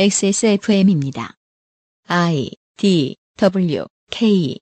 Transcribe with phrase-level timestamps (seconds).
[0.00, 1.34] XSFM입니다.
[2.06, 4.56] I D W K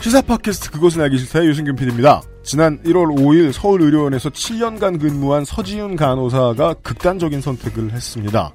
[0.00, 2.22] 시사 팟캐스트 그것은 알기 싫다의 유승균 PD입니다.
[2.42, 8.54] 지난 1월 5일 서울의료원에서 7년간 근무한 서지윤 간호사가 극단적인 선택을 했습니다.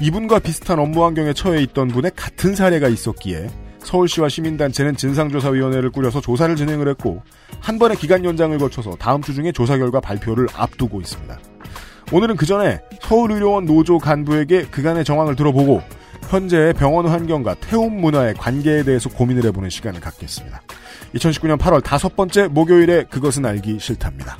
[0.00, 3.48] 이분과 비슷한 업무 환경에 처해 있던 분의 같은 사례가 있었기에
[3.80, 7.22] 서울시와 시민단체는 진상조사위원회를 꾸려서 조사를 진행을 했고
[7.60, 11.38] 한 번의 기간 연장을 거쳐서 다음 주 중에 조사 결과 발표를 앞두고 있습니다.
[12.12, 15.82] 오늘은 그 전에 서울의료원 노조 간부에게 그간의 정황을 들어보고
[16.28, 20.62] 현재의 병원 환경과 태움 문화의 관계에 대해서 고민을 해보는 시간을 갖겠습니다.
[21.14, 24.36] 2019년 8월 다섯 번째 목요일에 그것은 알기 싫답니다.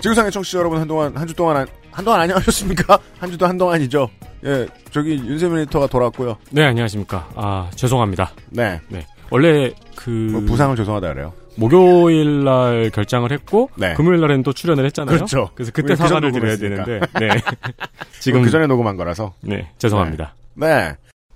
[0.00, 2.98] 지구상의 청취자 여러분 한동안 한 주 동안 안- 한동안 안녕하셨습니까?
[3.18, 4.08] 한 주도 한동안이죠.
[4.44, 6.36] 예, 저기 윤세민 에디터가 돌아왔고요.
[6.50, 7.28] 네, 안녕하십니까.
[7.34, 8.32] 아, 죄송합니다.
[8.50, 9.04] 네, 네.
[9.30, 11.32] 원래 그뭐 부상을 죄송하다 그래요.
[11.56, 13.92] 목요일 날 결장을 했고 네.
[13.94, 15.14] 금요일 날에는 또 출연을 했잖아요.
[15.16, 15.50] 그렇죠.
[15.54, 16.56] 그래서 그때 그 사과를 드려야.
[16.56, 17.00] 되는데.
[17.18, 17.28] 네.
[18.20, 19.34] 지금 그 전에 녹음한 거라서.
[19.42, 20.34] 네, 죄송합니다.
[20.54, 20.94] 네.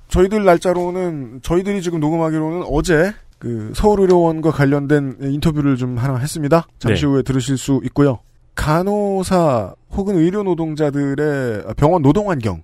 [0.08, 6.66] 저희들 날짜로는 저희들이 지금 녹음하기로는 어제 그 서울의료원과 관련된 인터뷰를 좀 하나 했습니다.
[6.78, 7.08] 잠시 네.
[7.08, 8.20] 후에 들으실 수 있고요.
[8.54, 12.62] 간호사 혹은 의료 노동자들의 병원 노동 환경에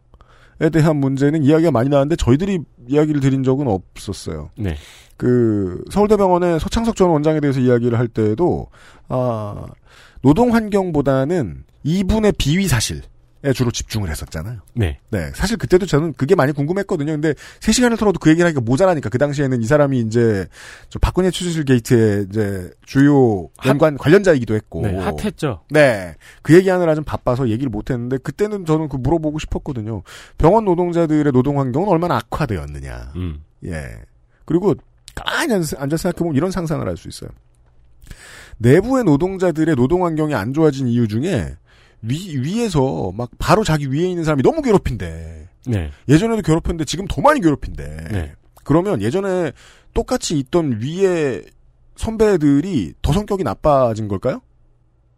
[0.72, 4.50] 대한 문제는 이야기가 많이 나왔는데 저희들이 이야기를 드린 적은 없었어요.
[4.56, 4.76] 네.
[5.16, 8.68] 그 서울대병원의 서창석 전 원장에 대해서 이야기를 할 때에도
[9.08, 9.66] 아
[10.22, 13.02] 노동 환경보다는 이분의 비위 사실
[13.42, 14.60] 에 주로 집중을 했었잖아요.
[14.74, 14.98] 네.
[15.10, 17.12] 네, 사실 그때도 저는 그게 많이 궁금했거든요.
[17.12, 20.46] 근데 3시간을 털어도 그 얘기를 하기가 모자라니까 그 당시에는 이 사람이 이제
[20.90, 24.82] 저 박근혜 추진실 게이트의 이제 주요 연관 관련자이기도 했고.
[24.82, 25.62] 네, 핫했죠.
[25.70, 26.16] 네.
[26.42, 30.02] 그 얘기하느라 좀 바빠서 얘기를 못 했는데 그때는 저는 그 물어보고 싶었거든요.
[30.36, 33.12] 병원 노동자들의 노동 환경은 얼마나 악화되었느냐.
[33.16, 33.42] 음.
[33.64, 33.86] 예.
[34.44, 34.74] 그리고
[35.14, 37.30] 가만히 앉아서 생각해보면 이런 상상을 할 수 있어요.
[38.58, 41.56] 내부의 노동자들의 노동 환경이 안 좋아진 이유 중에
[42.02, 45.48] 위, 위에서 막 바로 자기 위에 있는 사람이 너무 괴롭힌대.
[45.66, 45.90] 네.
[46.08, 48.08] 예전에도 괴롭혔는데 지금 더 많이 괴롭힌대.
[48.10, 48.34] 네.
[48.64, 49.52] 그러면 예전에
[49.92, 51.42] 똑같이 있던 위에
[51.96, 54.40] 선배들이 더 성격이 나빠진 걸까요?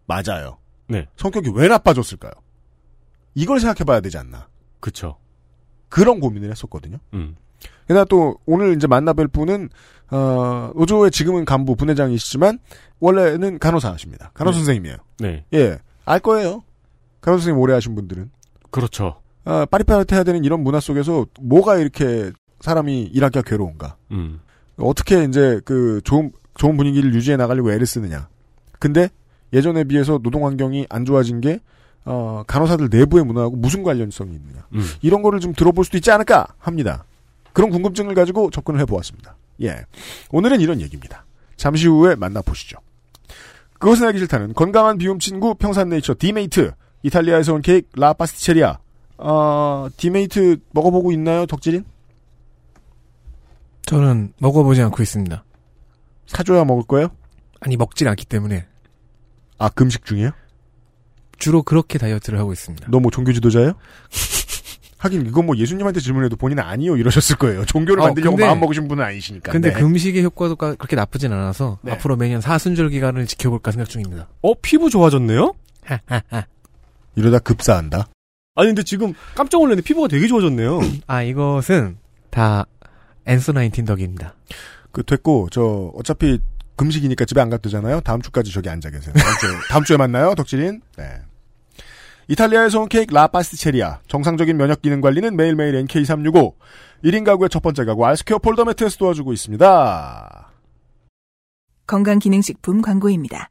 [0.06, 0.58] 맞아요.
[0.88, 1.06] 네.
[1.16, 2.32] 성격이 왜 나빠졌을까요?
[3.34, 4.48] 이걸 생각해 봐야 되지 않나.
[4.80, 5.16] 그쵸.
[5.88, 6.98] 그런 고민을 했었거든요.
[7.14, 7.36] 음.
[7.86, 9.68] 게다가 또 오늘 이제 만나뵐 분은
[10.10, 12.58] 어, 노조의 지금은 간부 분회장이시지만
[13.00, 14.32] 원래는 간호사십니다.
[14.34, 14.64] 간호사 네.
[14.64, 14.96] 선생님이에요.
[15.18, 15.44] 네.
[15.54, 16.64] 예, 알 거예요.
[17.22, 18.30] 간호사 선생님 오래 하신 분들은
[18.70, 19.20] 그렇죠.
[19.44, 23.96] 아, 빠릿빠릿해야 되는 이런 문화 속에서 뭐가 이렇게 사람이 일하기가 괴로운가?
[24.10, 24.40] 음.
[24.76, 28.28] 어떻게 이제 그 좋은 좋은 분위기를 유지해 나가려고 애를 쓰느냐?
[28.78, 29.08] 근데
[29.52, 31.60] 예전에 비해서 노동 환경이 안 좋아진 게
[32.04, 34.66] 어, 간호사들 내부의 문화하고 무슨 관련성이 있느냐?
[34.74, 34.82] 음.
[35.00, 37.04] 이런 거를 좀 들어볼 수도 있지 않을까 합니다.
[37.52, 39.36] 그런 궁금증을 가지고 접근을 해보았습니다.
[39.62, 39.84] 예.
[40.30, 41.24] 오늘은 이런 얘기입니다.
[41.56, 42.78] 잠시 후에 만나보시죠.
[43.78, 46.72] 그것은 알기 싫다는 건강한 비움 친구 평산네이처 디메이트,
[47.02, 48.78] 이탈리아에서 온 케이크 라 파스티체리아.
[49.18, 51.84] 어, 디메이트 먹어보고 있나요, 덕질인?
[53.86, 55.44] 저는 먹어보지 않고 있습니다.
[56.26, 57.08] 사줘야 먹을 거예요?
[57.60, 58.66] 아니 먹질 않기 때문에
[59.58, 60.30] 아, 금식 중이에요?
[61.38, 62.88] 주로 그렇게 다이어트를 하고 있습니다.
[62.90, 63.72] 너 뭐 종교 지도자예요?
[64.98, 67.64] 하긴 이건 뭐 예수님한테 질문해도 본인은 아니요 이러셨을 거예요.
[67.64, 69.50] 종교를 어, 만들려고 근데- 마음 먹으신 분은 아니시니까.
[69.50, 69.80] 근데 네.
[69.80, 71.92] 금식의 효과도 까- 그렇게 나쁘진 않아서 네.
[71.92, 74.28] 앞으로 매년 사순절 기간을 지켜볼까 생각 중입니다.
[74.42, 75.54] 어, 피부 좋아졌네요?
[77.14, 78.08] 이러다 급사한다.
[78.54, 80.80] 아니, 근데 지금 깜짝 놀랐는데 피부가 되게 좋아졌네요.
[81.06, 81.98] 아 이것은
[82.30, 82.66] 다
[83.26, 84.34] 앤서 나인틴 덕입니다.
[84.90, 86.38] 그 됐고 저 어차피
[86.76, 88.00] 금식이니까 집에 안 가도 되잖아요.
[88.00, 89.14] 다음 주까지 저기 앉아 계세요.
[89.14, 90.80] 다음 주에, 다음 주에 만나요, 덕질인.
[90.96, 91.04] 네.
[92.28, 94.00] 이탈리아에서 온 케이크 라파스티체리아.
[94.08, 96.54] 정상적인 면역 기능 관리는 매일매일 NK365.
[97.04, 100.52] 1인 가구의 첫 번째 가구 알스퀘어 폴더 매트에서 도와주고 있습니다.
[101.86, 103.50] 건강기능식품 광고입니다.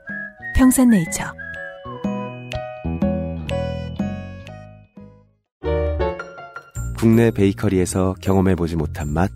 [0.55, 1.25] 평산네이처.
[6.97, 9.31] 국내 베이커리에서 경험해보지 못한 맛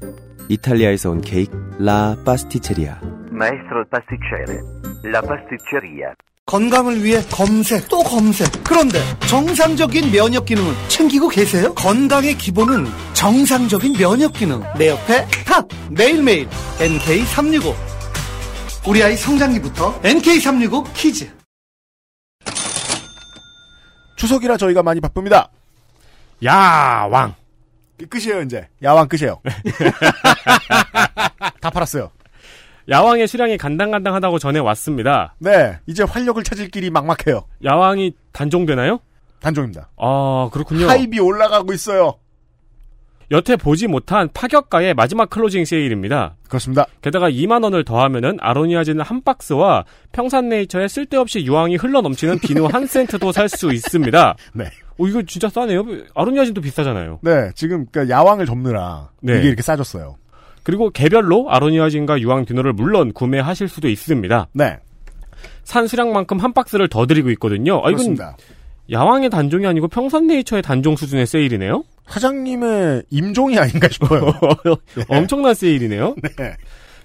[0.50, 3.00] 이탈리아에서 온 케이크 라 파스티체리아
[3.32, 4.62] Maestro pasticcere,
[5.04, 6.14] la pasticceria.
[6.46, 8.48] 건강을 위해 검색 또 검색.
[8.64, 11.74] 그런데 정상적인 면역 기능은 챙기고 계세요?
[11.74, 14.62] 건강의 기본은 정상적인 면역 기능.
[14.78, 16.48] 내 옆에 탑 매일매일
[16.78, 17.95] NK365.
[18.88, 21.30] 우리 아이 성장기부터 NK365 키즈.
[24.18, 25.50] 추석이라 저희가 많이 바쁩니다.
[26.44, 27.34] 야왕.
[27.98, 28.68] 끝- 끝이에요 이제.
[28.84, 29.42] 야왕 끝이에요.
[31.62, 32.12] 다 팔았어요.
[32.88, 35.34] 야왕의 수량이 간당간당하다고 전해 왔습니다.
[35.40, 37.46] 네, 이제 활력을 찾을 길이 막막해요.
[37.64, 39.00] 야왕이 단종되나요?
[39.42, 39.90] 단종입니다.
[39.98, 40.88] 아 그렇군요.
[40.88, 42.20] hype이 올라가고 있어요.
[43.32, 46.36] 여태 보지 못한 파격가의 마지막 closing 세일입니다.
[46.48, 46.86] 그렇습니다.
[47.02, 53.32] 게다가 2만 원을 더하면은 아로니아진 한 박스와 평산네이처에 쓸데없이 유황이 흘러 넘치는 비누 한 세트도
[53.32, 54.36] 살 수 있습니다.
[54.54, 54.66] 네.
[54.98, 55.84] 오 이거 진짜 싸네요.
[56.14, 57.20] 아로니아진도 비싸잖아요.
[57.22, 59.38] 네, 지금 그러니까 야왕을 접느라 네.
[59.40, 60.16] 이게 이렇게 싸졌어요.
[60.64, 64.48] 그리고 개별로 아로니아진과 유황 비누를 물론 구매하실 수도 있습니다.
[64.54, 64.78] 네,
[65.64, 67.76] 산 수량만큼 한 박스를 더 드리고 있거든요.
[67.78, 68.38] 아, 이건 그렇습니다.
[68.92, 71.84] 야왕의 단종이 아니고 평산네이처의 단종 수준의 세일이네요.
[72.08, 74.34] 사장님의 임종이 아닌가 싶어요.
[75.10, 76.16] 엄청난 세일이네요.
[76.38, 76.56] 네.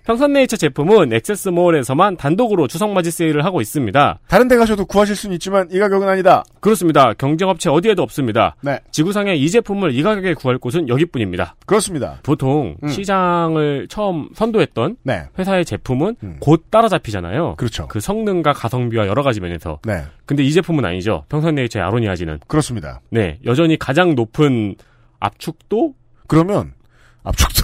[0.05, 4.19] 평산네이처 제품은 액세스몰에서만 단독으로 추석맞이 세일을 하고 있습니다.
[4.29, 6.43] 다른 데 가셔도 구하실 수는 있지만 이 가격은 아니다.
[6.61, 7.13] 그렇습니다.
[7.15, 8.57] 경쟁업체 어디에도 없습니다.
[8.63, 11.55] 네, 지구상에 이 제품을 이 가격에 구할 곳은 여기뿐입니다.
[11.67, 12.19] 그렇습니다.
[12.23, 12.89] 보통 음.
[12.89, 16.37] 시장을 처음 선도했던 네, 회사의 제품은 음.
[16.41, 17.57] 곧 따라잡히잖아요.
[17.57, 17.87] 그렇죠.
[17.89, 19.79] 그 성능과 가성비와 여러 가지 면에서.
[19.85, 21.25] 네, 근데 이 제품은 아니죠.
[21.29, 22.41] 평산네이처의 아로니아진은.
[22.47, 23.01] 그렇습니다.
[23.11, 24.77] 네, 여전히 가장 높은
[25.21, 25.95] 압축도
[26.27, 26.75] 그러면
[27.23, 27.63] 압축도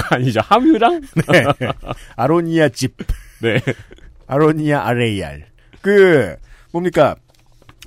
[0.00, 0.40] 가 아니죠.
[0.42, 1.44] 함유랑 네.
[2.16, 2.96] 아로니아 집,
[3.40, 3.60] 네.
[4.26, 5.42] 아로니아 RAR.
[5.80, 6.36] 그
[6.72, 7.16] 뭡니까?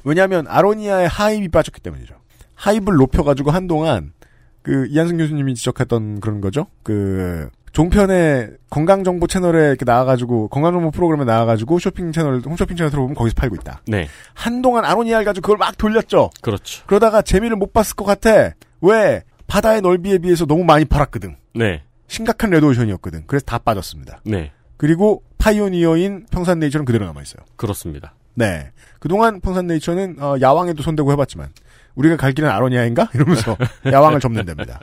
[0.04, 2.16] 왜냐하면 아로니아의 하입이 빠졌기 때문이죠.
[2.56, 4.14] 하입을 높여가지고 한동안
[4.62, 6.68] 그 이한승 교수님이 지적했던 그런 거죠.
[6.84, 13.36] 그 종편의 건강정보 채널에 이렇게 나와가지고 건강정보 프로그램에 나와가지고 쇼핑 채널 홈쇼핑 채널 들어보면 거기서
[13.36, 13.82] 팔고 있다.
[13.88, 14.08] 네.
[14.34, 16.32] 한동안 아로니아를 가지고 그걸 막 돌렸죠.
[16.42, 16.84] 그렇죠.
[16.88, 18.54] 그러다가 재미를 못 봤을 것 같아.
[18.82, 19.24] 왜?
[19.48, 21.36] 바다의 넓이에 비해서 너무 많이 팔았거든.
[21.56, 21.84] 네.
[22.08, 23.24] 심각한 레드오션이었거든.
[23.28, 24.22] 그래서 다 빠졌습니다.
[24.26, 24.52] 네.
[24.78, 27.44] 그리고 파이오니어인 평산네이처는 그대로 남아 있어요.
[27.56, 28.14] 그렇습니다.
[28.34, 28.72] 네.
[29.00, 31.50] 그동안 평산네이처는 어, 야왕에도 손대고 해봤지만
[31.98, 33.10] 우리가 갈 길은 아로니아인가?
[33.16, 34.80] 이러면서 야왕을 접는 데입니다.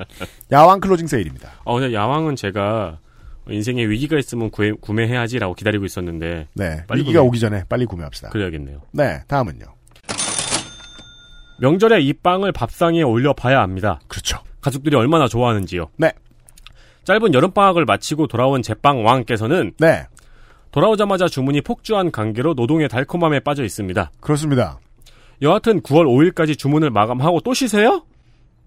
[0.52, 1.52] 야왕 closing 세일입니다.
[1.64, 2.98] 어, 근데 야왕은 제가
[3.48, 6.84] 인생에 위기가 있으면 구해, 구매해야지라고 기다리고 있었는데 네.
[6.86, 7.28] 빨리 위기가 구매.
[7.28, 8.30] 오기 전에 빨리 구매합시다.
[8.30, 8.80] 그래야겠네요.
[8.92, 9.20] 네.
[9.28, 9.64] 다음은요.
[11.60, 14.00] 명절에 이 빵을 밥상에 올려봐야 합니다.
[14.08, 14.38] 그렇죠.
[14.60, 15.88] 가족들이 얼마나 좋아하는지요.
[15.98, 16.12] 네.
[17.04, 20.06] 짧은 여름방학을 마치고 돌아온 제빵 왕께서는 네.
[20.72, 24.10] 돌아오자마자 주문이 폭주한 관계로 노동의 달콤함에 빠져 있습니다.
[24.20, 24.78] 그렇습니다.
[25.42, 28.04] 여하튼 9월 5일까지 주문을 마감하고 또 쉬세요?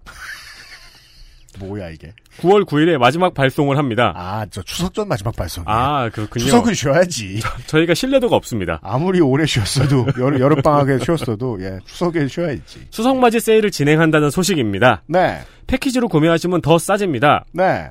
[1.58, 2.12] 뭐야 이게?
[2.40, 4.12] 9월 9일에 마지막 발송을 합니다.
[4.14, 5.64] 아, 저 추석 전 마지막 발송.
[5.66, 6.44] 아, 그렇군요.
[6.44, 7.40] 추석은 쉬어야지.
[7.66, 8.78] 저 희가 신뢰도가 없습니다.
[8.82, 12.86] 아무리 오래 쉬었어도 여름 여름 방학에 쉬었어도 예 추석에 쉬어야지.
[12.90, 15.02] 추석 맞이 세일을 진행한다는 소식입니다.
[15.08, 15.40] 네.
[15.66, 17.44] 패키지로 구매하시면 더 싸집니다.
[17.52, 17.88] 네.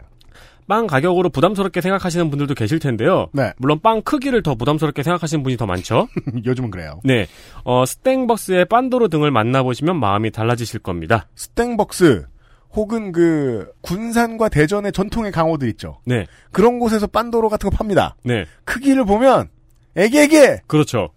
[0.68, 3.28] 빵 가격으로 부담스럽게 생각하시는 분들도 계실 텐데요.
[3.34, 3.54] 네.
[3.58, 6.08] 물론 빵 크기를 더 부담스럽게 생각하시는 분이 더 많죠.
[6.46, 7.00] 요즘은 그래요.
[7.04, 7.28] 네.
[7.64, 11.28] 어, 스땡벅스의 빤도르 등을 만나보시면 마음이 달라지실 겁니다.
[11.36, 12.28] 스땡벅스
[12.74, 16.00] 혹은 그 군산과 대전의 전통의 강호들 있죠.
[16.06, 16.26] 네.
[16.52, 18.16] 그런 곳에서 빤도로 같은 거 팝니다.
[18.24, 18.46] 네.
[18.66, 19.50] 크기를 보면
[19.96, 21.10] 애기애기 그렇죠.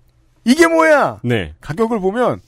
[0.45, 1.21] 이게 뭐야?
[1.23, 1.55] 네.
[1.61, 2.41] 가격을 보면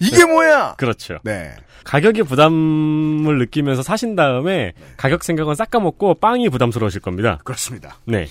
[0.00, 0.74] 이게 뭐야?
[0.78, 1.18] 그렇죠.
[1.24, 1.54] 네.
[1.84, 7.38] 가격의 부담을 느끼면서 사신 다음에 가격 생각은 싹 까먹고 빵이 부담스러우실 겁니다.
[7.44, 7.98] 그렇습니다.
[8.04, 8.26] 네.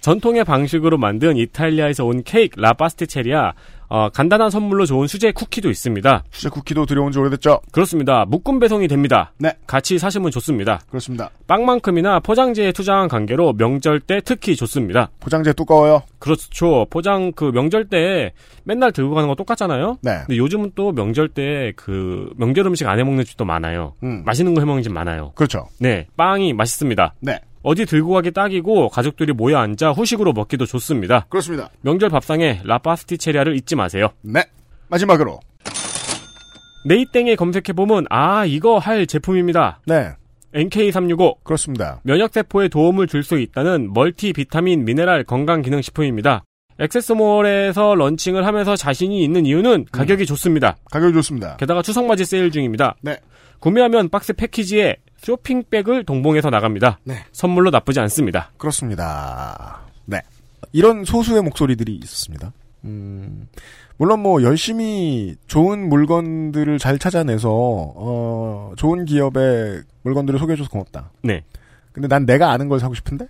[0.00, 3.52] 전통의 방식으로 만든 이탈리아에서 온 케이크 라파스티체리아
[3.90, 6.22] 어, 간단한 선물로 좋은 수제 쿠키도 있습니다.
[6.30, 7.60] 수제 쿠키도 들여온 지 오래됐죠?
[7.72, 8.24] 그렇습니다.
[8.24, 9.32] 묶음 배송이 됩니다.
[9.36, 9.52] 네.
[9.66, 10.80] 같이 사시면 좋습니다.
[10.88, 11.28] 그렇습니다.
[11.48, 15.10] 빵만큼이나 포장재에 투자한 관계로 명절 때 특히 좋습니다.
[15.18, 16.02] 포장재 두꺼워요.
[16.20, 16.86] 그렇죠.
[16.88, 18.32] 포장 그 명절 때
[18.62, 19.98] 맨날 들고 가는 거 똑같잖아요.
[20.02, 20.18] 네.
[20.26, 23.94] 근데 요즘은 또 명절 때 그 명절 음식 안 해 먹는 집도 많아요.
[24.04, 24.22] 음.
[24.24, 25.32] 맛있는 거 해 먹는 집 많아요.
[25.34, 25.66] 그렇죠.
[25.80, 27.14] 네, 빵이 맛있습니다.
[27.20, 27.40] 네.
[27.62, 31.26] 어디 들고 가기 딱이고 가족들이 모여 앉아 후식으로 먹기도 좋습니다.
[31.28, 31.70] 그렇습니다.
[31.82, 34.08] 명절 밥상에 라파스티체리아를 잊지 마세요.
[34.22, 34.42] 네.
[34.88, 35.40] 마지막으로.
[36.86, 39.80] 네이땡에 검색해보면 아 이거 할 제품입니다.
[39.86, 40.10] 네.
[40.54, 42.00] NK365 그렇습니다.
[42.04, 46.42] 면역세포에 도움을 줄 수 있다는 멀티 비타민 미네랄 건강기능식품입니다.
[46.78, 50.76] 액세스몰에서 런칭을 하면서 자신이 있는 이유는 가격이 좋습니다.
[50.90, 51.56] 가격이 좋습니다.
[51.58, 52.96] 게다가 추석 맞이 세일 중입니다.
[53.02, 53.18] 네.
[53.60, 56.98] 구매하면 박스 패키지에 쇼핑백을 동봉해서 나갑니다.
[57.04, 57.24] 네.
[57.32, 58.50] 선물로 나쁘지 않습니다.
[58.56, 59.80] 그렇습니다.
[60.06, 60.20] 네.
[60.72, 62.52] 이런 소수의 목소리들이 있었습니다.
[62.84, 63.46] 음,
[63.98, 71.10] 물론 뭐 열심히 좋은 물건들을 잘 찾아내서 어, 좋은 기업의 물건들을 소개해줘서 고맙다.
[71.22, 71.42] 네.
[71.92, 73.26] 근데 난 내가 아는 걸 사고 싶은데?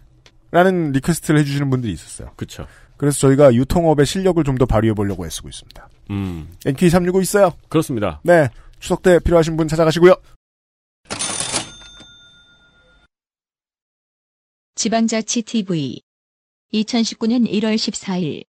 [0.52, 2.30] 라는 request를 해주시는 분들이 있었어요.
[2.36, 2.66] 그쵸.
[2.96, 5.88] 그래서 저희가 유통업의 실력을 좀 더 발휘해 보려고 애쓰고 있습니다.
[6.10, 7.52] 음, NK365 있어요.
[7.68, 8.20] 그렇습니다.
[8.22, 8.48] 네.
[8.78, 10.14] 추석 때 필요하신 분 찾아가시고요.
[14.80, 16.00] 지방자치 TV
[16.72, 18.44] 2019년 1월 14일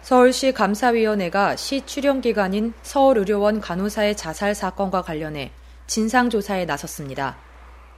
[0.00, 5.52] 서울시 감사위원회가 시 출연 기관인 서울의료원 간호사의 자살 사건과 관련해
[5.86, 7.36] 진상조사에 나섰습니다.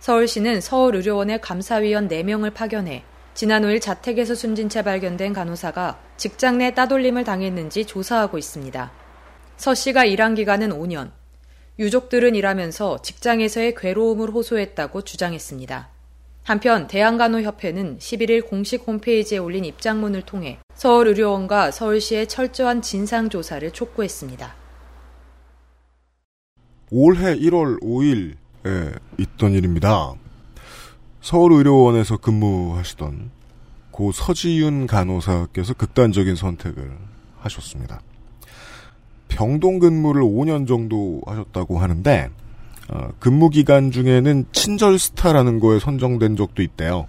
[0.00, 7.22] 서울시는 서울의료원의 감사위원 4명을 파견해 지난 5일 자택에서 숨진 채 발견된 간호사가 직장 내 따돌림을
[7.22, 8.90] 당했는지 조사하고 있습니다.
[9.56, 11.12] 서 씨가 일한 기간은 5년.
[11.78, 15.99] 유족들은 일하면서 직장에서의 괴로움을 호소했다고 주장했습니다.
[16.50, 24.52] 한편 대한간호협회는 11일 공식 홈페이지에 올린 입장문을 통해 서울의료원과 서울시의 철저한 진상조사를 촉구했습니다.
[26.90, 30.14] 올해 1월 5일에 있던 일입니다.
[31.20, 33.30] 서울의료원에서 근무하시던
[33.92, 36.90] 고 서지윤 간호사께서 극단적인 선택을
[37.38, 38.00] 하셨습니다.
[39.28, 42.30] 병동 근무를 5년 정도 하셨다고 하는데
[42.92, 47.06] 어, 근무 기간 중에는 친절 스타라는 거에 선정된 적도 있대요.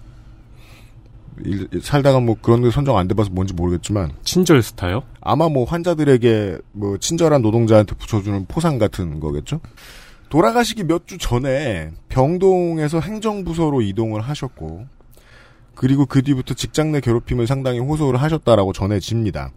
[1.44, 5.02] 일- 살다가 뭐 그런 게 선정 안 돼봐서 뭔지 모르겠지만 친절 스타요?
[5.22, 9.60] 아마 뭐 환자들에게 뭐 친절한 노동자한테 붙여주는 포상 같은 거겠죠?
[10.30, 14.86] 돌아가시기 몇 주 전에 병동에서 행정부서로 이동을 하셨고,
[15.76, 19.52] 그리고 그 뒤부터 직장 내 괴롭힘을 상당히 호소를 하셨다라고 전해집니다.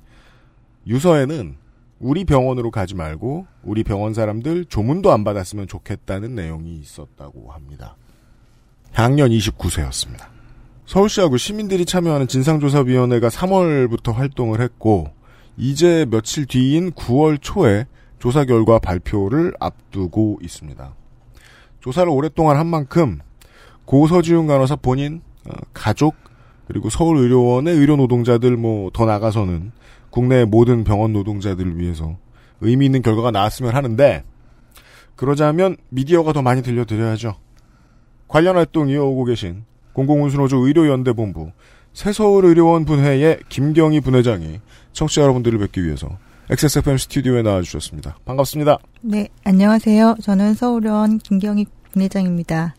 [0.86, 1.56] 유서에는
[2.04, 7.96] 우리 병원으로 가지 말고 우리 병원 사람들 조문도 안 받았으면 좋겠다는 내용이 있었다고 합니다.
[8.92, 10.26] 향년 29세였습니다.
[10.84, 15.08] 서울시하고 시민들이 참여하는 진상조사위원회가 3월부터 활동을 했고
[15.56, 17.87] 이제 며칠 뒤인 9월 초에
[18.18, 20.94] 조사 결과 발표를 앞두고 있습니다.
[21.80, 23.20] 조사를 오랫동안 한 만큼
[23.87, 26.16] 고서지훈 간호사 본인, 어, 가족
[26.68, 29.73] 그리고 서울의료원의 의료 노동자들 뭐 더 나가서는
[30.14, 32.16] 국내 모든 병원 노동자들을 위해서
[32.61, 34.23] 의미 있는 결과가 나왔으면 하는데
[35.16, 37.35] 그러자면 미디어가 더 많이 들려드려야죠.
[38.28, 41.50] 관련 활동 이어오고 계신 공공운수노조 의료연대본부
[41.94, 44.61] 새서울의료원 분회의 김경희 분회장이
[44.92, 46.16] 청취자 여러분들을 뵙기 위해서
[46.49, 48.18] XSFM 스튜디오에 나와주셨습니다.
[48.25, 48.78] 반갑습니다.
[49.00, 50.18] 네, 안녕하세요.
[50.23, 52.76] 저는 서울원 김경희 분회장입니다.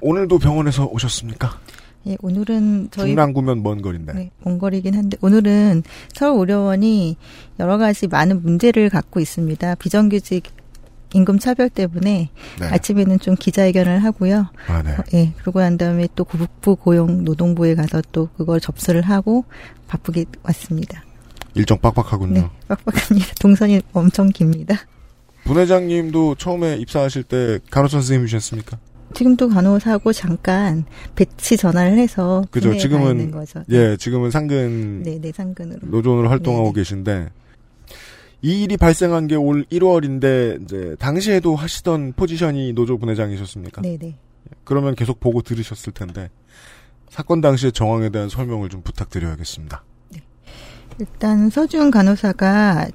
[0.00, 1.58] 오늘도 병원에서 오셨습니까?
[2.06, 4.12] 예, 오늘은 저희 중랑구면 먼 거리인데.
[4.12, 5.82] 네, 먼 거리긴 한데 오늘은
[6.14, 7.16] 서울 의료원이
[7.58, 9.74] 여러 가지 많은 문제를 갖고 있습니다.
[9.76, 10.44] 비정규직
[11.14, 12.66] 임금 차별 때문에 네.
[12.66, 14.46] 아침에는 좀 기자회견을 하고요.
[14.68, 14.92] 아, 네.
[14.92, 19.44] 어, 예, 그러고 난 다음에 또 국부 고용 노동부에 가서 또 그걸 접수를 하고
[19.88, 21.04] 바쁘게 왔습니다.
[21.54, 22.40] 일정 빡빡하군요.
[22.40, 23.34] 네, 빡빡합니다.
[23.40, 24.76] 동선이 엄청 깁니다.
[25.44, 28.78] 분회장님도 처음에 입사하실 때 간호사 선생님이셨습니까?
[29.16, 32.76] 지금도 간호사고 잠깐 배치 전화를 해서 그죠.
[32.76, 33.32] 지금은.
[33.70, 35.80] 예, 지금은 상근 네, 네 상근으로.
[35.82, 36.80] 노조원으로 활동하고 네, 네.
[36.80, 37.28] 계신데
[38.42, 43.82] 이 일이 발생한 게 올 1월인데 이제 당시에도 하시던 포지션이 노조 분회장이셨습니까?
[43.82, 44.16] 네, 네.
[44.64, 46.30] 그러면 계속 보고 들으셨을 텐데
[47.08, 49.82] 사건 당시의 정황에 대한 설명을 좀 부탁드려야겠습니다.
[50.98, 52.88] 일단 서준 간호사가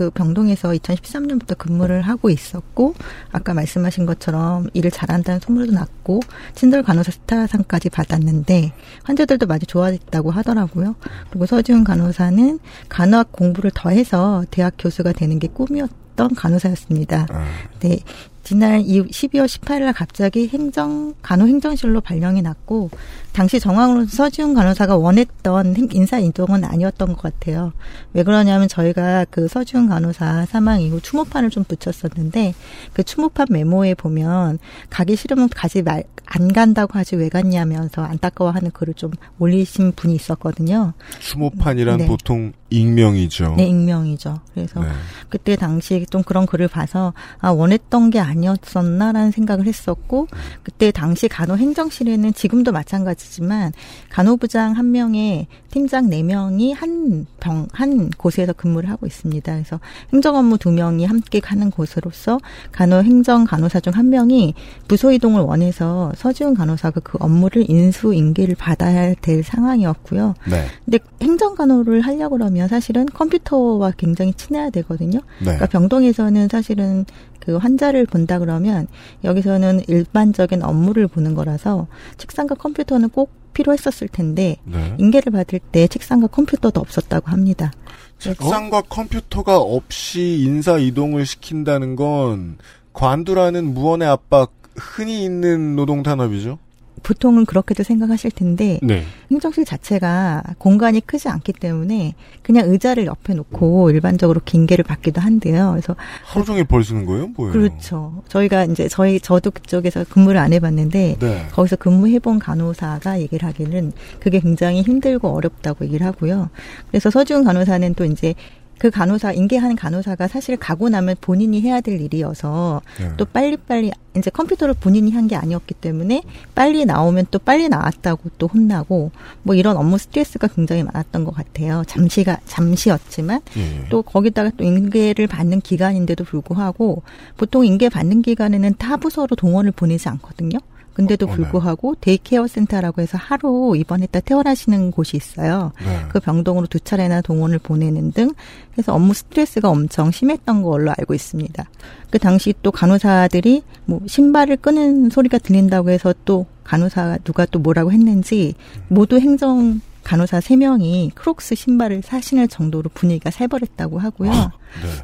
[0.00, 2.94] 그 병동에서 2013년부터 근무를 하고 있었고
[3.32, 6.20] 아까 말씀하신 것처럼 일을 잘한다는 소문도 났고
[6.54, 10.96] 친절 간호사 스타상까지 받았는데 환자들도 많이 좋아했다고 하더라고요.
[11.28, 17.26] 그리고 서준 간호사는 간호학 공부를 더해서 대학 교수가 되는 게 꿈이었던 간호사였습니다.
[17.28, 17.44] 아,
[17.80, 17.98] 네.
[18.42, 22.90] 지난 12월 18일 날 갑자기 행정, 간호행정실로 발령이 났고,
[23.32, 27.72] 당시 정황으로 서지훈 간호사가 원했던 행- 인사 이동은 아니었던 것 같아요.
[28.12, 32.54] 왜 그러냐면 저희가 그 서지훈 간호사 사망 이후 추모판을 좀 붙였었는데,
[32.92, 38.94] 그 추모판 메모에 보면, 가기 싫으면 가지 말, 안 간다고 하지 왜 갔냐면서 안타까워하는 글을
[38.94, 40.92] 좀 올리신 분이 있었거든요.
[41.18, 42.06] 추모판이란 네.
[42.06, 43.54] 보통 익명이죠.
[43.56, 44.38] 네, 익명이죠.
[44.54, 44.86] 그래서 네.
[45.28, 50.28] 그때 당시 좀 그런 글을 봐서 아 원했던 게 아니었었나라는 생각을 했었고
[50.62, 53.72] 그때 당시 간호행정실에는 지금도 마찬가지지만
[54.08, 59.52] 간호부장 한 명에 팀장 네 명이 한 병 한 곳에서 근무를 하고 있습니다.
[59.52, 59.80] 그래서
[60.12, 62.38] 행정 업무 두 명이 함께 가는 곳으로서
[62.72, 64.54] 간호행정 간호사 중 한 명이
[64.86, 70.34] 부서 이동을 원해서 서지훈 간호사가 그 업무를 인수 인계를 받아야 될 상황이었고요.
[70.48, 70.66] 네.
[70.84, 75.18] 근데 행정 간호를 하려고 그러면 사실은 컴퓨터와 굉장히 친해야 되거든요.
[75.38, 75.44] 네.
[75.46, 77.04] 그러니까 병동에서는 사실은
[77.40, 78.86] 그 환자를 본다 그러면
[79.24, 84.94] 여기서는 일반적인 업무를 보는 거라서 책상과 컴퓨터는 꼭 필요했었을 텐데 네.
[84.98, 87.72] 인계를 받을 때 책상과 컴퓨터도 없었다고 합니다.
[88.18, 92.58] 책상과 컴퓨터가 없이 인사 이동을 시킨다는 건
[92.92, 96.58] 관두라는 무언의 압박 흔히 있는 노동 탄압이죠.
[97.02, 99.04] 보통은 그렇게도 생각하실 텐데 네.
[99.30, 105.70] 행정실 자체가 공간이 크지 않기 때문에 그냥 의자를 옆에 놓고 일반적으로 긴계를 받기도 한데요.
[105.72, 107.28] 그래서 하루 종일 벌 쓰는 거예요?
[107.36, 107.52] 뭐예요?
[107.52, 108.22] 그렇죠.
[108.28, 111.46] 저희가 이제 저희 저도 그쪽에서 근무를 안 해봤는데 네.
[111.52, 116.50] 거기서 근무해본 간호사가 얘기를 하기는 그게 굉장히 힘들고 어렵다고 얘기를 하고요.
[116.88, 118.34] 그래서 서지훈 간호사는 또 이제
[118.80, 123.10] 그 간호사 인계하는 간호사가 사실 가고 나면 본인이 해야 될 일이어서 네.
[123.18, 126.22] 또 빨리빨리 이제 컴퓨터를 본인이 한 게 아니었기 때문에
[126.54, 131.84] 빨리 나오면 또 빨리 나왔다고 또 혼나고 뭐 이런 업무 스트레스가 굉장히 많았던 것 같아요.
[131.86, 133.88] 잠시가 잠시였지만 예, 예.
[133.90, 137.02] 또 거기다가 또 인계를 받는 기간인데도 불구하고
[137.36, 140.58] 보통 인계 받는 기간에는 타 부서로 동원을 보내지 않거든요.
[141.00, 141.26] 근데도.
[141.26, 145.72] 불구하고 day care 센터라고 해서 하루 입원했다 퇴원하시는 곳이 있어요.
[145.84, 146.00] 네.
[146.08, 148.32] 그 병동으로 두 차례나 동원을 보내는 등
[148.78, 151.64] 해서 업무 스트레스가 엄청 심했던 걸로 알고 있습니다.
[152.10, 157.92] 그 당시 또 간호사들이 뭐 신발을 끄는 소리가 들린다고 해서 또 간호사 누가 또 뭐라고
[157.92, 158.54] 했는지
[158.88, 164.30] 모두 행정 간호사 세명이 크록스 신발을 사 신을 정도로 분위기가 새버렸다고 하고요.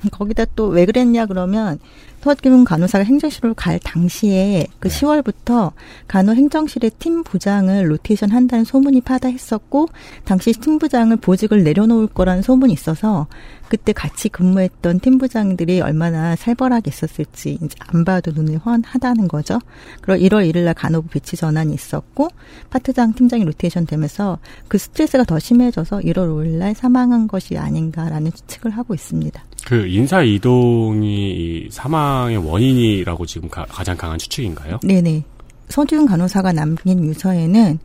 [0.02, 0.10] 네.
[0.12, 1.78] 거기다 또 왜 그랬냐 그러면
[2.22, 4.98] 서학기문 간호사가 행정실로 갈 당시에 그 네.
[4.98, 5.72] 10월부터
[6.08, 9.88] 간호 행정실의 팀 부장을 로테이션 한다는 소문이 파다했었고
[10.24, 13.28] 당시 팀 부장을 보직을 내려놓을 거라는 소문이 있어서
[13.68, 19.60] 그때 같이 근무했던 팀 부장들이 얼마나 살벌하게 있었을지 이제 안 봐도 눈이 훤하다는 거죠.
[20.00, 22.28] 그리고 1월 1일 날 간호부 배치 전환이 있었고
[22.70, 28.72] 파트장 팀장이 로테이션 되면서 그 스트레스가 더 심해져서 1월 5일 날 사망한 것이 아닌가라는 추측을
[28.72, 29.44] 하고 있습니다.
[29.66, 34.78] 그 인사 이동이 이 사망의 원인이라고 지금 가, 장 강한 추측인가요?
[34.84, 35.24] 네네.
[35.68, 37.80] 서지훈 간호사가 남긴 유서에는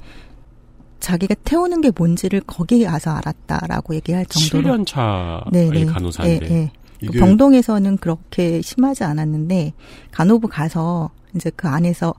[1.00, 5.86] 자기가 태우는 게 뭔지를 거기에 가서 알았다라고 얘기할 정도로 7년 차의 네네.
[5.86, 6.52] 간호사인데.
[6.52, 6.72] 예, 예.
[7.02, 9.74] 이게 병동에서는 그렇게 심하지 않았는데
[10.12, 12.14] 간호부 가서 이제 그 안에서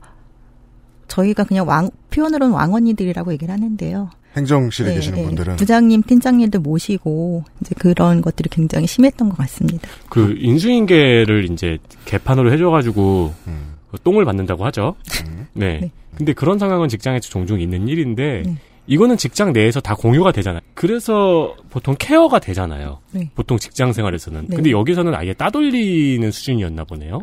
[1.06, 4.10] 저희가 그냥 왕 표현으로는 왕언니들이라고 얘기를 하는데요.
[4.36, 5.24] 행정실에 예, 계시는 예.
[5.24, 9.88] 분들은 부장님, 팀장님들 모시고 이제 그런 것들이 굉장히 심했던 것 같습니다.
[10.08, 14.96] 그 인수인계를 이제 개판으로 해줘가지고 음, 그 똥을 받는다고 하죠.
[15.26, 15.46] 음.
[15.52, 15.80] 네.
[15.80, 15.90] 네.
[16.16, 18.56] 근데 그런 상황은 직장에서 종종 있는 일인데 네.
[18.86, 20.60] 이거는 직장 내에서 다 공유가 되잖아요.
[20.74, 22.98] 그래서 보통 케어가 되잖아요.
[23.12, 23.30] 네.
[23.34, 24.46] 보통 직장 생활에서는.
[24.48, 24.56] 네.
[24.56, 27.20] 근데 여기서는 아예 따돌리는 수준이었나 보네요.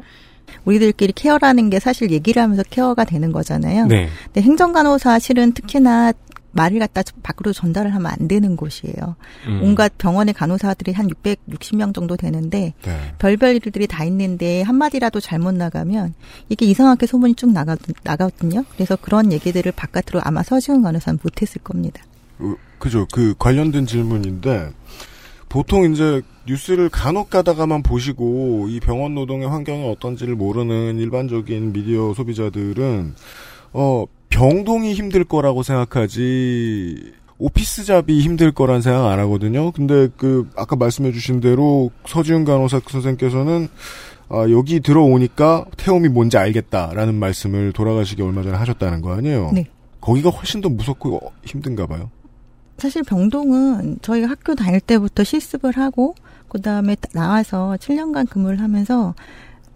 [0.66, 3.86] 우리들끼리 케어라는 게 사실 얘기를 하면서 케어가 되는 거잖아요.
[3.86, 4.10] 네.
[4.26, 6.14] 근데 행정간호사 실은 특히나
[6.52, 9.16] 말을 갖다 밖으로 전달을 하면 안 되는 곳이에요.
[9.48, 9.62] 음.
[9.64, 13.14] 온갖 병원의 간호사들이 한 660명 정도 되는데 네.
[13.20, 16.14] 별별 일들이 다 있는데 한마디라도 잘못 나가면
[16.50, 18.64] 이게 이상하게 소문이 쭉 나가, 나가거든요.
[18.74, 22.04] 그래서 그런 얘기들을 바깥으로 아마 서지훈 간호사는 못했을 겁니다.
[22.40, 23.06] 어, 그죠.
[23.12, 24.72] 그 관련된 질문인데
[25.50, 33.16] 보통 이제 뉴스를 간혹 가다가만 보시고 이 병원 노동의 환경이 어떤지를 모르는 일반적인 미디어 소비자들은
[33.74, 39.72] 어 병동이 힘들 거라고 생각하지 오피스 잡이 힘들 거란 생각 안 하거든요.
[39.72, 43.70] 근데 그 아까 말씀해 주신 대로 서지훈 간호사 선생께서는
[44.30, 49.52] 아, 여기 들어오니까 태움이 뭔지 알겠다라는 말씀을 돌아가시기 얼마 전에 하셨다는 거 아니에요?
[49.54, 49.66] 네.
[50.02, 52.12] 거기가 훨씬 더 무섭고 어, 힘든가 봐요.
[52.78, 56.16] 사실 병동은 저희가 학교 다닐 때부터 실습을 하고
[56.50, 59.16] 그다음에 나와서 7년간 근무를 하면서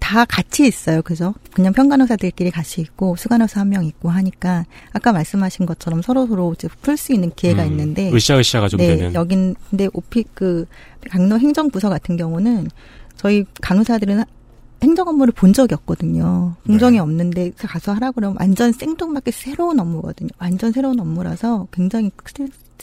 [0.03, 1.01] 다 같이 있어요.
[1.01, 1.33] 그죠?
[1.53, 6.67] 그냥 평간호사들끼리 같이 있고 수간호사 한 명 있고 하니까 아까 말씀하신 것처럼 서로 서로 이제
[6.81, 9.13] 풀 수 있는 기회가 음, 있는데 으쌰으쌰가 좀 네, 되는.
[9.13, 10.65] 여긴 근데 오피 그
[11.09, 12.67] 강로 행정부서 같은 경우는
[13.15, 14.23] 저희 간호사들은
[14.83, 16.55] 행정 업무를 본 적이 없거든요.
[16.67, 16.99] 공정이 네.
[16.99, 20.29] 없는데 가서 하라 그러면 완전 생뚱맞게 새로운 업무거든요.
[20.37, 22.11] 완전 새로운 업무라서 굉장히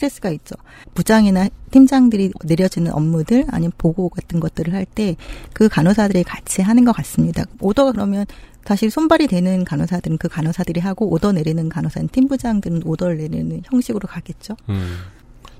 [0.01, 0.55] 스트레스가 있죠.
[0.95, 5.15] 부장이나 팀장들이 내려지는 업무들 아니면 보고 같은 것들을 할 때
[5.53, 7.43] 그 간호사들이 같이 하는 것 같습니다.
[7.59, 8.25] 오더가 그러면
[8.65, 14.55] 사실 손발이 되는 간호사들은 그 간호사들이 하고 오더 내리는 간호사는 팀부장들은 오더를 내리는 형식으로 가겠죠.
[14.69, 14.97] 음.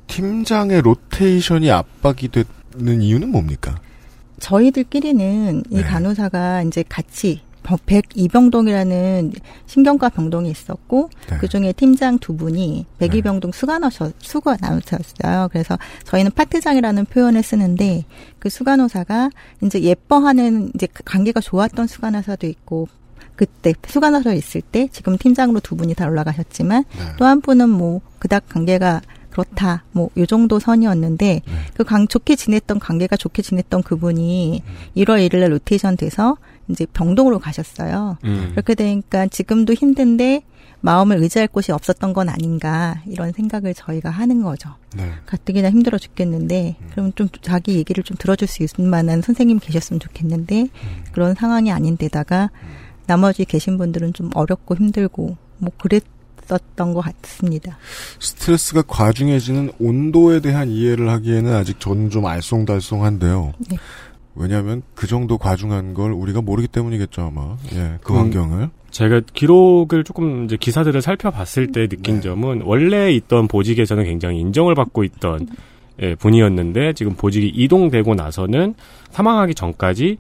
[0.08, 3.80] 팀장의 로테이션이 압박이 되는 이유는 뭡니까?
[4.39, 5.84] 저희들끼리는 이 네.
[5.84, 9.34] 간호사가 이제 같이 102병동이라는
[9.65, 11.38] 신경과 병동이 있었고 네.
[11.39, 15.50] 그 중에 팀장 두 분이 102병동 수간호사 수간호사였어요.
[15.52, 18.06] 그래서 저희는 파트장이라는 표현을 쓰는데
[18.39, 19.30] 그 수간호사가
[19.63, 22.88] 이제 예뻐하는 이제 그 관계가 좋았던 수간호사도 있고
[23.36, 27.04] 그때 수간호사 있을 때 지금 팀장으로 두 분이 다 올라가셨지만 네.
[27.17, 31.54] 또한 분은 뭐 그닥 관계가 그렇다 뭐 요 정도 선이었는데 네.
[31.74, 34.62] 그 관, 좋게 지냈던 관계가 좋게 지냈던 그분이
[34.97, 36.38] 1월 1일 날 로테이션 돼서
[36.72, 38.18] 이제 병동으로 가셨어요.
[38.24, 38.50] 음.
[38.52, 40.44] 그렇게 되니까 지금도 힘든데
[40.82, 44.70] 마음을 의지할 곳이 없었던 건 아닌가 이런 생각을 저희가 하는 거죠.
[44.96, 45.12] 네.
[45.28, 50.70] 가뜩이나 힘들어 죽겠는데 그럼 좀 자기 얘기를 좀 들어줄 수 있을 만한 선생님 계셨으면 좋겠는데
[51.12, 52.50] 그런 상황이 아닌데다가
[53.06, 56.04] 나머지 계신 분들은 좀 어렵고 힘들고 뭐 그랬
[56.52, 57.78] 있었던 것 같습니다.
[58.20, 63.54] 스트레스가 과중해지는 온도에 대한 이해를 하기에는 아직 저는 좀 알쏭달쏭한데요.
[63.70, 63.78] 네.
[64.36, 67.58] 왜냐하면 그 정도 과중한 걸 우리가 모르기 때문이겠죠 아마.
[67.74, 68.20] 예, 그 음.
[68.20, 68.70] 환경을.
[68.91, 72.22] 제가 기록을 조금 이제 기사들을 살펴봤을 때 느낀 네.
[72.22, 75.48] 점은 원래 있던 보직에서는 굉장히 인정을 받고 있던
[76.02, 78.76] 예, 분이었는데 지금 보직이 이동되고 나서는
[79.12, 80.17] 사망하기 전까지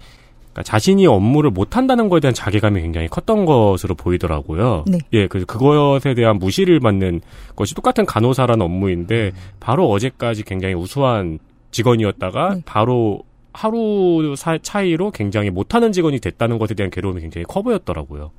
[0.51, 4.85] 그러니까 자신이 업무를 못 한다는 것에 대한 자괴감이 굉장히 컸던 것으로 보이더라고요.
[4.87, 4.97] 네.
[5.13, 7.21] 예, 그 그것에 대한 무시를 받는
[7.55, 11.39] 것이 똑같은 간호사라는 업무인데 바로 어제까지 굉장히 우수한
[11.71, 12.61] 직원이었다가 네.
[12.65, 18.31] 바로 하루 사- 차이로 굉장히 못하는 직원이 됐다는 것에 대한 괴로움이 굉장히 커 보였더라고요.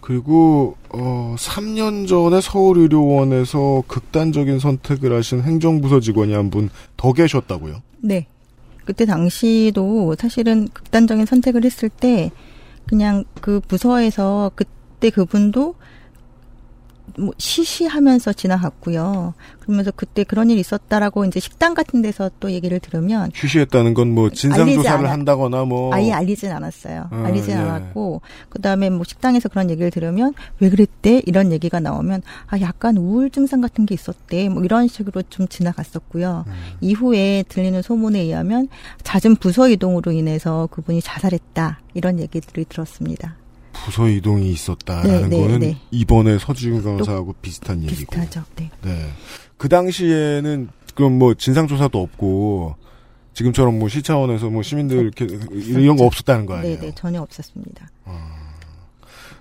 [0.00, 7.82] 그리고 어 3년 전에 서울의료원에서 극단적인 선택을 하신 행정부서 직원이 한 분 더 계셨다고요.
[8.00, 8.26] 네.
[8.84, 12.30] 그때 당시도 사실은 극단적인 선택을 했을 때
[12.86, 15.74] 그냥 그 부서에서 그때 그분도
[17.16, 19.34] 뭐 시시하면서 지나갔고요.
[19.60, 24.30] 그러면서 그때 그런 일이 있었다라고 이제 식당 같은 데서 또 얘기를 들으면 휴시했다는 건 뭐
[24.30, 27.08] 진상 조사를 한다거나 뭐 아예 알리진 않았어요.
[27.10, 27.56] 아, 알리진 예.
[27.56, 33.30] 않았고 그다음에 뭐 식당에서 그런 얘기를 들으면 왜 그랬대 이런 얘기가 나오면 아 약간 우울
[33.30, 36.44] 증상 같은 게 있었대 뭐 이런 식으로 좀 지나갔었고요.
[36.46, 36.52] 음.
[36.80, 38.68] 이후에 들리는 소문에 의하면
[39.02, 43.36] 잦은 부서 이동으로 인해서 그분이 자살했다 이런 얘기들이 들었습니다.
[43.84, 45.76] 부서 이동이 있었다라는 네, 네, 거는 네.
[45.90, 48.12] 이번에 서지훈 변호사하고 비슷한 얘기고.
[48.12, 48.44] 비슷하죠.
[48.56, 48.70] 네.
[48.82, 49.08] 네.
[49.56, 52.76] 그 당시에는 그럼 뭐 진상 조사도 없고
[53.34, 56.80] 지금처럼 뭐 시차원에서 뭐 시민들 이렇게 이런 거 없었다는 거 아니에요?
[56.80, 57.88] 네, 네, 전혀 없었습니다.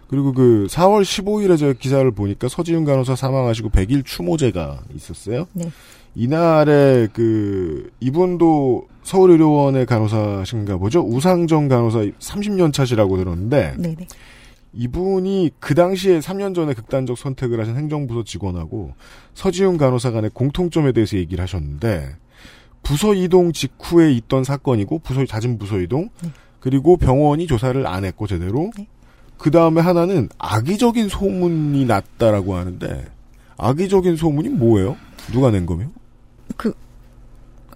[0.09, 5.47] 그리고 그 4월 15일에 제가 기사를 보니까 서지훈 간호사 사망하시고 100일 추모제가 있었어요.
[5.53, 5.69] 네.
[6.19, 11.01] 이날에 그 이분도 서울의료원의 간호사신가 보죠.
[11.01, 14.07] 우상정 간호사 30년 차시라고 들었는데 네, 네.
[14.73, 18.93] 이분이 그 당시에 3년 전에 극단적 선택을 하신 행정부서 직원하고
[19.35, 22.15] 서지훈 간호사 간의 공통점에 대해서 얘기를 하셨는데
[22.81, 26.31] 부서 이동 직후에 있던 사건이고 부서 잦은 부서 이동 네.
[26.59, 28.87] 그리고 병원이 조사를 안 했고 제대로 네.
[29.37, 33.05] 그 다음에 하나는 악의적인 소문이 났다라고 하는데
[33.57, 34.97] 악의적인 소문이 뭐예요?
[35.31, 35.85] 누가 낸 거며?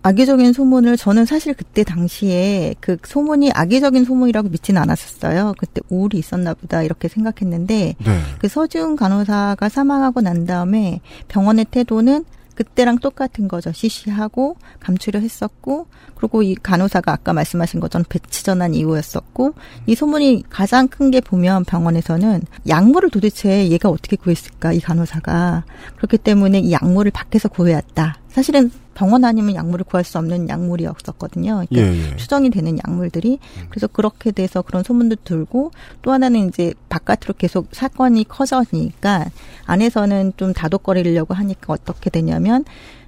[0.03, 5.53] 악의적인 소문을 저는 사실 그때 당시에 그 소문이 악의적인 소문이라고 믿지는 않았었어요.
[5.60, 8.19] 그때 우울이 있었나 보다 이렇게 생각했는데 네.
[8.39, 13.71] 그 서지훈 간호사가 사망하고 난 다음에 병원의 태도는 그때랑 똑같은 거죠.
[13.71, 19.53] 시시하고 감추려 했었고 그리고 이 간호사가 아까 말씀하신 것처럼 배치 전환 이후였었고
[19.86, 25.63] 이 소문이 가장 큰 게 보면 병원에서는 약물을 도대체 얘가 어떻게 구했을까 이 간호사가
[25.97, 28.20] 그렇기 때문에 이 약물을 밖에서 구해왔다.
[28.32, 31.65] 사실은 병원 아니면 약물을 구할 수 없는 약물이었었거든요.
[31.70, 32.15] 그러니까 예, 예.
[32.15, 33.39] 추정이 되는 약물들이.
[33.70, 39.26] 그래서 그렇게 돼서 그런 소문도 들고 또 하나는 이제 바깥으로 계속 사건이 커져니까
[39.65, 42.65] 안에서는 좀 다독거리려고 하니까 어떻게 되냐면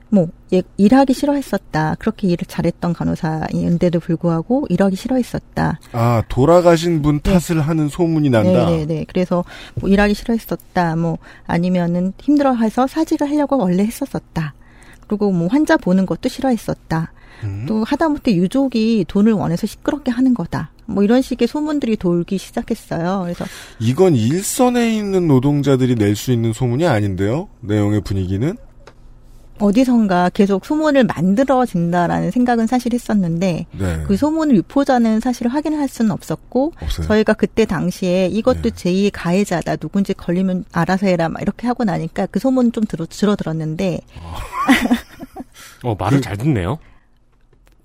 [0.09, 1.95] 뭐 얘- 일하기 싫어했었다.
[1.97, 5.79] 그렇게 일을 잘했던 간호사인데도 불구하고 일하기 싫어했었다.
[5.91, 8.65] 아 돌아가신 분 탓을 하는 소문이 난다.
[8.69, 9.05] 네네네.
[9.07, 9.43] 그래서
[9.75, 10.95] 뭐 일하기 싫어했었다.
[10.97, 14.53] 뭐 아니면은 힘들어해서 사직을 하려고 원래 했었었다
[15.07, 17.11] 그리고 뭐 환자 보는 것도 싫어했었다
[17.43, 17.65] 음?
[17.67, 20.71] 또 하다못해 유족이 돈을 원해서 시끄럽게 하는 거다.
[20.85, 23.21] 뭐 이런 식의 소문들이 돌기 시작했어요.
[23.23, 23.45] 그래서
[23.79, 27.47] 이건 일선에 있는 노동자들이 낼 수 있는 소문이 아닌데요.
[27.61, 28.55] 내용의 분위기는
[29.59, 34.03] 어디선가 계속 소문을 만들어진다라는 생각은 사실 했었는데 네.
[34.07, 37.07] 그 소문을 유포자는 사실 확인할 수는 없었고 없어요.
[37.07, 38.69] 저희가 그때 당시에 이것도 네.
[38.71, 43.99] 제2의 가해자다 누군지 걸리면 알아서 해라 막 이렇게 하고 나니까 그 소문 좀 들어 줄어들었는데
[45.83, 46.79] 어, 말을 그- 잘 듣네요.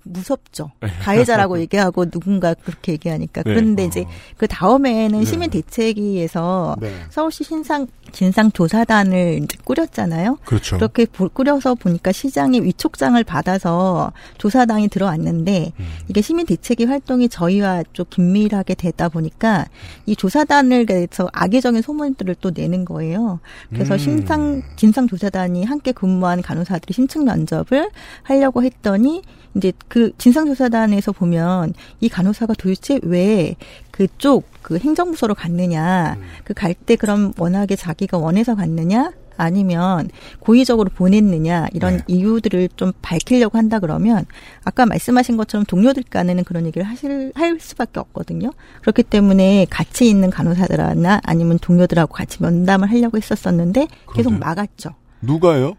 [0.09, 0.71] 무섭죠.
[1.01, 3.43] 가해자라고 얘기하고 누군가 그렇게 얘기하니까.
[3.43, 3.53] 네.
[3.53, 4.05] 그런데 이제
[4.37, 5.25] 그 다음에는 네.
[5.25, 6.91] 시민 대책위에서 네.
[7.09, 10.39] 서울시 신상 진상 조사단을 이제 꾸렸잖아요.
[10.45, 10.77] 그렇죠.
[10.77, 15.85] 그렇게 보- 꾸려서 보니까 시장의 위촉장을 받아서 조사단이 들어왔는데 음.
[16.07, 19.65] 이게 시민 대책위 활동이 저희와 좀 긴밀하게 되다 보니까
[20.07, 23.39] 이 조사단을 대해서 악의적인 소문들을 또 내는 거예요.
[23.69, 23.97] 그래서 음.
[23.99, 27.91] 신상 진상 조사단이 함께 근무한 간호사들이 심층 면접을
[28.23, 29.21] 하려고 했더니
[29.55, 33.55] 이제 그 진상조사단에서 보면 이 간호사가 도대체 왜
[33.91, 36.23] 그쪽 그 행정부서로 갔느냐, 음.
[36.43, 40.09] 그갈 때 그럼 워낙에 자기가 원해서 갔느냐, 아니면
[40.39, 42.03] 고의적으로 보냈느냐 이런 네.
[42.07, 44.25] 이유들을 좀 밝히려고 한다 그러면
[44.65, 48.51] 아까 말씀하신 것처럼 동료들 간에는 그런 얘기를 하실 할 수밖에 없거든요.
[48.81, 54.33] 그렇기 때문에 같이 있는 간호사들이나 아니면 동료들하고 같이 면담을 하려고 했었었는데 계속?
[54.33, 54.89] 막았죠.
[55.21, 55.75] 누가요?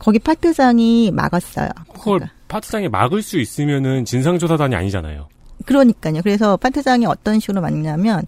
[0.00, 1.68] 거기 파트장이 막았어요.
[1.92, 2.37] 그걸 그러니까.
[2.48, 5.28] 파트장이 막을 수 있으면은 진상조사단이 아니잖아요.
[5.66, 6.20] 그러니까요.
[6.22, 8.22] 그래서 파트장이 어떤 식으로 막냐면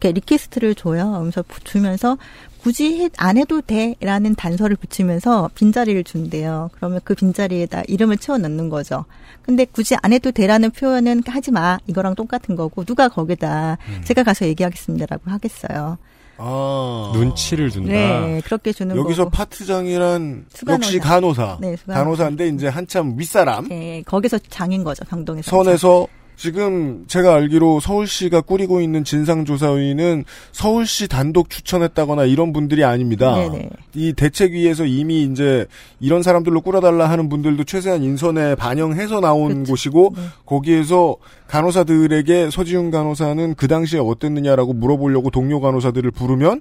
[0.00, 1.10] 이렇게 request를 줘요.
[1.10, 2.16] 그러면서 주면서
[2.62, 6.70] 굳이 해- 안 해도 돼라는 단서를 붙이면서 빈자리를 준대요.
[6.74, 9.04] 그러면 그 빈자리에다 이름을 채워 넣는 거죠.
[9.42, 11.78] 근데 굳이 안 해도 돼라는 표현은 하지 마.
[11.86, 14.00] 이거랑 똑같은 거고 누가 거기다 음.
[14.04, 15.98] 제가 가서 얘기하겠습니다라고 하겠어요.
[16.38, 17.12] 아.
[17.14, 17.92] 눈치를 준다.
[17.92, 19.36] 네, 그렇게 주는 여기서 거고.
[19.36, 20.86] 파트장이란 수간호사.
[20.86, 21.58] 역시 간호사.
[21.60, 22.04] 네, 수간호사.
[22.04, 23.68] 간호사인데 이제 한참 윗사람.
[23.68, 25.04] 네, 거기서 장인 거죠.
[25.04, 25.50] 병동에서.
[25.50, 26.06] 선에서
[26.38, 33.34] 지금 제가 알기로 서울시가 꾸리고 있는 진상조사위는 서울시 단독 추천했다거나 이런 분들이 아닙니다.
[33.34, 33.68] 네네.
[33.94, 35.66] 이 대책위에서 이미 이제
[35.98, 39.72] 이런 사람들로 꾸려달라 하는 분들도 최대한 인선에 반영해서 나온 그렇죠.
[39.72, 40.22] 곳이고 네.
[40.46, 41.16] 거기에서
[41.48, 46.60] 간호사들에게 서지훈 간호사는 그 당시에 어땠느냐라고 물어보려고 동료 간호사들을 부르면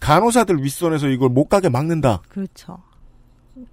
[0.00, 2.20] 간호사들 윗선에서 이걸 못 가게 막는다.
[2.28, 2.76] 그렇죠.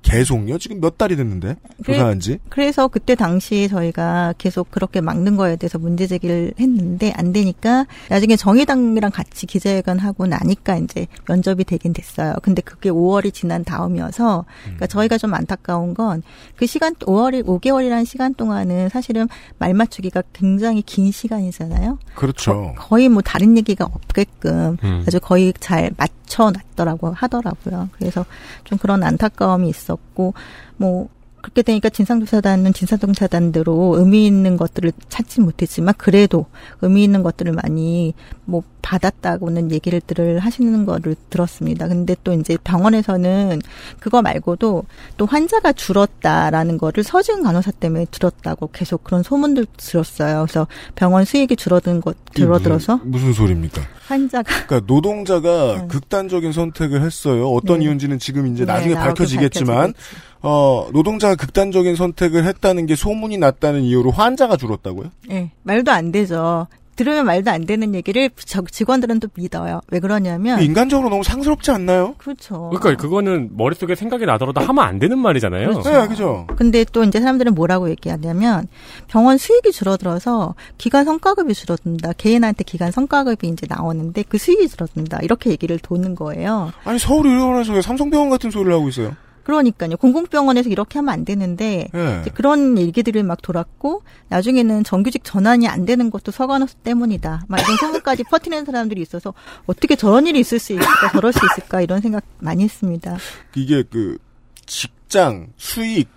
[0.03, 0.57] 계속요?
[0.57, 2.37] 지금 몇 달이 됐는데 그래- 조사한 지?
[2.49, 8.35] 그래서 그때 당시에 저희가 계속 그렇게 막는 거에 대해서 문제 제기를 했는데 안 되니까 나중에
[8.35, 12.35] 정의당이랑 같이 기자회견 하고 나니까 이제 면접이 되긴 됐어요.
[12.43, 16.21] 근데 그게 5월이 지난 다음이어서 그러니까 저희가 좀 안타까운 건
[16.55, 21.97] 그 시간 5월이 5개월이라는 시간 동안은 사실은 말 맞추기가 굉장히 긴 시간이잖아요.
[22.15, 22.75] 그렇죠.
[22.77, 25.03] 거 의 뭐 다른 얘기가 없게끔 음.
[25.07, 27.89] 아주 거의 잘 맞춰 놨더라고 하더라고요.
[27.93, 28.25] 그래서
[28.63, 30.35] 좀 그런 안타까움이 있었고
[30.77, 31.09] 뭐
[31.41, 36.45] 그렇게 되니까 진상조사단은 진상조사단대로 의미 있는 것들을 찾지 못했지만 그래도
[36.81, 38.13] 의미 있는 것들을 많이
[38.45, 40.01] 뭐 받았다고는 얘기를
[40.39, 41.87] 하시는 거를 들었습니다.
[41.87, 43.61] 근데 또 이제 병원에서는
[43.99, 44.83] 그거 말고도
[45.17, 50.45] 또 환자가 줄었다라는 거를 서지은 간호사 때문에 줄었다고 계속 그런 소문들 들었어요.
[50.47, 53.81] 그래서 병원 수익이 줄어든 것 이게 줄어들어서 무슨, 무슨 소리입니까?
[54.07, 55.87] 환자가 그러니까 노동자가 네.
[55.87, 57.49] 극단적인 선택을 했어요.
[57.49, 57.85] 어떤 네.
[57.85, 60.30] 이유인지는 지금 이제 네, 나중에 밝혀지겠지만 밝혀지겠지.
[60.43, 65.11] 어, 노동자가 극단적인 선택을 했다는 게 소문이 났다는 이유로 환자가 줄었다고요?
[65.31, 66.67] 예, 말도 안 되죠.
[66.97, 69.79] 들으면 말도 안 되는 얘기를 저- 직원들은 또 믿어요.
[69.89, 72.13] 왜 그러냐면 인간적으로 너무 상스럽지 않나요?
[72.17, 72.69] 그렇죠.
[72.71, 75.69] 그러니까 그거는 머릿속에 생각이 나더라도 하면 안 되는 말이잖아요.
[75.69, 75.89] 그렇죠.
[75.89, 76.45] 네, 그죠.
[76.57, 78.67] 근데 또 이제 사람들은 뭐라고 얘기하냐면
[79.07, 82.13] 병원 수익이 줄어들어서 기간 성과급이 줄어든다.
[82.17, 85.19] 개인한테 기간 성과급이 이제 나오는데 그 수익이 줄어든다.
[85.23, 86.71] 이렇게 얘기를 도는 거예요.
[86.83, 89.15] 아니 서울 의료원에서 왜 삼성병원 같은 소리를 하고 있어요?
[89.43, 89.97] 그러니까요.
[89.97, 92.19] 공공병원에서 이렇게 하면 안 되는데 예.
[92.21, 97.45] 이제 그런 얘기들이 막 돌았고 나중에는 정규직 전환이 안 되는 것도 서간호사 때문이다.
[97.47, 99.33] 막 이런 소문까지 퍼뜨리는 사람들이 있어서
[99.65, 103.17] 어떻게 저런 일이 있을 수 있을까, 저럴 수 있을까 이런 생각 많이 했습니다.
[103.55, 104.17] 이게 그
[104.65, 106.09] 직장 수익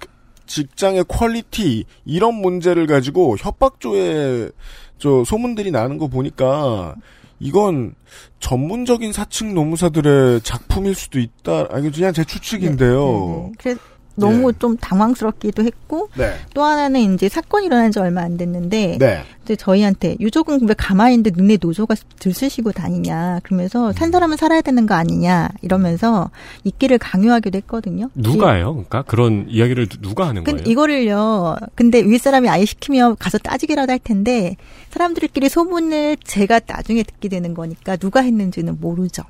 [0.47, 4.53] 직장의 quality 이런 문제를 가지고 협박조의
[4.99, 6.95] 저 소문들이 나는 거 보니까
[7.39, 7.95] 이건
[8.41, 11.69] 전문적인 사측 노무사들의 작품일 수도 있다.
[11.71, 13.05] 아니 그냥 제 추측인데요.
[13.05, 13.53] 네, 네.
[13.59, 13.81] 그래서
[14.17, 14.59] 너무 네.
[14.59, 16.35] 좀 당황스럽기도 했고 네.
[16.55, 19.23] 또 하나는 이제 사건이 일어난 지 얼마 안 됐는데 네.
[19.45, 24.87] 이제 저희한테 유족은 왜 가만히 있는데 너네 노조가 들쑤시고 다니냐 그러면서 산 사람은 살아야 되는
[24.87, 26.31] 거 아니냐 이러면서
[26.65, 28.09] 있기를 강요하기도 했거든요.
[28.15, 28.73] 누가요?
[28.73, 30.71] 그러니까 그런 이야기를 누- 누가 하는 근 거예요?
[30.71, 31.57] 이거를요.
[31.75, 34.57] 근데 윗사람이 아예 시키면 가서 따지기라도 할 텐데
[34.91, 39.23] 사람들끼리 소문을 제가 나중에 듣게 되는 거니까 누가 했는지는 모르죠.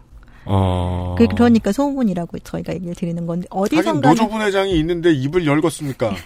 [0.46, 1.14] 어.
[1.18, 6.14] 그- 그러니까 소문이라고 저희가 얘기를 드리는 건데 어디선가 노조분 회장이 있는데 입을 열겠습니까?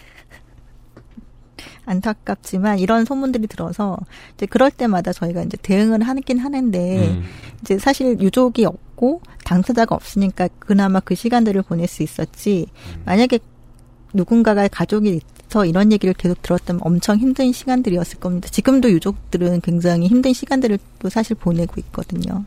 [1.87, 3.97] 안타깝지만 이런 소문들이 들어서
[4.35, 7.25] 이제 그럴 때마다 저희가 이제 대응을 하긴 하는데 음.
[7.63, 12.67] 이제 사실 유족이 없고 당사자가 없으니까 그나마 그 시간들을 보낼 수 있었지
[13.07, 13.39] 만약에
[14.13, 18.49] 누군가가 가족이 있어 이런 얘기를 계속 들었다면 엄청 힘든 시간들이었을 겁니다.
[18.51, 22.45] 지금도 유족들은 굉장히 힘든 시간들을 또 사실 보내고 있거든요.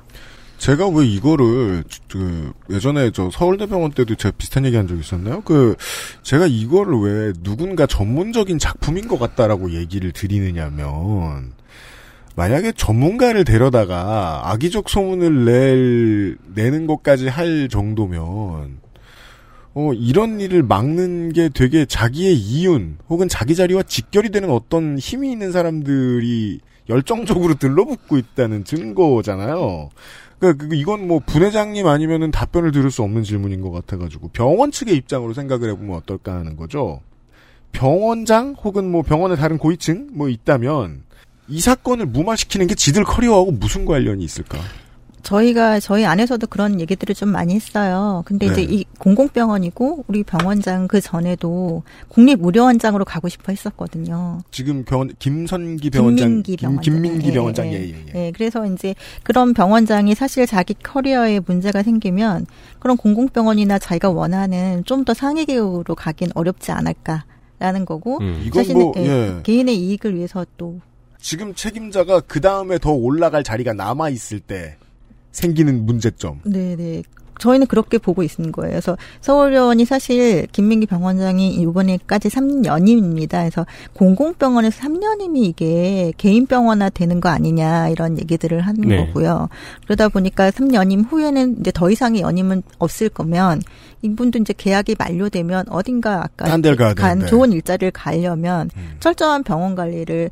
[0.61, 5.41] 제가 왜 이거를 그 예전에 저 서울대병원 때도 제가 비슷한 얘기 한 적 있었나요?
[5.41, 5.75] 그
[6.21, 11.53] 제가 이거를 왜 누군가 전문적인 작품인 것 같다라고 얘기를 드리느냐면
[12.35, 18.81] 만약에 전문가를 데려다가 악의적 소문을 낼 내는 것까지 할 정도면
[19.73, 25.31] 어 이런 일을 막는 게 되게 자기의 이윤 혹은 자기 자리와 직결이 되는 어떤 힘이
[25.31, 29.89] 있는 사람들이 열정적으로 들러붙고 있다는 증거잖아요.
[30.41, 34.95] 그러니까 그- 이건 뭐 부회장님 아니면은 답변을 들을 수 없는 질문인 것 같아가지고 병원 측의
[34.95, 36.99] 입장으로 생각을 해보면 어떨까 하는 거죠.
[37.71, 41.03] 병원장 혹은 뭐 병원의 다른 고위층 뭐 있다면
[41.47, 44.57] 이 사건을 무마시키는 게 지들 커리어하고 무슨 관련이 있을까?
[45.23, 48.23] 저희가 저희 안에서도 그런 얘기들을 좀 많이 했어요.
[48.25, 48.51] 근데 네.
[48.53, 54.39] 이제 이 공공병원이고 우리 병원장 그 전에도 국립의료원장으로 가고 싶어 했었거든요.
[54.51, 56.93] 지금 병원 김선기 병원장, 김민기 김, 병원장.
[56.93, 58.25] 김민기 예, 병원장 예, 예, 예, 예.
[58.27, 62.45] 예, 그래서 이제 그런 병원장이 사실 자기 커리어에 문제가 생기면
[62.79, 68.49] 그런 공공병원이나 자기가 원하는 좀 더 상위 계급으로 가긴 어렵지 않을까라는 거고 음.
[68.53, 69.39] 자신의 뭐 예, 예.
[69.41, 70.79] 개인의 이익을 위해서 또
[71.19, 74.77] 지금 책임자가 그 다음에 더 올라갈 자리가 남아 있을 때
[75.31, 76.39] 생기는 문제점.
[76.43, 77.03] 네네
[77.41, 78.69] 저희는 그렇게 보고 있는 거예요.
[78.71, 83.29] 그래서 서울의원이 사실 김민기 병원장이 이번에까지 3년임입니다.
[83.29, 89.07] 그래서 공공병원에서 3년임이 이게 개인 병원화 되는 거 아니냐 이런 얘기들을 하는 네.
[89.07, 89.49] 거고요.
[89.85, 93.63] 그러다 보니까 3년임 후에는 이제 더 이상의 연임은 없을 거면
[94.03, 97.25] 이분도 이제 계약이 만료되면 어딘가 아까 간 되는데.
[97.25, 98.97] 좋은 일자리를 가려면 음.
[98.99, 100.29] 철저한 병원 관리를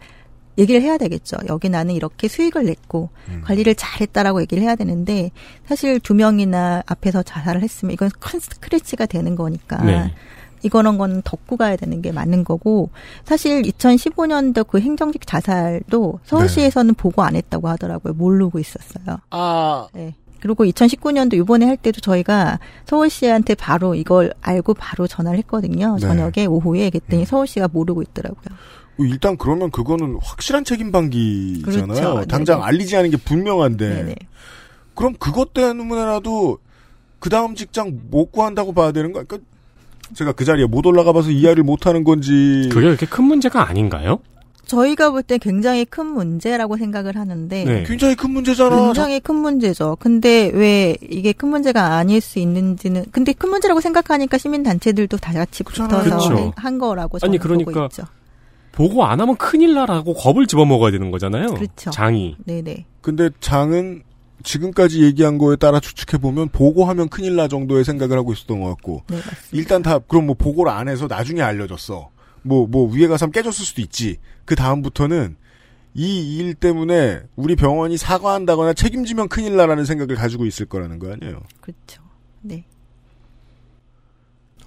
[0.60, 1.38] 얘기를 해야 되겠죠.
[1.48, 3.42] 여기 나는 이렇게 수익을 냈고 음.
[3.46, 5.32] 관리를 잘했다라고 얘기를 해야 되는데
[5.66, 10.14] 사실 두 명이나 앞에서 자살을 했으면 이건 큰 스크래치가 되는 거니까 네.
[10.62, 12.90] 이거는 건 덮고 가야 되는 게 맞는 거고
[13.24, 18.14] 사실 2015년도 그 행정직 자살도 서울시에서는 보고 안 했다고 하더라고요.
[18.14, 19.20] 모르고 있었어요.
[19.30, 20.16] 아, 네.
[20.42, 25.96] 그리고 2019년도 이번에 할 때도 저희가 서울시한테 바로 이걸 알고 바로 전화를 했거든요.
[25.96, 26.02] 네.
[26.02, 27.26] 저녁에 오후에 그랬더니 음.
[27.26, 28.58] 서울시가 모르고 있더라고요.
[29.06, 31.88] 일단 그러면 그거는 확실한 책임 방기잖아요.
[31.88, 32.26] 그렇죠.
[32.28, 32.68] 당장 네네.
[32.68, 33.90] 알리지 않은 게 분명한데.
[33.90, 34.16] 네네.
[34.96, 36.58] 그럼 그것 때문에라도
[37.20, 39.24] 그 다음 직장 못 구한다고 봐야 되는 거.
[39.24, 39.48] 그러니까
[40.16, 42.68] 제가 그 자리에 못 올라가 봐서 이해를 못 하는 건지.
[42.72, 44.20] 그게 그렇게 큰 문제가 아닌가요?
[44.66, 47.84] 저희가 볼 때 굉장히 큰 문제라고 생각을 하는데 네.
[47.88, 48.76] 굉장히 큰 문제잖아.
[48.86, 49.98] 굉장히 큰 문제죠.
[50.00, 55.34] 근데 왜 이게 큰 문제가 아닐 수 있는지는 근데 큰 문제라고 생각하니까 시민 단체들도 다
[55.34, 55.64] 같이.
[55.64, 56.54] 붙어서 그렇죠.
[56.56, 58.04] 한 거라고 아니, 저는 보고 그러니까 있죠.
[58.72, 61.54] 보고 안 하면 큰일 나라고 겁을 집어먹어야 되는 거잖아요.
[61.54, 61.90] 그렇죠.
[61.92, 62.36] 장이.
[62.46, 62.86] 네네.
[63.02, 64.04] 근데 장은
[64.44, 69.04] 지금까지 얘기한 거에 따라 추측해 보면 보고하면 큰일 나 정도의 생각을 하고 있었던 것 같고
[69.08, 69.48] 네 맞습니다.
[69.52, 72.10] 일단 다 그럼 뭐 보고를 안 해서 나중에 알려줬어.
[72.44, 74.18] 뭐 뭐 위에 가서 하면 깨졌을 수도 있지.
[74.46, 75.36] 그 다음부터는
[75.96, 81.42] 이 일 때문에 우리 병원이 사과한다거나 책임지면 큰일 나라는 생각을 가지고 있을 거라는 거 아니에요.
[81.60, 82.02] 그렇죠.
[82.42, 82.64] 네.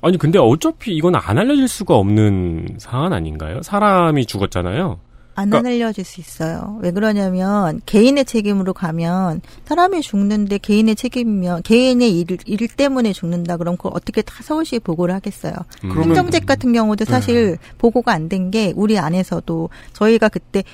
[0.02, 3.62] 아니 근데 어차피 이건 안 알려질 수가 없는 사안 아닌가요?
[3.62, 4.98] 사람이 죽었잖아요.
[5.34, 6.78] 안 그러니까- 알려질 수 있어요.
[6.82, 13.76] 왜 그러냐면 개인의 책임으로 가면 사람이 죽는데 개인의 책임이면 개인의 일, 일 때문에 죽는다 그럼
[13.78, 15.54] 그걸 어떻게 다 서울시에 보고를 하겠어요.
[15.84, 16.02] 음.
[16.02, 20.64] 행정직 같은 경우도 사실 보고가 안 된 게 우리 안에서도 저희가 그때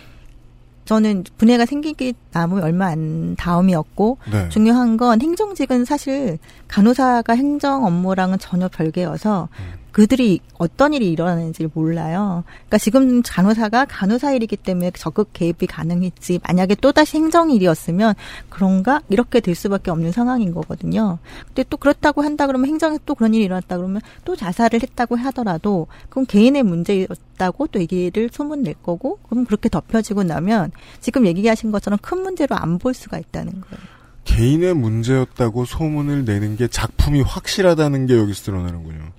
[0.88, 4.48] 저는 분해가 생기기 남은 얼마 안 다음이었고 네.
[4.48, 9.50] 중요한 건 행정직은 사실 간호사가 행정 업무랑은 전혀 별개여서
[9.98, 12.44] 그들이 어떤 일이 일어나는지를 몰라요.
[12.46, 16.38] 그러니까 지금 간호사가 간호사 일이기 때문에 적극 개입이 가능했지.
[16.46, 18.14] 만약에 또다시 행정 일이었으면
[18.48, 21.18] 그런가 이렇게 될 수밖에 없는 상황인 거거든요.
[21.48, 25.88] 근데 또 그렇다고 한다 그러면 행정에 또 그런 일이 일어났다 그러면 또 자살을 했다고 하더라도
[26.08, 31.98] 그건 개인의 문제였다고 또 얘기를 소문 낼 거고 그럼 그렇게 덮여지고 나면 지금 얘기하신 것처럼
[32.00, 33.84] 큰 문제로 안 볼 수가 있다는 거예요.
[34.22, 39.17] 개인의 문제였다고 소문을 내는 게 작품이 확실하다는 게 여기서 드러나는군요.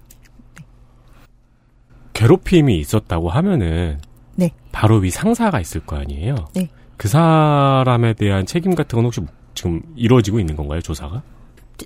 [2.20, 3.98] 괴롭힘이 있었다고 하면은
[4.36, 4.52] 네.
[4.74, 6.36] 바로 위 상사가 있을 거 아니에요.
[6.54, 6.68] 네.
[6.98, 9.22] 그 사람에 대한 책임 같은 건 혹시
[9.54, 11.24] 지금 이루어지고 있는 건가요, 조사가?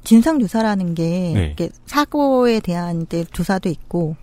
[0.03, 1.69] 진상 조사라는 게 네.
[1.85, 4.15] 사고에 대한 조사도 있고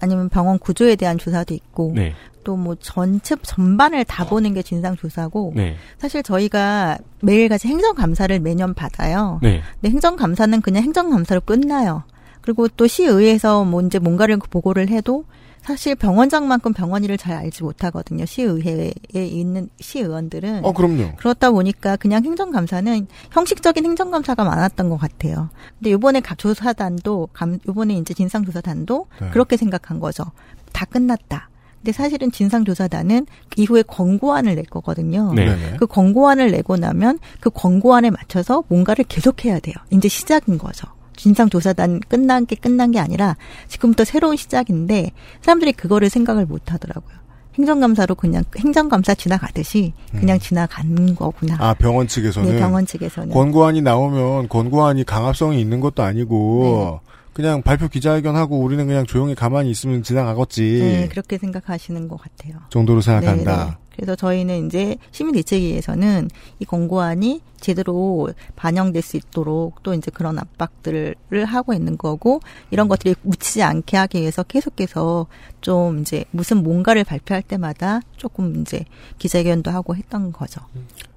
[0.00, 2.12] 아니면 병원 구조에 대한 조사도 있고 네.
[2.44, 5.76] 또뭐 전체 전반을 다 보는 게 진상 조사고 네.
[5.96, 9.40] 사실 저희가 매일같이 행정 감사를 매년 받아요.
[9.42, 9.62] 네.
[9.80, 12.02] 근데 행정 감사는 그냥 행정 감사로 끝나요.
[12.42, 15.24] 그리고 또 시의회에서 뭐 이제 뭔가를 보고를 해도
[15.68, 18.24] 사실 병원장만큼 병원 일을 잘 알지 못하거든요.
[18.24, 20.64] 시의회에 있는 시의원들은.
[20.64, 21.12] 어, 그럼요.
[21.18, 25.50] 그렇다 보니까 그냥 행정감사는 형식적인 행정감사가 많았던 것 같아요.
[25.78, 29.28] 근데 요번에 가- 조사단도, 감, 요번에 이제 진상조사단도 네.
[29.30, 30.24] 그렇게 생각한 거죠.
[30.72, 31.50] 다 끝났다.
[31.82, 33.26] 근데 사실은 진상조사단은
[33.56, 35.34] 이후에 권고안을 낼 거거든요.
[35.34, 35.44] 네.
[35.44, 35.76] 네네.
[35.78, 39.74] 그 권고안을 내고 나면 그 권고안에 맞춰서 뭔가를 계속해야 돼요.
[39.90, 40.88] 이제 시작인 거죠.
[41.18, 43.36] 진상조사단 끝난 게 끝난 게 아니라
[43.68, 47.18] 지금부터 새로운 시작인데 사람들이 그거를 생각을 못 하더라고요.
[47.58, 51.56] 행정감사로 그냥 행정감사 지나가듯이 그냥 지나가는 거구나.
[51.58, 52.52] 아, 병원 측에서는.
[52.52, 53.30] 네, 병원 측에서는.
[53.30, 57.00] 권고안이 나오면 권고안이 강압성이 있는 것도 아니고
[57.32, 62.58] 그냥 발표 기자회견하고 우리는 그냥 조용히 가만히 있으면 지나가겠지 네, 그렇게 생각하시는 것 같아요.
[62.70, 63.78] 정도로 네, 생각한다.
[63.98, 64.04] 네.
[64.04, 66.30] 그래서 저희는 이제 시민대책위에서는
[66.60, 73.16] 이 권고안이 제대로 반영될 수 있도록 또 이제 그런 압박들을 하고 있는 거고 이런 것들이
[73.22, 75.26] 묻히지 않게 하기 위해서 계속해서
[75.60, 78.84] 좀 이제 무슨 뭔가를 발표할 때마다 조금 이제
[79.18, 80.60] 기자회견도 하고 했던 거죠.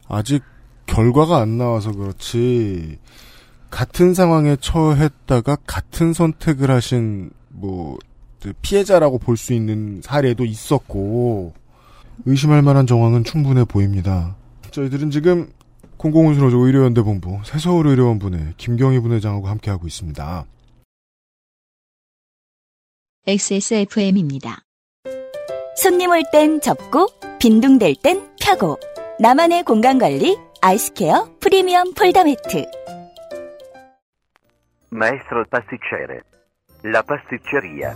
[0.08, 0.41] 아직
[0.88, 2.97] 결과가 안 나와서 그렇지
[3.70, 11.53] 같은 상황에 처했다가 같은 선택을 하신 뭐그 피해자라고 볼 수 있는 사례도 있었고
[12.26, 14.36] 의심할 만한 정황은 충분해 보입니다.
[14.72, 15.51] 저희들은 지금
[15.97, 20.45] 공공운수노조 의료연대 본부 새서울 의료원 분의 김경희 분회장하고 함께하고 있습니다.
[23.28, 24.61] XSFM입니다.
[25.76, 27.07] 손님 올 땐 접고
[27.39, 28.78] 빈둥댈 땐 펴고
[29.19, 32.65] 나만의 공간 관리 아이스케어 프리미엄 폴더 매트
[34.93, 36.19] Maestro pasticcere.
[36.84, 37.95] La pasticceria.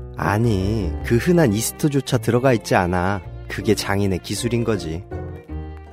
[0.17, 3.21] 아니, 그 흔한 이스트조차 들어가 있지 않아.
[3.47, 5.03] 그게 장인의 기술인 거지.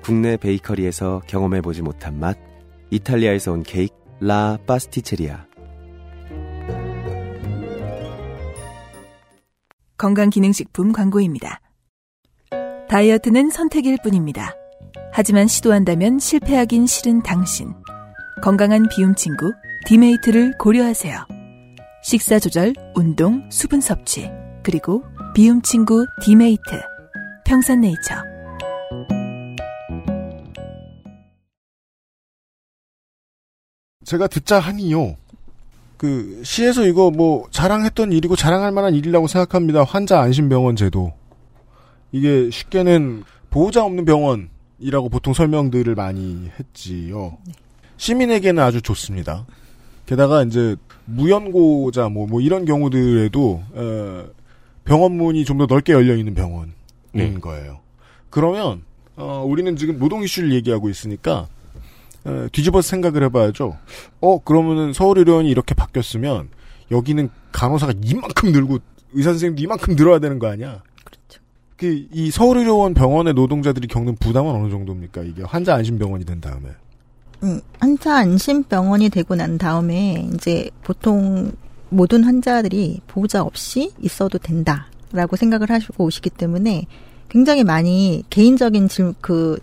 [0.02, 2.36] 국내 베이커리에서 경험해보지 못한 맛.
[2.90, 5.46] 이탈리아에서 온 케이크 라 파스티체리아.
[9.96, 11.60] 건강기능식품 광고입니다.
[12.88, 14.54] 다이어트는 선택일 뿐입니다.
[15.12, 17.74] 하지만 시도한다면 실패하긴 싫은 당신.
[18.42, 19.52] 건강한 비움 친구
[19.86, 21.37] 디메이트를 고려하세요.
[22.08, 24.30] 식사 조절, 운동, 수분 섭취,
[24.62, 25.04] 그리고
[25.34, 26.62] 비움 친구 디메이트.
[27.44, 28.14] 평산네이처.
[34.06, 35.16] 제가 듣자 하니요.
[35.98, 39.84] 그 시에서 이거 뭐 자랑했던 일이고 자랑할 만한 일이라고 생각합니다.
[39.84, 41.12] 환자 안심병원 제도.
[42.10, 47.36] 이게 쉽게는 보호자 없는 병원이라고 보통 설명들을 많이 했지요.
[47.98, 49.44] 시민에게는 아주 좋습니다.
[50.06, 50.74] 게다가 이제
[51.08, 54.24] 무연고자 뭐, 뭐 이런 경우들에도 어,
[54.84, 56.72] 병원 문이 좀 더 넓게 열려 있는 병원인
[57.12, 57.34] 네.
[57.34, 57.80] 거예요.
[58.30, 58.82] 그러면
[59.16, 61.48] 어, 우리는 지금 노동 이슈를 얘기하고 있으니까
[62.24, 63.76] 어, 뒤집어서 생각을 해봐야죠.
[64.20, 66.48] 어 그러면은 서울의료원이 이렇게 바뀌었으면
[66.90, 68.78] 여기는 간호사가 이만큼 늘고
[69.12, 70.82] 의사 선생님도 이만큼 늘어야 되는 거 아니야?
[71.04, 71.40] 그렇죠.
[71.76, 75.22] 그 이 서울의료원 병원의 노동자들이 겪는 부담은 어느 정도입니까?
[75.22, 76.68] 이게 환자 안심병원이 된 다음에.
[77.42, 81.52] 음, 환자 안심병원이 되고 난 다음에 이제 보통
[81.90, 86.86] 모든 환자들이 보호자 없이 있어도 된다라고 생각을 하시고 오시기 때문에
[87.28, 89.58] 굉장히 많이 개인적인 질, 그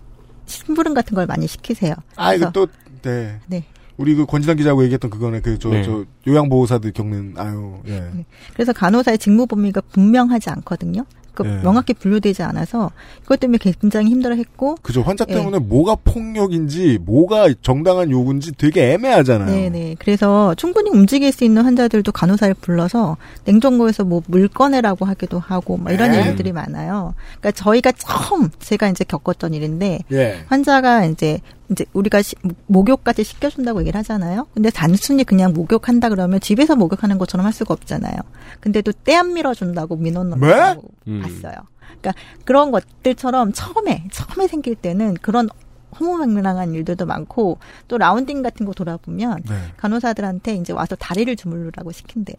[0.45, 1.95] 심부름 같은 걸 많이 시키세요.
[2.15, 2.67] 아 이거 또
[3.01, 3.39] 네.
[3.47, 3.65] 네.
[3.97, 5.41] 우리 그 권진환 기자하고 얘기했던 그거네.
[5.41, 6.05] 그저저 네.
[6.27, 8.11] 요양보호사들 겪는 아유 예.
[8.53, 11.05] 그래서 간호사의 직무 범위가 분명하지 않거든요.
[11.35, 11.59] 그 네.
[11.61, 15.33] 명확히 분류되지 않아서 그것 때문에 굉장히 힘들어했고 그죠 환자 예.
[15.35, 19.49] 때문에 뭐가 폭력인지 뭐가 정당한 요구인지 되게 애매하잖아요.
[19.49, 19.95] 네네.
[19.99, 25.91] 그래서 충분히 움직일 수 있는 환자들도 간호사를 불러서 냉장고에서 뭐 물 꺼내라고 하기도 하고 막
[25.91, 26.23] 이런 네.
[26.23, 27.13] 일들이 많아요.
[27.39, 30.43] 그러니까 저희가 처음 제가 이제 겪었던 일인데 예.
[30.47, 31.39] 환자가 이제
[31.71, 32.35] 이제 우리가 시-
[32.67, 34.47] 목욕까지 시켜준다고 얘기를 하잖아요.
[34.53, 38.15] 근데 단순히 그냥 목욕한다 그러면 집에서 목욕하는 것처럼 할 수가 없잖아요.
[38.59, 40.35] 근데도 때 안 밀어준다고 민원 네?
[40.37, 41.21] 넣는다고 음.
[41.21, 41.53] 봤어요.
[42.01, 42.13] 그러니까
[42.43, 45.47] 그런 것들처럼 처음에 처음에 생길 때는 그런
[45.99, 47.57] 허무맹랑한 일들도 많고
[47.87, 49.55] 또 라운딩 같은 거 돌아보면 네.
[49.77, 52.35] 간호사들한테 이제 와서 다리를 주물르라고 시킨대요.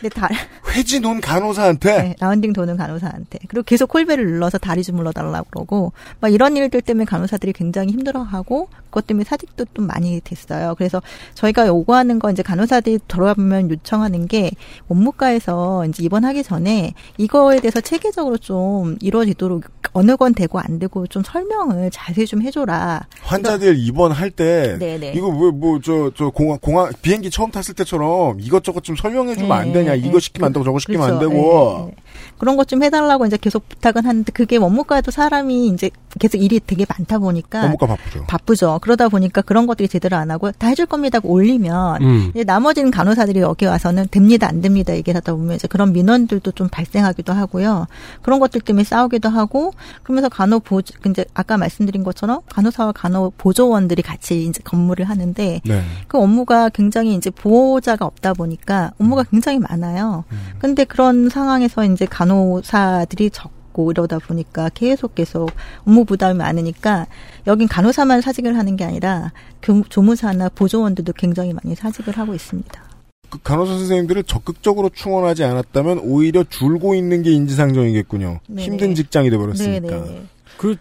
[0.00, 0.28] 근데 다
[0.74, 5.92] 회지 논 간호사한테 네, 라운딩 도는 간호사한테 그리고 계속 콜벨을 눌러서 다리 주물러 달라고 그러고
[6.20, 10.74] 막 이런 일들 때문에 간호사들이 굉장히 힘들어하고 그것 때문에 사직도 좀 많이 됐어요.
[10.76, 11.00] 그래서
[11.34, 14.50] 저희가 요구하는 건 이제 간호사들이 돌아보면 요청하는 게
[14.88, 21.22] 원무과에서 이제 입원하기 전에 이거에 대해서 체계적으로 좀 이루어지도록 어느 건 되고 안 되고 좀
[21.24, 23.06] 설명을 자세히 좀 해줘라.
[23.22, 25.12] 환자들 입원할 때 네네.
[25.16, 29.52] 이거 왜 뭐 저 저 공항 공항 비행기 처음 탔을 때처럼 이것저것 좀 설명해 주면
[29.52, 30.08] 안 네, 되냐 네.
[30.08, 31.28] 이거 시키면 안 되고 저거 시키면 안 그렇죠.
[31.28, 31.94] 되고 예, 예.
[32.38, 36.86] 그런 것 좀 해달라고 이제 계속 부탁은 하는데 그게 원무과에도 사람이 이제 계속 일이 되게
[36.88, 38.24] 많다 보니까 업무가 바쁘죠.
[38.28, 38.78] 바쁘죠.
[38.80, 42.30] 그러다 보니까 그런 것들이 제대로 안 하고 다 해줄 겁니다 하고 올리면 음.
[42.32, 46.68] 이제 나머지는 간호사들이 여기 와서는 됩니다 안 됩니다 얘기를 하다 보면 이제 그런 민원들도 좀
[46.68, 47.86] 발생하기도 하고요.
[48.22, 49.72] 그런 것들 때문에 싸우기도 하고
[50.04, 55.82] 그러면서 간호 보조 이제 아까 말씀드린 것처럼 간호사와 간호 보조원들이 같이 이제 근무를 하는데 네.
[56.06, 60.24] 그 업무가 굉장히 이제 보호자가 없다 보니까 업무가 굉장히 많 아요.
[60.58, 65.50] 근데 그런 상황에서 이제 간호사들이 적고 이러다 보니까 계속 계속
[65.86, 67.06] 업무 부담이 많으니까
[67.46, 72.82] 여긴 간호사만 사직을 하는 게 아니라 교- 조무사나 보조원들도 굉장히 많이 사직을 하고 있습니다.
[73.30, 78.40] 그 간호사 선생님들을 적극적으로 충원하지 않았다면 오히려 줄고 있는 게 인지상정이겠군요.
[78.48, 78.62] 네네.
[78.64, 79.86] 힘든 직장이 돼버렸으니까.
[79.88, 80.22] 네네.
[80.56, 80.76] 그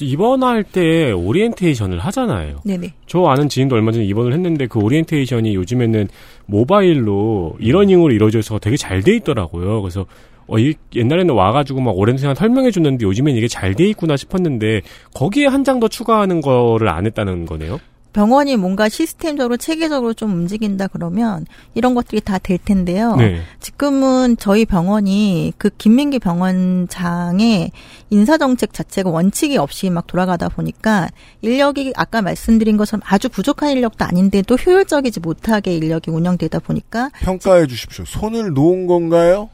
[0.00, 2.58] 입원할 때 오리엔테이션을 하잖아요.
[2.64, 2.92] 네네.
[3.06, 6.08] 저 아는 지인도 얼마 전에 입원을 했는데 그 오리엔테이션이 요즘에는
[6.46, 9.80] 모바일로 e-learning으로 이루어져 있어서 되게 잘 돼 있더라고요.
[9.82, 10.06] 그래서
[10.48, 14.82] 어, 이, 옛날에는 와가지고 막 오랜 시간 설명해 줬는데 요즘엔 이게 잘 돼 있구나 싶었는데
[15.14, 17.78] 거기에 한 장 더 추가하는 거를 안 했다는 거네요.
[18.16, 21.44] 병원이 뭔가 시스템적으로 체계적으로 좀 움직인다 그러면
[21.74, 23.14] 이런 것들이 다 될 텐데요.
[23.16, 23.42] 네.
[23.60, 27.72] 지금은 저희 병원이 그 김민기 병원장의
[28.08, 31.08] 인사 정책 자체가 원칙이 없이 막 돌아가다 보니까
[31.42, 38.06] 인력이 아까 말씀드린 것처럼 아주 부족한 인력도 아닌데도 효율적이지 못하게 인력이 운영되다 보니까 평가해 주십시오.
[38.06, 39.50] 손을 놓은 건가요?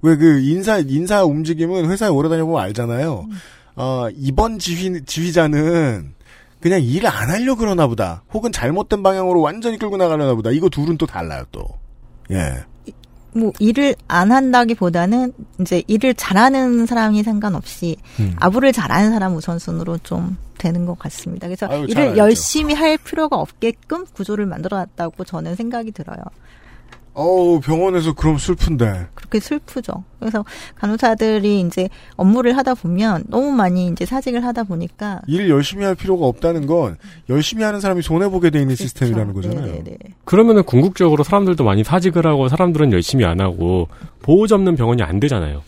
[0.00, 3.28] 왜 그 인사 인사 움직임은 회사에 오래 다녀보면 알잖아요.
[3.74, 6.15] 어, 이번 지휘 지휘자는
[6.66, 8.24] 그냥 일을 안 하려 그러나 보다.
[8.34, 10.50] 혹은 잘못된 방향으로 완전히 끌고 나가려나 보다.
[10.50, 11.64] 이거 둘은 또 달라요, 또.
[12.32, 12.64] 예.
[13.32, 18.34] 뭐 일을 안 한다기보다는 이제 일을 잘하는 사람이 상관없이 음.
[18.40, 21.46] 아부를 잘하는 사람 우선순으로 좀 되는 것 같습니다.
[21.46, 22.16] 그래서 아유, 잘 일을.
[22.16, 26.18] 열심히 할 필요가 없게끔 구조를 만들어놨다고 저는 생각이 들어요.
[27.18, 29.06] 어우, 병원에서 그럼 슬픈데.
[29.14, 30.04] 그렇게 슬프죠.
[30.20, 30.44] 그래서
[30.74, 36.26] 간호사들이 이제 업무를 하다 보면 너무 많이 이제 사직을 하다 보니까 일을 열심히 할 필요가
[36.26, 36.96] 없다는 건
[37.30, 38.82] 열심히 하는 사람이 손해 보게 돼 있는 그렇죠.
[38.84, 39.82] 시스템이라는 거잖아요.
[40.26, 43.88] 그러면은 궁극적으로 사람들도 많이 사직을 하고 사람들은 열심히 안 하고
[44.20, 45.62] 보호 잡는 병원이 안 되잖아요.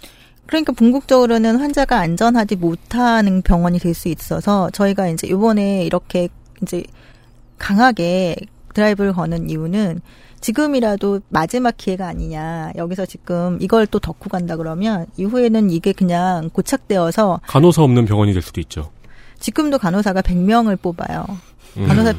[0.44, 6.28] 그러니까 궁극적으로는 환자가 안전하지 못하는 병원이 될 수 있어서 저희가 이제 이번에 이렇게
[6.62, 6.82] 이제
[7.56, 8.36] 강하게
[8.74, 10.00] 드라이브를 거는 이유는
[10.40, 12.72] 지금이라도 마지막 기회가 아니냐.
[12.76, 18.42] 여기서 지금 이걸 또 덮고 간다 그러면 이후에는 이게 그냥 고착되어서 간호사 없는 병원이 될
[18.42, 18.90] 수도 있죠.
[19.38, 21.26] 지금도 간호사가 100명을 뽑아요.
[21.76, 21.86] 음.
[21.86, 22.14] 간호사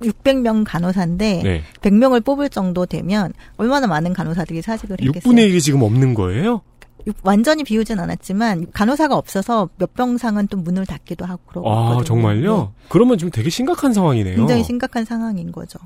[0.00, 1.62] 600명 간호사인데 네.
[1.82, 5.32] 100명을 뽑을 정도 되면 얼마나 많은 간호사들이 사직을 했겠어요.
[5.32, 6.62] 6분의 1이 지금 없는 거예요?
[7.06, 12.04] 육- 완전히 비우진 않았지만 간호사가 없어서 몇 병상은 또 문을 닫기도 하고 그러고 아, 있거든요.
[12.04, 12.56] 정말요?
[12.58, 12.68] 네.
[12.88, 14.36] 그러면 지금 되게 심각한 상황이네요.
[14.36, 15.78] 굉장히 심각한 상황인 거죠.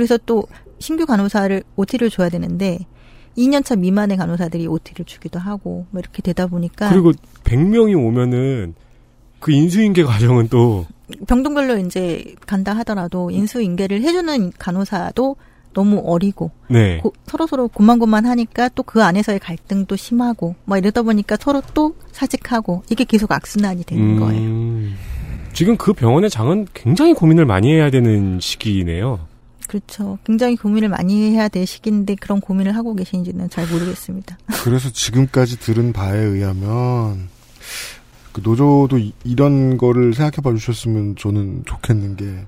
[0.00, 0.06] 네.
[0.06, 0.44] 그래서 또
[0.78, 2.78] 신규 간호사를 OT를 줘야 되는데
[3.36, 7.12] 2년차 미만의 간호사들이 OT를 주기도 하고 뭐 이렇게 되다 보니까 그리고
[7.44, 8.74] 100명이 오면은
[9.38, 10.86] 그 인수인계 과정은 또
[11.26, 15.36] 병동별로 이제 간다 하더라도 인수인계를 해주는 간호사도
[15.72, 17.00] 너무 어리고 네.
[17.26, 22.82] 서로 서로 고만고만 하니까 또 그 안에서의 갈등도 심하고 막 이러다 보니까 서로 또 사직하고
[22.90, 24.40] 이게 계속 악순환이 되는 거예요.
[24.42, 24.96] 음,
[25.52, 29.20] 지금 그 병원의 장은 굉장히 고민을 많이 해야 되는 시기네요.
[29.70, 30.18] 그렇죠.
[30.24, 34.36] 굉장히 고민을 많이 해야 될 시기인데 그런 고민을 하고 계신지는 잘 모르겠습니다.
[34.64, 37.28] 그래서 지금까지 들은 바에 의하면
[38.32, 42.46] 그 노조도 이, 런 거를 생각해 봐 주셨으면 저는 좋겠는 게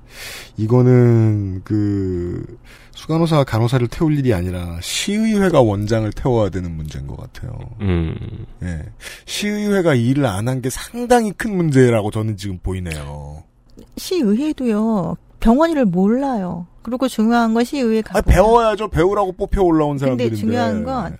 [0.56, 2.44] 이거는 그
[2.92, 7.56] 수간호사가 간호사를 태울 일이 아니라 시의회가 원장을 태워야 되는 문제인 것 같아요.
[7.80, 8.14] 음.
[8.62, 8.82] 예.
[9.26, 13.42] 시의회가 이 일을 안 한 게 상당히 큰 문제라고 저는 지금 보이네요.
[13.96, 15.16] 시의회도요.
[15.42, 16.66] 병원 일을 몰라요.
[16.82, 18.18] 그리고 중요한 건 시의회 가.
[18.18, 18.88] 아, 배워야죠.
[18.88, 20.30] 배우라고 뽑혀 올라온 사람들인데.
[20.36, 21.18] 근데 중요한 건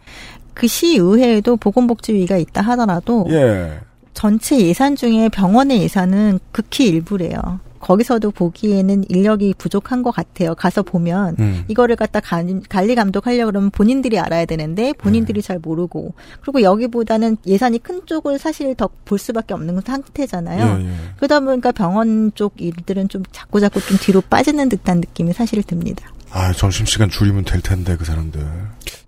[0.55, 3.81] 그 시의회에도 보건복지위가 있다 하더라도 예.
[4.15, 7.61] 전체 예산 중에 병원의 예산은 극히 일부래요.
[7.83, 10.55] 거기서도 보기에는 인력이 부족한 것 같아요.
[10.55, 11.65] 가서 보면 음.
[11.69, 15.47] 이거를 갖다 관- 관리 감독하려 그러면 본인들이 알아야 되는데 본인들이 네.
[15.47, 20.81] 잘 모르고 그리고 여기보다는 예산이 큰 쪽을 사실 더 볼 수밖에 없는 상태잖아요.
[20.81, 20.91] 예, 예.
[21.17, 26.09] 그러다 보니까 병원 쪽 일들은 좀 자꾸 자꾸 좀 뒤로 빠지는 듯한 느낌이 사실 듭니다.
[26.31, 28.41] 아, 점심시간 줄이면 될 텐데, 그 사람들.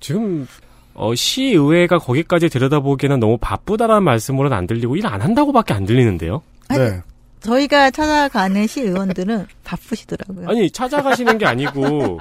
[0.00, 0.46] 지금
[0.94, 6.42] 어, 시의회가 거기까지 들여다보기에는 너무 바쁘다라는 말씀으로는 안 들리고 일 안 한다고밖에 안 들리는데요.
[6.70, 7.00] 네.
[7.44, 10.48] 저희가 찾아가는 시 의원들은 바쁘시더라고요.
[10.48, 12.18] 아니 찾아가시는 게 아니고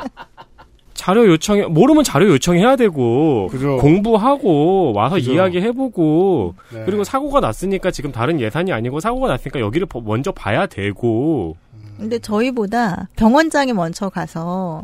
[0.94, 3.50] 자료 요청해 모르면 자료 요청해야 되고
[3.80, 5.34] 공부하고 와서 그죠.
[5.34, 6.84] 이야기해보고 네.
[6.86, 11.56] 그리고 사고가 났으니까 지금 다른 예산이 아니고 사고가 났으니까 여기를 버- 먼저 봐야 되고
[11.98, 14.84] 근데 저희보다 병원장이 먼저 가서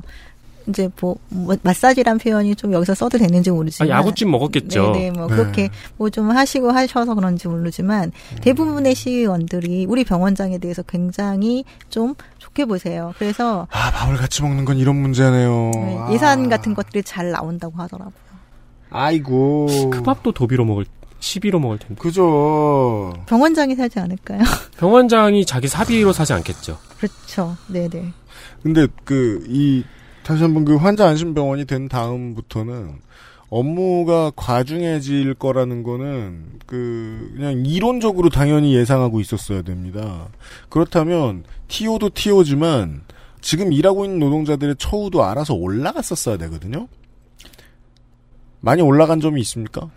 [0.70, 4.92] 이제 뭐, 뭐 마사지란 표현이 좀 여기서 써도 되는지 모르지만 아, 야구찜 먹었겠죠.
[4.92, 5.36] 네네 뭐 네.
[5.36, 8.12] 그렇게 뭐좀 하시고 하셔서 그런지 모르지만
[8.42, 13.14] 대부분의 시의원들이 우리 병원장에 대해서 굉장히 좀 좋게 보세요.
[13.18, 15.72] 그래서 아, 밥을 같이 먹는 건 이런 문제네요.
[15.74, 18.14] 네, 아, 예산 같은 것들이 잘 나온다고 하더라고요.
[18.92, 19.68] 아이고.
[19.92, 20.86] 그 밥도 도비로 먹을
[21.20, 23.14] 시비로 먹을 텐데 그죠.
[23.28, 24.40] 병원장이 사지 않을까요?
[24.78, 26.78] 병원장이 자기 사비로 사지 않겠죠.
[26.98, 27.58] 그렇죠.
[27.68, 28.14] 네네.
[28.64, 29.84] 근데 그 이
[30.30, 33.00] 다시 한번 그 환자 안심병원이 된 다음부터는
[33.50, 40.28] 업무가 과중해질 거라는 거는 그 그냥 이론적으로 당연히 예상하고 있었어야 됩니다.
[40.70, 43.02] 그렇다면 TO도 TO지만
[43.42, 46.88] 지금 일하고 있는 노동자들의 처우도 알아서 올라갔었어야 되거든요.
[48.60, 49.90] 많이 올라간 점이 있습니까?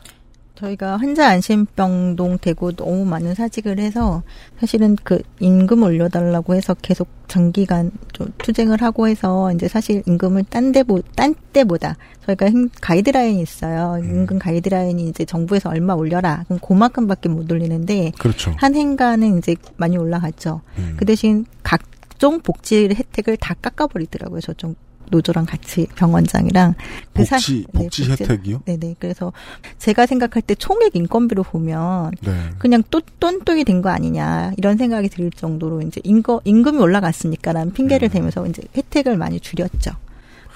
[0.63, 4.23] 저희가 환자 안심병동 대고 너무 많은 사직을 해서
[4.61, 10.71] 사실은 그 임금 올려달라고 해서 계속 장기간 좀 투쟁을 하고 해서 이제 사실 임금을 딴
[10.71, 11.97] 데보 딴 때보다
[12.27, 13.99] 저희가 행- 가이드라인이 있어요.
[14.05, 16.45] 임금 가이드라인이 이제 정부에서 얼마 올려라.
[16.47, 18.55] 그럼 그만큼밖에 못 올리는데 그렇죠.
[18.59, 20.61] 한 행간은 이제 많이 올라갔죠.
[20.97, 24.41] 그 대신 각종 복지 혜택을 다 깎아버리더라고요.
[24.41, 24.77] 저쪽
[25.13, 26.75] 노조랑 같이 병원장이랑
[27.15, 28.63] 그 사- 복지- 네, 복지 혜택이요?
[28.65, 28.97] 네네.
[28.99, 29.33] 그래서
[29.79, 32.33] 제가 생각할 때 총액 인건비로 보면 네.
[32.59, 38.09] 그냥 또 똔똔이 된 거 아니냐 이런 생각이 들 정도로 이제 임거, 임금이 올라갔으니까라는 핑계를
[38.09, 38.11] 음.
[38.11, 39.93] 대면서 이제 혜택을 많이 줄였죠.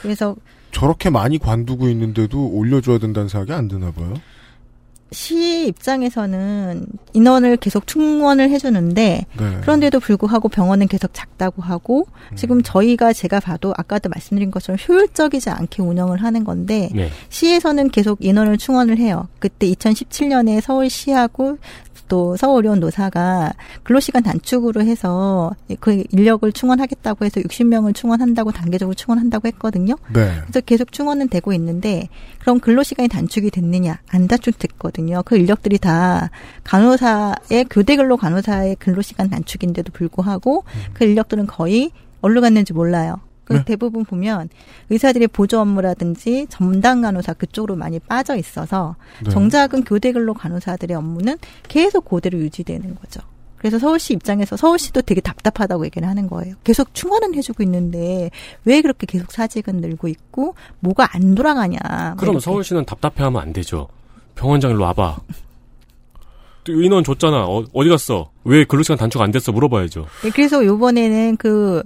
[0.01, 0.35] 그래서
[0.73, 4.15] 저렇게 많이 관두고 있는데도 올려줘야 된다는 생각이 안 드나 봐요.
[5.13, 9.59] 시 입장에서는 인원을 계속 충원을 해주는데 네.
[9.61, 12.37] 그런데도 불구하고 병원은 계속 작다고 하고 음.
[12.37, 17.11] 지금 저희가 제가 봐도 아까도 말씀드린 것처럼 효율적이지 않게 운영을 하는 건데 네.
[17.29, 19.29] 시에서는 계속 인원을 충원을 해요.
[19.39, 21.59] 그때 2017년에 서울시하고
[22.09, 23.53] 또 서울의원 노사가
[23.83, 29.97] 근로시간 단축으로 해서 그 인력을 충원하겠다고 해서 60명을 충원한다고 단계적으로 충원한다고 했거든요.
[30.13, 30.31] 네.
[30.43, 32.09] 그래서 계속 충원은 되고 있는데
[32.41, 33.99] 그럼 근로시간이 단축이 됐느냐?
[34.11, 35.23] 안 단축됐거든요.
[35.25, 36.31] 그 인력들이 다
[36.65, 41.91] 간호사의 교대 근로 간호사의 근로시간 단축인데도 불구하고 그 인력들은 거의
[42.21, 43.21] 어디로 갔는지 몰라요.
[43.47, 43.65] 그 네.
[43.65, 44.49] 대부분 보면
[44.91, 49.31] 의사들의 보조 업무라든지 전담 간호사 그쪽으로 많이 빠져 있어서 네.
[49.31, 51.39] 정작은 교대 근로 간호사들의 업무는
[51.69, 53.21] 계속 그대로 유지되는 거죠.
[53.57, 56.57] 그래서 서울시 입장에서 서울시도 되게 답답하다고 얘기를 하는 거예요.
[56.63, 58.31] 계속 충원은 해주고 있는데
[58.65, 61.79] 왜 그렇게 계속 사직은 늘고 있고 뭐가 안 돌아가냐.
[61.81, 62.45] 뭐 그럼 이렇게.
[62.45, 63.89] 서울시는 답답해하면 안 되죠.
[64.35, 65.17] 병원장 일로 와봐.
[66.65, 67.45] 또 인원 줬잖아.
[67.45, 68.31] 어, 디 갔어?
[68.45, 69.53] 왜 근로시간 단축 안 됐어?
[69.53, 70.07] 물어봐야죠.
[70.25, 71.83] 네, 그래서 요번에는 그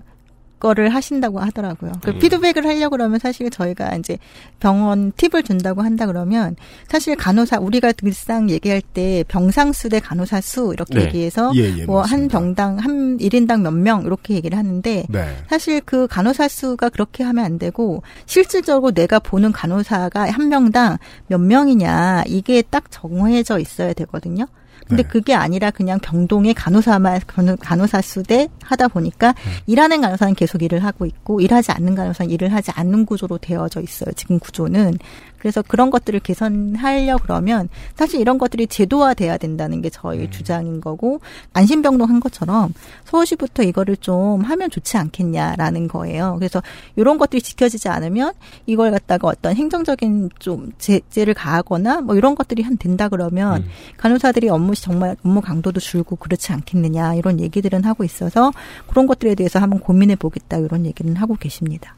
[0.60, 1.92] 거를 하신다고 하더라고요.
[2.02, 2.18] 그 음.
[2.20, 4.18] 피드백을 하려고 그러면 사실 저희가 이제
[4.60, 6.54] 병원 팁을 준다고 한다 그러면
[6.86, 11.04] 사실 간호사 우리가 일상 얘기할 때 병상 수 대 간호사 수 이렇게 네.
[11.06, 12.38] 얘기해서 예, 예, 뭐한 맞습니다.
[12.38, 15.36] 병당 한 1인당 몇 명 이렇게 얘기를 하는데 네.
[15.48, 21.38] 사실 그 간호사 수가 그렇게 하면 안 되고 실질적으로 내가 보는 간호사가 한 명당 몇
[21.40, 24.46] 명이냐 이게 딱 정해져 있어야 되거든요.
[24.90, 29.34] 근데 그게 아니라 그냥 병동의 간호사만 간호- 간호사 수대 하다 보니까
[29.66, 34.12] 일하는 간호사는 계속 일을 하고 있고 일하지 않는 간호사는 일을 하지 않는 구조로 되어져 있어요.
[34.16, 34.98] 지금 구조는.
[35.40, 41.20] 그래서 그런 것들을 개선하려 그러면 사실 이런 것들이 제도화돼야 된다는 게 저희 주장인 거고
[41.54, 42.72] 안심병동 한 것처럼
[43.04, 46.36] 서울시부터 이거를 좀 하면 좋지 않겠냐라는 거예요.
[46.38, 46.62] 그래서
[46.94, 48.34] 이런 것들이 지켜지지 않으면
[48.66, 53.64] 이걸 갖다가 어떤 행정적인 좀 제재를 가하거나 뭐 이런 것들이 한 된다 그러면
[53.96, 58.52] 간호사들이 업무 시 정말 업무 강도도 줄고 그렇지 않겠느냐 이런 얘기들은 하고 있어서
[58.88, 61.96] 그런 것들에 대해서 한번 고민해 보겠다 이런 얘기는 하고 계십니다.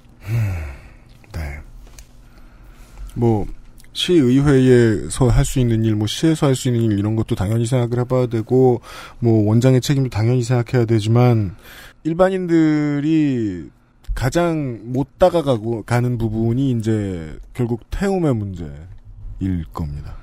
[3.15, 3.47] 뭐
[3.93, 7.99] 시의회에서 할 수 있는 일, 뭐 시에서 할 수 있는 일 이런 것도 당연히 생각을
[8.01, 8.81] 해봐야 되고
[9.19, 11.57] 뭐 원장의 책임도 당연히 생각해야 되지만
[12.05, 13.71] 일반인들이
[14.15, 20.17] 가장 못 다가가고 가는 부분이 이제 결국 태움의 문제일 겁니다.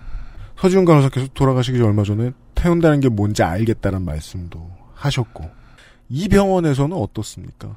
[0.57, 5.45] 서지훈 간호사께서 돌아가시기 전 얼마 전에 태운다는 게 뭔지 알겠다는 말씀도 하셨고
[6.09, 7.75] 이 병원에서는 어떻습니까?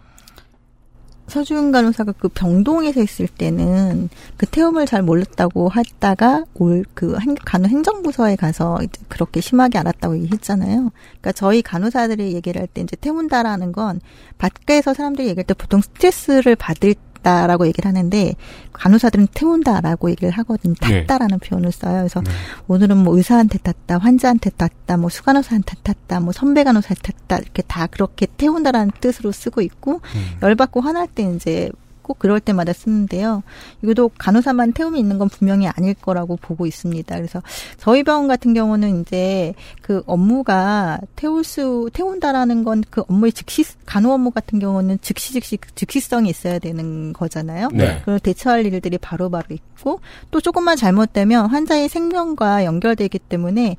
[1.33, 8.37] 서주은 간호사가 그 병동에서 있을 때는 그 태움을 잘 몰랐다고 했다가 올 그 간호 행정부서에
[8.37, 8.79] 가서
[9.09, 10.91] 그렇게 심하게 알았다고 얘기했잖아요.
[10.93, 14.01] 그러니까 저희 간호사들이 얘기를 할 때 이제 태운다라는 건
[14.39, 18.35] 밖에서 사람들이 얘기할 때 보통 스트레스를 받을 다라고 얘기를 하는데
[18.73, 20.75] 간호사들은 태운다라고 얘기를 하거든요.
[20.81, 21.07] 네.
[21.07, 21.99] 탔다라는 표현을 써요.
[21.99, 22.23] 그래서
[22.69, 27.87] 오늘은 뭐 의사한테 탔다, 환자한테 탔다, 뭐 수간호사한테 탔다, 뭐 선배 간호사한테 탔다 이렇게 다
[27.87, 30.01] 그렇게 태운다라는 뜻으로 쓰고 있고
[30.43, 31.71] 열받고 화날 때 이제
[32.03, 33.43] 꼭 그럴 때마다 쓰는데요.
[33.83, 37.17] 이것도 간호사만 태움이 있는 건 분명히 아닐 거라고 보고 있습니다.
[37.17, 37.43] 그래서
[37.79, 44.13] 저희 병원 같은 경우는 이제 그 업무가 태울 수 태운다라는 건 그 업무의 즉시 간호
[44.13, 47.69] 업무 같은 경우는 즉시 즉시 즉시성이 있어야 되는 거잖아요.
[47.73, 47.99] 네.
[48.01, 50.01] 그걸 대처할 일들이 바로바로 있고
[50.31, 53.77] 또 조금만 잘못되면 환자의 생명과 연결되기 때문에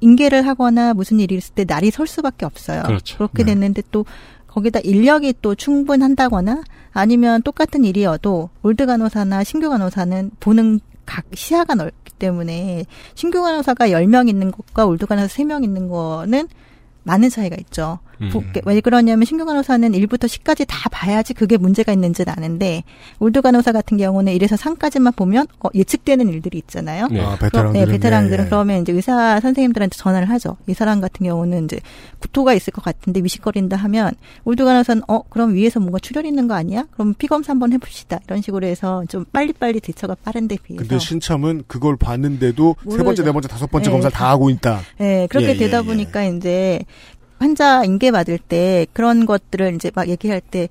[0.00, 2.82] 인계를 하거나 무슨 일이 있을 때 날이 설 수밖에 없어요.
[2.84, 3.16] 그렇죠.
[3.16, 4.04] 그렇게 됐는데 또
[4.46, 6.62] 거기다 인력이 또 충분하다거나
[6.94, 12.84] 아니면 똑같은 일이어도 old 간호사나 신규 간호사는 보는 각 시야가 넓기 때문에
[13.14, 16.48] 신규 간호사가 10명 있는 것과 old 간호사 3명 있는 거는
[17.02, 17.98] 많은 차이가 있죠.
[18.30, 22.82] 보- 왜 그러냐면 신규 간호사는 1부터 10까지 다 봐야지 그게 문제가 있는지는 아는데
[23.18, 27.08] old 간호사 같은 경우는 1에서 3까지만 보면 어, 예측되는 일들이 있잖아요.
[27.08, 27.20] 네.
[27.20, 28.48] 아, 그럼- 베테랑들은, 네, 베테랑들은 예, 예.
[28.48, 30.56] 그러면 이제 의사 선생님들한테 전화를 하죠.
[30.66, 31.80] 이 사람 같은 경우는 이제
[32.20, 34.12] 구토가 있을 것 같은데 미식거린다 하면
[34.44, 36.86] old 간호사는 어 그럼 위에서 뭔가 출혈 있는 거 아니야?
[36.92, 38.20] 그럼 피 검사 한번 해봅시다.
[38.26, 40.82] 이런 식으로 해서 좀 빨리빨리 대처가 빠른데 비해서.
[40.82, 43.04] 근데 신참은 그걸 봤는데도 세 모르죠.
[43.04, 43.92] 번째, 네 번째, 다섯 번째 네.
[43.92, 44.80] 검사를 다 하고 있다.
[44.98, 45.82] 네, 그렇게 예, 예, 되다 예.
[45.82, 46.80] 보니까 이제
[47.38, 50.68] 환자 인계 받을 때 그런 것들을 이제 막 얘기할 때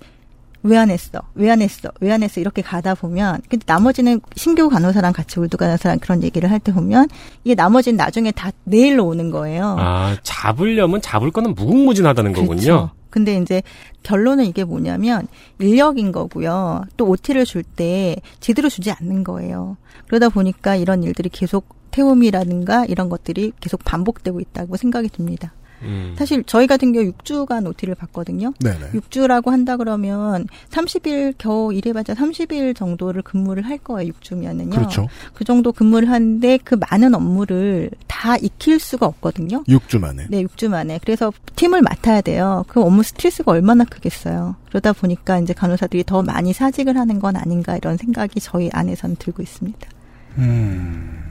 [0.66, 1.20] 왜 안 했어?
[1.36, 1.90] 왜 안 했어?
[2.00, 2.40] 왜 안 했어?
[2.40, 7.10] 이렇게 가다 보면 근데 나머지는 신규 간호사랑 같이 old 간호사랑 그런 얘기를 할 때 보면
[7.44, 9.76] 이게 나머지는 나중에 다 내일로 오는 거예요.
[9.78, 12.56] 아, 잡으려면 잡을 거는 무궁무진하다는 거군요.
[12.56, 12.90] 그렇죠.
[13.10, 13.62] 근데 이제
[14.04, 15.28] 결론은 이게 뭐냐면
[15.60, 16.86] 인력인 거고요.
[16.96, 19.76] 또 OT를 줄 때 제대로 주지 않는 거예요.
[20.08, 25.52] 그러다 보니까 이런 일들이 계속 태움이라든가 이런 것들이 계속 반복되고 있다고 생각이 듭니다.
[25.84, 26.16] 음.
[26.18, 28.54] 사실 저희 같은 경우 6주간 OT를 받거든요.
[28.60, 28.92] 네네.
[28.92, 34.12] 6주라고 한다 그러면 30일 겨우 일해봤자 30일 정도를 근무를 할 거예요.
[34.14, 34.72] 6주면은요.
[34.72, 35.08] 그렇죠.
[35.34, 39.64] 그 정도 근무를 하는데 그 많은 업무를 다 익힐 수가 없거든요.
[39.68, 40.28] 6주 만에.
[40.30, 41.00] 네, 6주 만에.
[41.04, 42.64] 그래서 팀을 맡아야 돼요.
[42.68, 44.56] 그 업무 스트레스가 얼마나 크겠어요.
[44.70, 49.42] 그러다 보니까 이제 간호사들이 더 많이 사직을 하는 건 아닌가 이런 생각이 저희 안에서는 들고
[49.44, 49.90] 있습니다.
[50.38, 51.24] 음.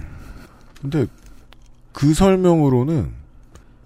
[0.80, 1.06] 근데
[1.92, 3.21] 그 설명으로는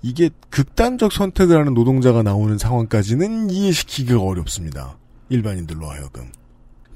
[0.06, 4.96] 이게 극단적 선택을 하는 노동자가 나오는 상황까지는 이해시키기가 어렵습니다.
[5.30, 6.30] 일반인들로 하여금.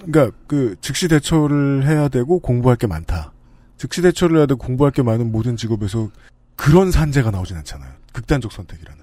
[0.05, 3.33] 그러니까 그 즉시 대처를 해야 되고 공부할 게 많다.
[3.77, 6.09] 즉시 대처를 해야 되고 공부할 게 많은 모든 직업에서
[6.55, 7.91] 그런 산재가 나오진 않잖아요.
[8.13, 9.00] 극단적 선택이라는.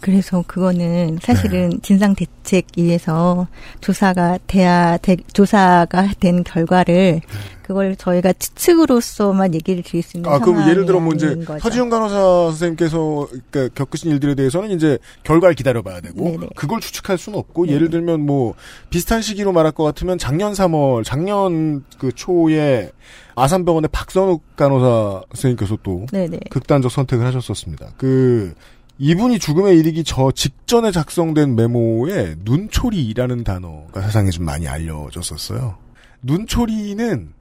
[0.00, 3.48] 그래서 그거는 사실은 진상 대책 위에서
[3.80, 7.20] 조사가 돼야 돼, 조사가 된 결과를
[7.68, 11.58] 그걸 저희가 추측으로서만 얘기를 드릴 수 있는 아, 그럼 예를 들어 뭐 이제 거죠.
[11.58, 12.14] 서지훈 간호사
[12.52, 16.48] 선생님께서 그러니까 겪으신 일들에 대해서는 이제 결과를 기다려봐야 되고 네네.
[16.56, 18.54] 그걸 추측할 수는 없고 예를 들면 뭐
[18.88, 22.90] 비슷한 시기로 말할 것 같으면 작년 3월 작년 그 초에
[23.34, 26.38] 아산병원의 박선욱 간호사 선생님께서 또 네네.
[26.50, 27.90] 극단적 선택을 하셨었습니다.
[27.98, 28.54] 그
[28.98, 35.78] 이분이 죽음에 이르기 저 직전에 작성된 메모에 눈초리라는 단어가 세상에 좀 많이 알려졌었어요.
[36.22, 37.32] 눈초리는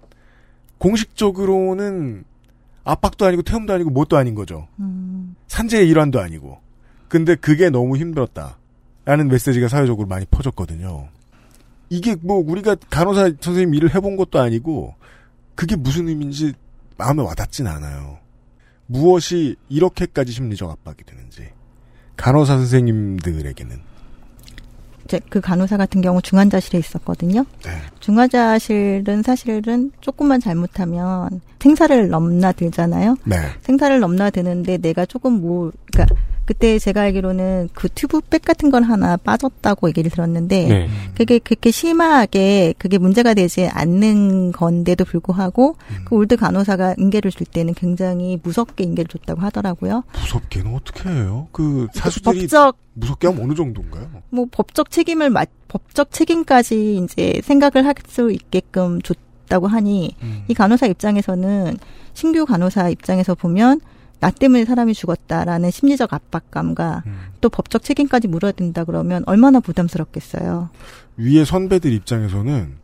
[0.77, 2.23] 공식적으로는
[2.83, 4.67] 압박도 아니고 태움도 아니고 뭣도 아닌 거죠.
[4.79, 6.59] 음, 산재의 일환도 아니고.
[7.07, 8.57] 근데 그게 너무 힘들었다.
[9.05, 11.09] 라는 메시지가 사회적으로 많이 퍼졌거든요.
[11.89, 14.93] 이게 뭐 우리가 간호사 선생님 일을 해본 것도 아니고
[15.55, 16.53] 그게 무슨 의미인지
[16.97, 18.19] 마음에 와닿진 않아요.
[18.87, 21.49] 무엇이 이렇게까지 심리적 압박이 되는지.
[22.15, 23.79] 간호사 선생님들에게는.
[25.05, 27.45] 이제 그 간호사 같은 경우 중환자실에 있었거든요.
[27.63, 27.71] 네.
[28.01, 33.15] 중환자실은 사실은 조금만 잘못하면 생사를 넘나들잖아요.
[33.25, 33.35] 네.
[33.61, 36.15] 생사를 넘나드는데 내가 조금 뭐, 그러니까
[36.47, 40.89] 그때 제가 알기로는 그 튜브백 같은 건 하나 빠졌다고 얘기를 들었는데 네.
[41.13, 45.75] 그게 그렇게 심하게 그게 문제가 되지 않는 건데도 불구하고
[46.05, 50.03] 그 old 간호사가 인계를 줄 때는 굉장히 무섭게 인계를 줬다고 하더라고요.
[50.13, 51.49] 무섭게는 어떻게 해요?
[51.51, 54.09] 그 사수들이 법적 무섭게 하면 어느 정도인가요?
[54.29, 60.15] 뭐 법적 책임을 마, 법적 책임까지 이제 생각을 할 수 있게끔 줬다고 하니
[60.47, 61.77] 이 간호사 입장에서는
[62.13, 63.81] 신규 간호사 입장에서 보면
[64.19, 67.03] 나 때문에 사람이 죽었다라는 심리적 압박감과
[67.41, 70.69] 또 법적 책임까지 물어야 된다 그러면 얼마나 부담스럽겠어요.
[71.17, 72.75] 위에 선배들 입장에서는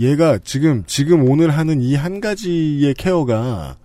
[0.00, 3.76] 얘가 지금 지금 오늘 하는 이 한 가지의 케어가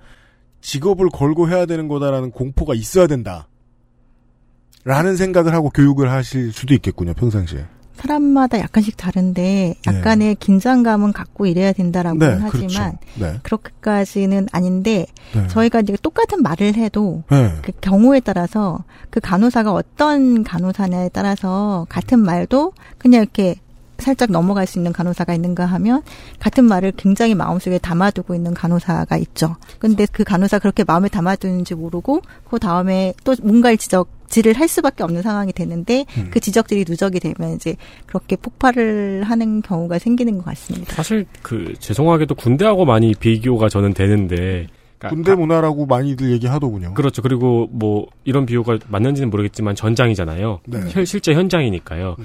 [0.62, 3.47] 직업을 걸고 해야 되는 거다라는 공포가 있어야 된다.
[4.84, 7.66] 라는 생각을 하고 교육을 하실 수도 있겠군요, 평상시에.
[7.98, 13.34] 사람마다 약간씩 다른데 약간의 긴장감은 갖고 일해야 된다라고 는 네, 하지만 그렇죠.
[13.34, 13.39] 네.
[13.43, 15.48] 그렇게까지는 아닌데 네.
[15.48, 17.54] 저희가 이제 똑같은 말을 해도 네.
[17.62, 23.56] 그 경우에 따라서 그 간호사가 어떤 간호사냐에 따라서 같은 말도 그냥 이렇게
[24.00, 26.04] 살짝 넘어갈 수 있는 간호사가 있는가 하면
[26.39, 29.56] 같은 말을 굉장히 마음속에 담아두고 있는 간호사가 있죠.
[29.80, 35.03] 근데 그 간호사 그렇게 마음에 담아두는지 모르고 그 다음에 또 뭔가를 지적 질을 할 수밖에
[35.03, 36.28] 없는 상황이 되는데 음.
[36.32, 37.75] 그 지적질이 누적이 되면 이제
[38.05, 40.93] 그렇게 폭발을 하는 경우가 생기는 것 같습니다.
[40.95, 44.67] 사실 그 죄송하게도 군대하고 많이 비교가 저는 되는데
[44.99, 46.93] 그러니까 군대 문화라고 많이들 얘기하더군요.
[46.93, 47.21] 그렇죠.
[47.21, 50.59] 그리고 뭐 이런 비유가 맞는지는 모르겠지만 전장이잖아요.
[50.65, 50.88] 네.
[50.89, 52.15] 실- 실제 현장이니까요.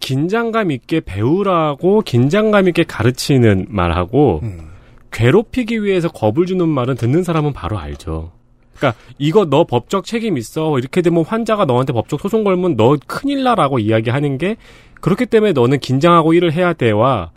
[0.00, 4.68] 긴장감 있게 배우라고 긴장감 있게 가르치는 말하고 음.
[5.12, 8.32] 괴롭히기 위해서 겁을 주는 말은 듣는 사람은 바로 알죠.
[8.76, 10.78] 그러니까 이거 너 법적 책임 있어.
[10.78, 14.56] 이렇게 되면 환자가 너한테 법적 소송 걸면 너 큰일 나라고 이야기하는 게
[15.00, 17.30] 그렇기 때문에 너는 긴장하고 일을 해야 돼와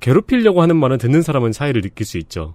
[0.00, 2.54] 괴롭히려고 하는 말은 듣는 사람은 차이를 느낄 수 있죠.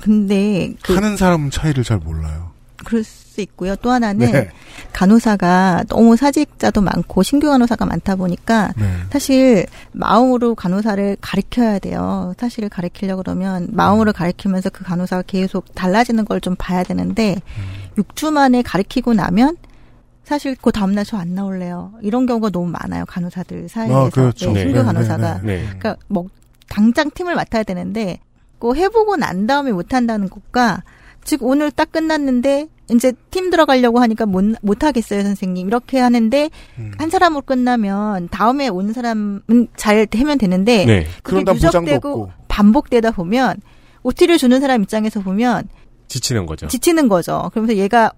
[0.00, 2.52] 근데 그 하는 사람은 차이를 잘 몰라요.
[2.84, 3.76] 그럴 수 있고요.
[3.76, 4.50] 또 하나는 네.
[4.92, 8.84] 간호사가 너무 사직자도 많고 신규 간호사가 많다 보니까 네.
[9.10, 12.34] 사실 마음으로 간호사를 가르쳐야 돼요.
[12.38, 17.34] 사실을 가르치려고 그러면 마음으로 가르치면서 그 간호사가 계속 달라지는 걸 좀 봐야 되는데
[17.96, 18.02] 음.
[18.02, 19.56] 6주 만에 가르치고 나면
[20.24, 21.92] 사실 그 다음날 저 안 나올래요.
[22.02, 23.04] 이런 경우가 너무 많아요.
[23.06, 24.06] 간호사들 사이에서.
[24.06, 24.52] 아, 그렇죠.
[24.52, 25.40] 네, 신규 네, 네, 간호사가.
[25.42, 25.62] 네.
[25.64, 26.26] 그러니까 뭐
[26.68, 28.20] 당장 팀을 맡아야 되는데
[28.60, 30.82] 그 해보고 난 다음에 못 한다는 것과
[31.28, 36.48] 즉 오늘 딱 끝났는데 이제 팀 들어가려고 하니까 못, 못 하겠어요 선생님 이렇게 하는데
[36.78, 36.92] 음.
[36.96, 41.06] 한 사람으로 끝나면 다음에 온 사람은 잘 하면 되는데 네.
[41.22, 42.30] 그게 누적되고.
[42.48, 43.60] 반복되다 보면
[44.04, 45.68] OT를 주는 사람 입장에서 보면
[46.08, 46.66] 지치는 거죠.
[46.66, 47.50] 지치는 거죠.
[47.52, 48.10] 그러면서 얘가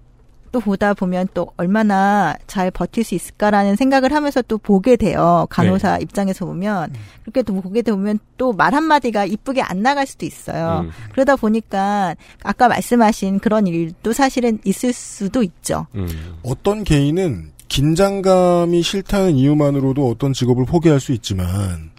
[0.53, 5.47] 또 보다 보면 또 얼마나 잘 버틸 수 있을까라는 생각을 하면서 또 보게 돼요.
[5.51, 6.03] 간호사 네.
[6.03, 6.93] 입장에서 보면
[7.23, 10.83] 그렇게 또 보게 되면 또 말 한마디가 이쁘게 안 나갈 수도 있어요.
[10.85, 10.91] 음.
[11.13, 15.87] 그러다 보니까 아까 말씀하신 그런 일도 사실은 있을 수도 있죠.
[15.95, 16.09] 음.
[16.43, 21.91] 어떤 개인은 긴장감이 싫다는 이유만으로도 어떤 직업을 포기할 수 있지만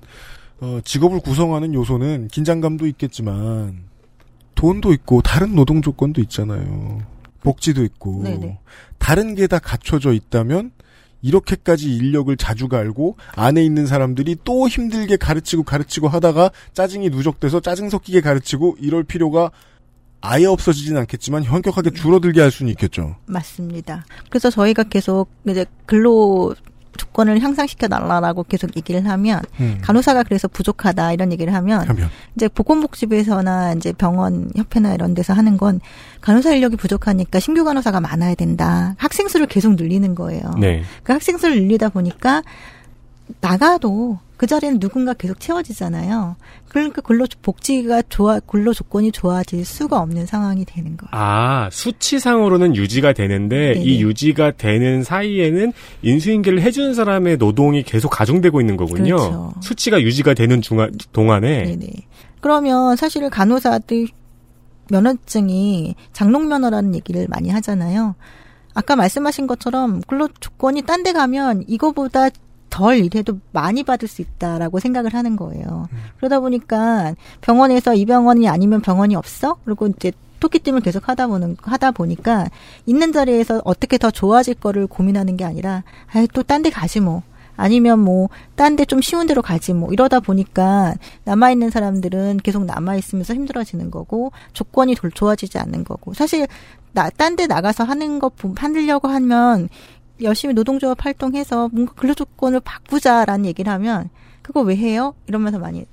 [0.59, 3.83] 어, 직업을 구성하는 요소는 긴장감도 있겠지만
[4.55, 6.99] 돈도 있고 다른 노동 조건도 있잖아요.
[7.41, 8.59] 복지도 있고 네네.
[8.97, 10.71] 다른 게 다 갖춰져 있다면
[11.23, 17.89] 이렇게까지 인력을 자주 갈고 안에 있는 사람들이 또 힘들게 가르치고 가르치고 하다가 짜증이 누적돼서 짜증
[17.89, 19.51] 섞이게 가르치고 이럴 필요가
[20.21, 23.15] 아예 없어지진 않겠지만 현격하게 줄어들게 할 수는 있겠죠.
[23.25, 24.05] 맞습니다.
[24.29, 26.55] 그래서 저희가 계속 이제 근로
[26.97, 29.79] 조건을 향상시켜 달라라고 계속 얘기를 하면 음.
[29.81, 35.57] 간호사가 그래서 부족하다 이런 얘기를 하면 하면 이제 보건복지부에서나 이제 병원 협회나 이런 데서 하는
[35.57, 35.79] 건
[36.21, 38.95] 간호사 인력이 부족하니까 신규 간호사가 많아야 된다.
[38.97, 40.41] 학생 수를 계속 늘리는 거예요.
[40.59, 40.83] 네.
[41.03, 42.43] 그 학생 수를 늘리다 보니까
[43.39, 46.35] 나가도 그 자리는 누군가 계속 채워지잖아요.
[46.67, 51.09] 그러니까 근로 복지가 좋아 근로 조건이 좋아질 수가 없는 상황이 되는 거예요.
[51.11, 53.81] 아, 수치상으로는 유지가 되는데 네네.
[53.81, 59.15] 이 유지가 되는 사이에는 인수인계를 해주는 사람의 노동이 계속 가중되고 있는 거군요.
[59.15, 59.53] 그렇죠.
[59.61, 61.87] 수치가 유지가 되는 중간, 동안에 네네.
[62.39, 64.07] 그러면 사실 간호사들
[64.89, 68.15] 면허증이 장롱 면허라는 얘기를 많이 하잖아요.
[68.73, 72.29] 아까 말씀하신 것처럼 근로 조건이 딴 데 가면 이거보다
[72.71, 75.87] 덜 일해도 많이 받을 수 있다라고 생각을 하는 거예요.
[76.17, 79.57] 그러다 보니까 병원에서 이 병원이 아니면 병원이 없어?
[79.65, 82.47] 그리고 이제 토끼팀을 계속 하다 보는 하다 보니까
[82.87, 87.21] 있는 자리에서 어떻게 더 좋아질 거를 고민하는 게 아니라 아이 또 딴 데 가지 뭐.
[87.57, 90.95] 아니면 뭐 딴 데 좀 쉬운 데로 가지 뭐 이러다 보니까
[91.25, 96.47] 남아 있는 사람들은 계속 남아 있으면서 힘들어지는 거고 조건이 덜 좋아지지 않는 거고 사실
[96.93, 99.69] 나 딴 데 나가서 하는 거 보- 하려고 하면
[100.23, 104.09] 열심히 노동조합 활동해서 뭔가 근로 조건을 바꾸자라는 얘기를 하면
[104.41, 105.13] 그거 왜 해요?
[105.27, 105.85] 이러면서 많이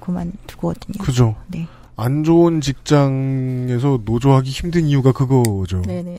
[0.00, 1.02] 그만두거든요.
[1.04, 1.34] 그죠.
[1.48, 1.66] 네.
[1.96, 5.80] 안 좋은 직장에서 노조하기 힘든 이유가 그거죠.
[5.86, 6.18] 네네네.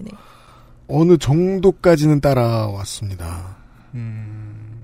[0.87, 3.57] 어느 정도까지는 따라왔습니다.
[3.95, 4.81] 음,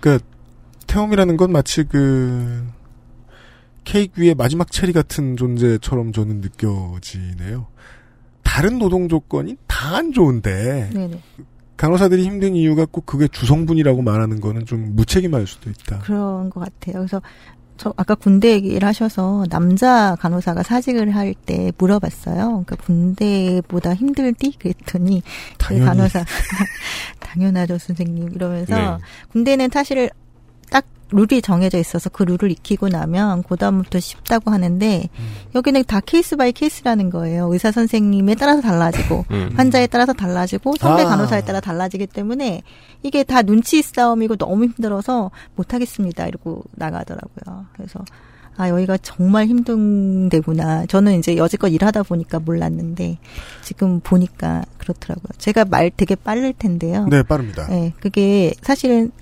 [0.00, 0.18] 그
[0.86, 2.66] 태움이라는 건 마치 그
[3.84, 7.66] 케이크 위에 마지막 체리 같은 존재처럼 저는 느껴지네요.
[8.42, 11.20] 다른 노동 조건이 다 안 좋은데 네네.
[11.76, 15.98] 간호사들이 힘든 이유가 꼭 그게 주성분이라고 말하는 거는 좀 무책임할 수도 있다.
[16.00, 16.98] 그런 것 같아요.
[17.00, 17.20] 그래서
[17.76, 22.64] 저 아까 군대 얘기를 하셔서 남자 간호사가 사직을 할 때 물어봤어요.
[22.64, 24.56] 그러니까 군대보다 힘들디?
[24.58, 25.22] 그랬더니
[25.58, 25.84] 그 당연히.
[25.84, 26.24] 간호사
[27.20, 29.02] 당연하죠 선생님 이러면서 네.
[29.32, 30.16] 군대는 사실 딱
[31.10, 35.34] 룰이 정해져 있어서 그 룰을 익히고 나면 그다음부터 쉽다고 하는데 음.
[35.54, 37.52] 여기는 다 case by case라는 거예요.
[37.52, 39.50] 의사 선생님에 따라서 달라지고 음.
[39.56, 41.06] 환자에 따라서 달라지고 선배 아.
[41.06, 42.62] 간호사에 따라 달라지기 때문에
[43.02, 47.66] 이게 다 눈치 싸움이고 너무 힘들어서 못 하겠습니다 이러고 나가더라고요.
[47.74, 48.04] 그래서
[48.56, 50.86] 아 여기가 정말 힘든 데구나.
[50.86, 53.18] 저는 이제 여지껏 일하다 보니까 몰랐는데
[53.62, 55.28] 지금 보니까 그렇더라고요.
[55.38, 57.06] 제가 말 되게 빠를 텐데요.
[57.10, 57.66] 네, 빠릅니다.
[57.68, 59.12] 네, 그게 사실은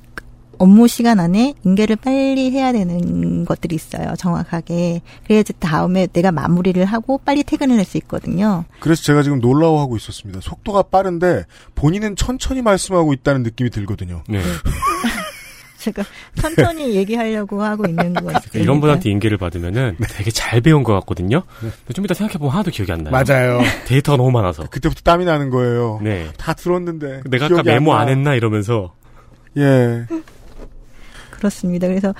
[0.59, 4.15] 업무 시간 안에 인계를 빨리 해야 되는 것들이 있어요.
[4.17, 5.03] 정확하게.
[5.27, 8.65] 그래야지 다음에 내가 마무리를 하고 빨리 퇴근을 할 수 있거든요.
[8.81, 10.41] 그래서 제가 지금 놀라워하고 있었습니다.
[10.43, 11.45] 속도가 빠른데
[11.75, 14.23] 본인은 천천히 말씀하고 있다는 느낌이 들거든요.
[14.29, 14.41] 네.
[15.79, 16.03] 제가
[16.41, 18.63] 천천히 얘기하려고 하고 있는 거 같아요.
[18.63, 21.43] 이런 분한테 인계를 받으면은 되게 잘 배운 것 같거든요.
[21.61, 23.13] 근데 좀 이따 생각해보면 하나도 기억이 안 나요.
[23.13, 23.61] 맞아요.
[23.87, 24.63] 데이터가 너무 많아서.
[24.71, 26.01] 그때부터 땀이 나는 거예요.
[26.03, 26.29] 네.
[26.39, 27.25] 다 들었는데.
[27.29, 28.01] 내가 아까 메모 나.
[28.01, 28.95] 안 했나 이러면서
[29.59, 30.07] 예.
[31.45, 31.87] 그렇습니다.
[31.89, 32.15] 그래서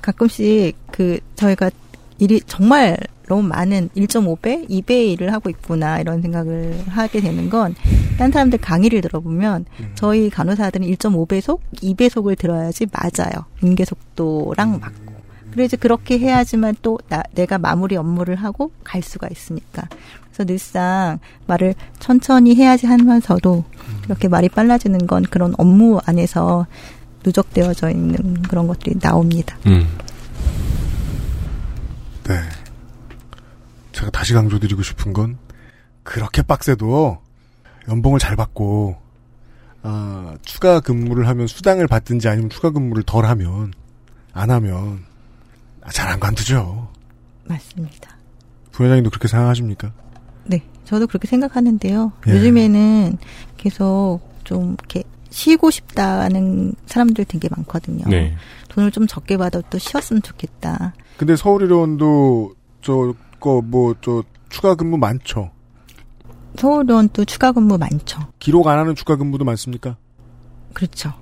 [0.00, 1.70] 가끔씩 그 저희가
[2.18, 2.96] 일이 정말
[3.26, 7.74] 너무 많은 1.5배, 2배의 일을 하고 있구나 이런 생각을 하게 되는 건
[8.18, 13.44] 딴 사람들 강의를 들어보면 저희 간호사들은 1.5배속, 2배속을 들어야지 맞아요.
[13.62, 15.14] 인계 속도랑 맞고.
[15.50, 19.88] 그래서 그렇게 해야지만 또 나, 내가 마무리 업무를 하고 갈 수가 있으니까.
[20.26, 23.64] 그래서 늘상 말을 천천히 해야지 하면서도
[24.06, 26.66] 이렇게 말이 빨라지는 건 그런 업무 안에서
[27.24, 29.56] 누적되어져 있는 그런 것들이 나옵니다.
[29.66, 29.86] 음.
[32.24, 32.40] 네.
[33.92, 35.38] 제가 다시 강조드리고 싶은 건
[36.02, 37.18] 그렇게 빡세도
[37.88, 38.96] 연봉을 잘 받고
[39.82, 43.72] 아, 추가 근무를 하면 수당을 받든지 아니면 추가 근무를 덜 하면
[44.32, 45.04] 안 하면
[45.82, 46.88] 아, 잘안 관두죠.
[47.44, 48.16] 맞습니다.
[48.72, 49.92] 부회장님도 그렇게 생각하십니까?
[50.44, 52.12] 네, 저도 그렇게 생각하는데요.
[52.26, 52.32] 예.
[52.32, 53.18] 요즘에는
[53.56, 55.04] 계속 좀 이렇게
[55.34, 58.04] 쉬고 싶다는 사람들 되게 많거든요.
[58.08, 58.36] 네.
[58.68, 60.94] 돈을 좀 적게 받아도 쉬었으면 좋겠다.
[61.16, 65.50] 근데 서울의료원도 저거 뭐 저 추가 근무 많죠.
[66.56, 68.20] 서울의원도 추가 근무 많죠.
[68.38, 69.96] 기록 안 하는 추가 근무도 많습니까?
[70.72, 71.12] 그렇죠.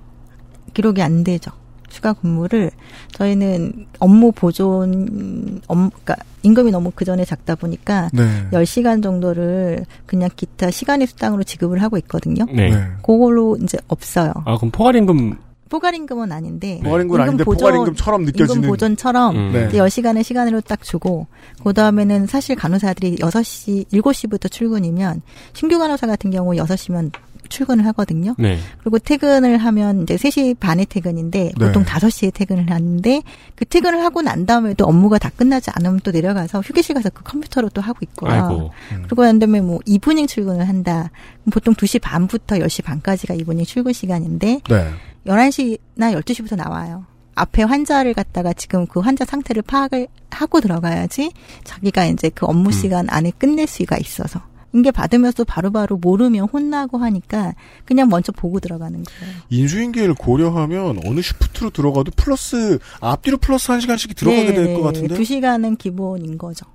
[0.74, 1.50] 기록이 안 되죠.
[1.92, 2.70] 추가 근무를
[3.12, 8.22] 저희는 업무 보존 업 그러니까 임금이 너무 그 전에 작다 보니까 네.
[8.52, 12.46] 10시간 정도를 그냥 기타 시간의 수당으로 지급을 하고 있거든요.
[12.46, 12.70] 네.
[12.70, 12.76] 네.
[13.04, 14.32] 그걸로 이제 없어요.
[14.46, 15.36] 아, 그럼 포괄 임금
[15.68, 19.52] 포괄 임금은 아닌데 포괄임금은 아닌데 임금 보존- 포괄 임금처럼 느껴지는- 임금 보존처럼 음.
[19.52, 19.66] 네.
[19.68, 21.26] 이제 10시간의 시간으로 딱 주고
[21.64, 25.22] 그다음에는 사실 간호사들이 6시 7시부터 출근이면
[25.54, 27.10] 신규 간호사 같은 경우 6시면
[27.48, 28.34] 출근을 하거든요.
[28.38, 28.58] 네.
[28.80, 31.66] 그리고 퇴근을 하면 이제 3시 반에 퇴근인데 네.
[31.66, 33.22] 보통 5시에 퇴근을 하는데
[33.54, 37.68] 그 퇴근을 하고 난 다음에도 업무가 다 끝나지 않으면 또 내려가서 휴게실 가서 그 컴퓨터로
[37.70, 38.30] 또 하고 있고요.
[38.30, 38.70] 아이고.
[39.04, 41.10] 그리고 난 다음에 뭐 evening 출근을 한다.
[41.50, 44.90] 보통 2시 반부터 10시 반까지가 evening 출근 시간인데 네.
[45.26, 47.04] 11시나 12시부터 나와요.
[47.34, 51.32] 앞에 환자를 갖다가 지금 그 환자 상태를 파악을 하고 들어가야지
[51.64, 52.72] 자기가 이제 그 업무 음.
[52.72, 54.40] 시간 안에 끝낼 수가 있어서.
[54.72, 57.54] 인계 받으면서 바로바로 모르면 혼나고 하니까
[57.84, 59.34] 그냥 먼저 보고 들어가는 거예요.
[59.50, 65.08] 인수인계를 고려하면 어느 시프트로 들어가도 플러스 앞뒤로 플러스 한 시간씩 들어가게 될 것 같은데.
[65.08, 66.66] 네, 두 시간은 기본인 거죠.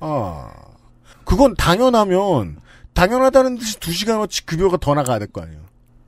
[0.00, 0.50] 아,
[1.24, 2.56] 그건 당연하면
[2.94, 5.60] 당연하다는 듯이 두 시간어치 급여가 더 나가야 될 거 아니에요.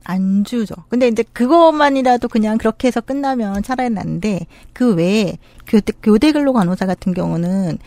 [0.05, 0.73] 안 주죠.
[0.89, 5.37] 근데 이제 그것만이라도 그냥 그렇게 해서 끝나면 차라리 난데 그 외에
[5.67, 7.77] 교대, 교대 근로 간호사 같은 경우는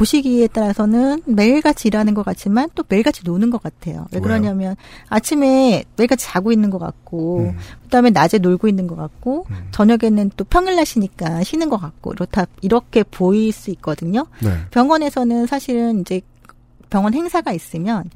[0.00, 4.06] 보시기에 따라서는 매일같이 일하는 것 같지만 또 매일같이 노는 것 같아요.
[4.12, 4.22] 왜 왜요?
[4.22, 4.74] 그러냐면
[5.10, 10.86] 아침에 매일같이 자고 있는 것 같고 그다음에 낮에 놀고 있는 것 같고 저녁에는 또 평일날
[10.86, 14.26] 쉬니까 쉬는 것 같고 이렇다 이렇게 보일 수 있거든요.
[14.42, 14.50] 네.
[14.70, 16.22] 병원에서는 사실은 이제
[16.88, 18.08] 병원 행사가 있으면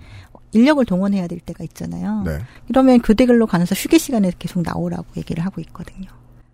[0.52, 2.22] 인력을 동원해야 될 때가 있잖아요.
[2.24, 2.38] 네.
[2.70, 6.08] 이러면 교대 근로 간호사 휴게 시간에 계속 나오라고 얘기를 하고 있거든요.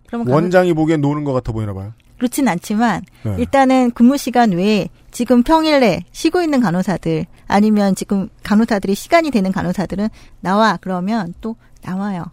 [0.07, 1.93] 그러면 원장이 보기엔 노는 것 같아 보이나 봐요.
[2.17, 3.35] 그렇진 않지만 네.
[3.39, 10.09] 일단은 근무 시간 외에 지금 평일에 쉬고 있는 간호사들 아니면 지금 간호사들이 시간이 되는 간호사들은
[10.39, 12.25] 나와 그러면 또 나와요.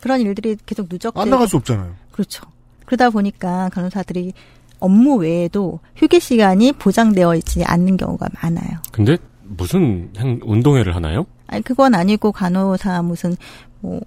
[0.00, 1.94] 그런 일들이 계속 누적되고 안 나갈 수 없잖아요.
[2.12, 2.44] 그렇죠.
[2.86, 4.32] 그러다 보니까 간호사들이
[4.80, 8.78] 업무 외에도 휴게 시간이 보장되어 있지 않는 경우가 많아요.
[8.92, 11.26] 근데 무슨 행, 운동회를 하나요?
[11.46, 13.36] 아니 그건 아니고 간호사 무슨
[13.80, 14.00] 뭐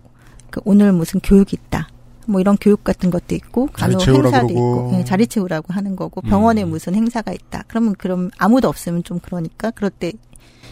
[0.52, 1.88] 그 오늘 무슨 교육 있다.
[2.32, 4.50] 뭐 이런 교육 같은 것도 있고 채우라 행사도 그러고.
[4.50, 6.70] 있고 예, 자리 채우라고 하는 거고 병원에 음.
[6.70, 7.64] 무슨 행사가 있다.
[7.68, 10.14] 그러면 그럼 아무도 없으면 좀 그러니까 그럴 때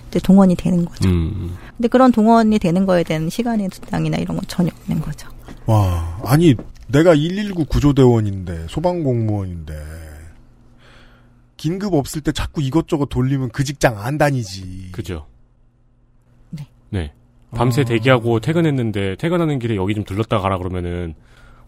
[0.07, 1.09] 이제 동원이 되는 거죠.
[1.09, 1.55] 음.
[1.77, 5.29] 근데 그런 동원이 되는 거에 대한 시간의 수당이나 이런 건 전혀 없는 거죠.
[5.65, 6.55] 와, 아니
[6.87, 9.73] 내가 119 구조대원인데 소방공무원인데
[11.57, 14.89] 긴급 없을 때 자꾸 이것저것 돌리면 그 직장 안 다니지.
[14.93, 15.27] 그죠.
[16.49, 16.67] 네.
[16.89, 17.13] 네.
[17.51, 17.85] 밤새 아.
[17.85, 21.15] 대기하고 퇴근했는데 퇴근하는 길에 여기 좀 들렀다 가라 그러면은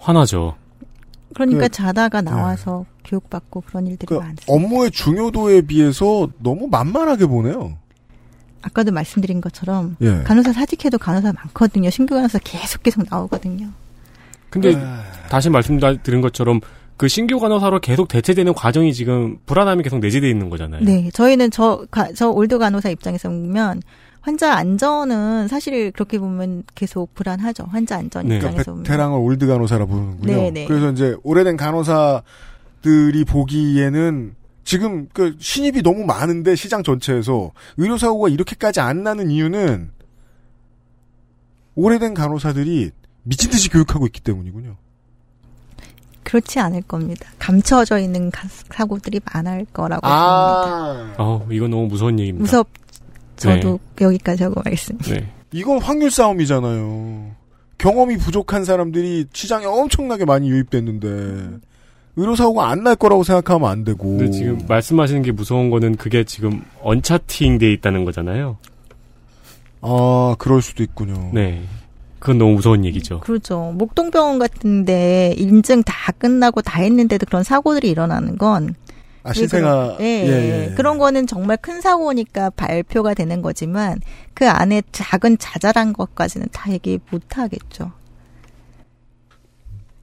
[0.01, 0.55] 화나죠.
[1.33, 4.43] 그러니까 그- 자다가 나와서 교육받고 그런 일들이 그 많습니다.
[4.47, 7.77] 업무의 중요도에 비해서 너무 만만하게 보네요.
[8.63, 10.21] 아까도 말씀드린 것처럼 예.
[10.23, 11.89] 간호사 사직해도 간호사 많거든요.
[11.89, 13.69] 신규 간호사 계속 계속 나오거든요.
[14.49, 14.83] 근데 네.
[15.29, 16.59] 다시 말씀드린 것처럼
[16.97, 20.83] 그 신규 간호사로 계속 대체되는 과정이 지금 불안함이 계속 내재되어 있는 거잖아요.
[20.83, 23.81] 네, 저희는 저, 가- 저 old 간호사 입장에서 보면
[24.21, 27.63] 환자 안전은 사실 그렇게 보면 계속 불안하죠.
[27.69, 28.83] 환자 안전 그러니까 입장에서 보면.
[28.83, 30.31] 베테랑을 old 간호사라 부르는군요.
[30.33, 30.65] 네, 네.
[30.67, 38.79] 그래서 이제 오래된 간호사들이 보기에는 지금 그 신입이 너무 많은데 시장 전체에서 의료 사고가 이렇게까지
[38.79, 39.89] 안 나는 이유는
[41.75, 42.91] 오래된 간호사들이
[43.23, 44.75] 미친 듯이 교육하고 있기 때문이군요.
[46.23, 47.27] 그렇지 않을 겁니다.
[47.39, 50.93] 감춰져 있는 가- 사고들이 많을 거라고 아.
[50.97, 51.15] 봅니다.
[51.23, 52.43] 어, 이건 너무 무서운 얘기입니다.
[52.43, 52.67] 무섭.
[53.49, 54.97] 저도 여기까지 하고 말씀.
[54.99, 55.27] 네.
[55.51, 57.31] 이건 확률 싸움이잖아요.
[57.77, 61.59] 경험이 부족한 사람들이 시장에 엄청나게 많이 유입됐는데
[62.17, 64.17] 의료 사고가 안 날 거라고 생각하면 안 되고.
[64.17, 68.57] 근데 지금 말씀하시는 게 무서운 거는 그게 지금 언차팅 돼 있다는 거잖아요.
[69.81, 71.31] 아, 그럴 수도 있군요.
[71.33, 71.63] 네.
[72.19, 73.19] 그건 너무 무서운 얘기죠.
[73.21, 73.73] 그렇죠.
[73.75, 78.75] 목동병원 같은데 인증 다 끝나고 다 했는데도 그런 사고들이 일어나는 건
[79.23, 79.97] 아, 신생아.
[79.99, 80.73] 예, 예, 예.
[80.75, 83.99] 그런 거는 정말 큰 사고니까 발표가 되는 거지만
[84.33, 87.91] 그 안에 작은 자잘한 것까지는 다 얘기 못 하겠죠.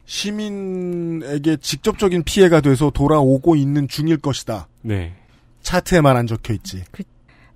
[0.06, 4.68] 시민에게 직접적인 피해가 돼서 돌아오고 있는 중일 것이다.
[4.82, 5.14] 네.
[5.62, 6.84] 차트에만 안 적혀 있지.
[6.90, 7.02] 그,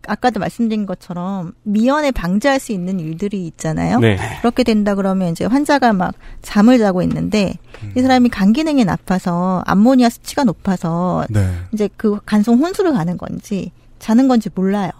[0.07, 3.98] 아까도 말씀드린 것처럼 미연에 방지할 수 있는 일들이 있잖아요.
[4.00, 4.18] 네.
[4.40, 7.92] 그렇게 된다 그러면 이제 환자가 막 잠을 자고 있는데 음.
[7.96, 11.50] 이 사람이 간 기능이 나빠서 암모니아 수치가 높아서 네.
[11.72, 14.90] 이제 그 간성 혼수를 가는 건지 자는 건지 몰라요.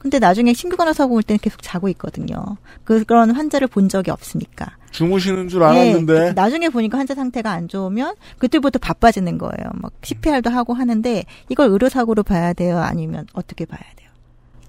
[0.00, 2.36] 근데 나중에 신규 간호 사고 올 때는 계속 자고 있거든요.
[2.84, 4.76] 그 그런 환자를 본 적이 없으니까.
[4.92, 6.20] 주무시는 줄 알았는데.
[6.20, 9.70] 네, 나중에 보니까 환자 상태가 안 좋으면 그때부터 바빠지는 거예요.
[9.74, 12.78] 막 CPR도 하고 하는데 이걸 의료사고로 봐야 돼요?
[12.78, 13.99] 아니면 어떻게 봐야 돼요?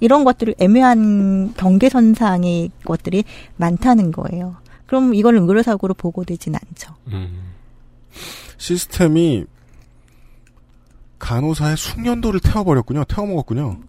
[0.01, 3.23] 이런 것들이 애매한 경계선상의 것들이
[3.55, 4.57] 많다는 거예요.
[4.87, 6.93] 그럼 이걸 의료사고로 보고되진 않죠.
[7.07, 7.53] 음.
[8.57, 9.45] 시스템이
[11.19, 13.05] 간호사의 숙련도를 태워버렸군요.
[13.05, 13.79] 태워먹었군요.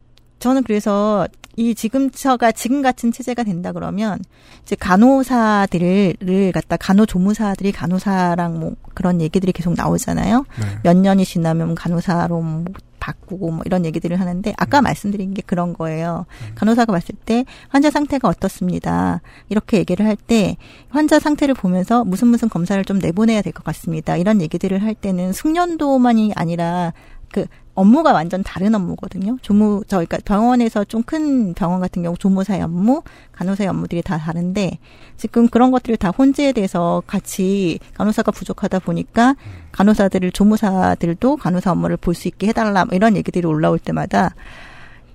[0.42, 4.18] 저는 그래서 이 지금처가 지금 같은 체제가 된다 그러면
[4.62, 10.44] 이제 간호사들을 갖다 간호조무사들이 간호사랑 뭐 그런 얘기들이 계속 나오잖아요.
[10.60, 10.66] 네.
[10.82, 12.64] 몇 년이 지나면 간호사로 뭐
[12.98, 16.26] 바꾸고 뭐 이런 얘기들을 하는데 아까 말씀드린 게 그런 거예요.
[16.56, 19.20] 간호사가 봤을 때 환자 상태가 어떻습니다.
[19.48, 20.56] 이렇게 얘기를 할 때
[20.88, 24.16] 환자 상태를 보면서 무슨 무슨 검사를 좀 내보내야 될 것 같습니다.
[24.16, 26.92] 이런 얘기들을 할 때는 숙련도만이 아니라
[27.32, 29.38] 그 업무가 완전 다른 업무거든요.
[29.40, 33.02] 조무 저 그러니까 병원에서 좀 큰 병원 같은 경우 조무사의 업무,
[33.32, 34.78] 간호사의 업무들이 다 다른데
[35.16, 39.36] 지금 그런 것들을 다 혼재돼서 같이 간호사가 부족하다 보니까
[39.72, 44.34] 간호사들을 조무사들도 간호사 업무를 볼 수 있게 해달라 뭐 이런 얘기들이 올라올 때마다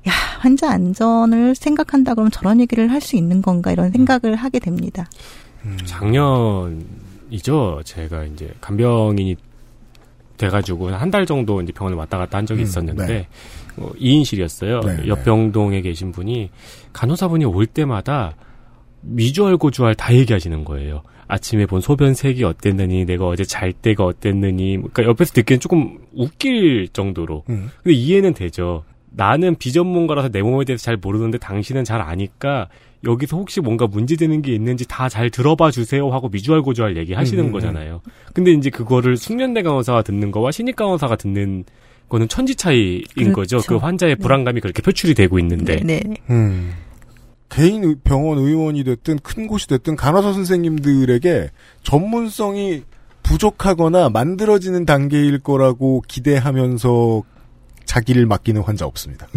[0.08, 5.06] 야 환자 안전을 생각한다 그러면 저런 얘기를 할 수 있는 건가 이런 생각을 하게 됩니다.
[5.66, 5.78] 음.
[5.86, 7.82] 작년이죠.
[7.86, 9.36] 제가 이제 간병인이
[10.38, 13.28] 돼가지고 한 달 정도 이제 병원에 왔다 갔다 한 적이 음, 있었는데 네.
[13.78, 14.86] 어, 2인실이었어요.
[14.86, 16.50] 네, 옆 병동에 계신 분이
[16.94, 18.36] 간호사분이 올 때마다
[19.02, 21.04] 미주알 고주알 다 얘기하시는 거예요.
[21.30, 26.88] 아침에 본 소변 색이 어땠느니, 내가 어제 잘 때가 어땠느니, 그러니까 옆에서 듣기엔 조금 웃길
[26.94, 27.44] 정도로.
[27.50, 27.70] 음.
[27.84, 28.84] 근데 이해는 되죠.
[29.12, 32.68] 나는 비전문가라서 내 몸에 대해서 잘 모르는데 당신은 잘 아니까
[33.06, 37.48] 여기서 혹시 뭔가 문제되는 게 있는지 다 잘 들어봐 주세요 하고 미주알 고주알 얘기하시는 음,
[37.48, 38.02] 음, 거잖아요.
[38.34, 41.64] 근데 이제 그거를 숙련대 간호사가 듣는 거와 신입 간호사가 듣는
[42.10, 43.58] 거는 천지 차이인 그렇죠.
[43.58, 43.60] 거죠.
[43.68, 45.78] 그 환자의 불안감이 그렇게 표출이 되고 있는데.
[45.84, 46.00] 네.
[46.30, 46.74] 음.
[47.50, 51.50] 개인 의- 병원 의원이 됐든 큰 곳이 됐든 간호사 선생님들에게
[51.84, 52.84] 전문성이
[53.24, 57.24] 부족하거나 만들어지는 단계일 거라고 기대하면서
[57.88, 59.28] 자기를 맡기는 환자 없습니다.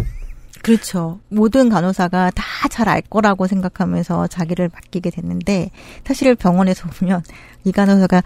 [0.61, 1.19] 그렇죠.
[1.29, 5.71] 모든 간호사가 다 잘 알 거라고 생각하면서 자기를 맡기게 됐는데
[6.05, 7.23] 사실 병원에서 보면
[7.63, 8.21] 이 간호사가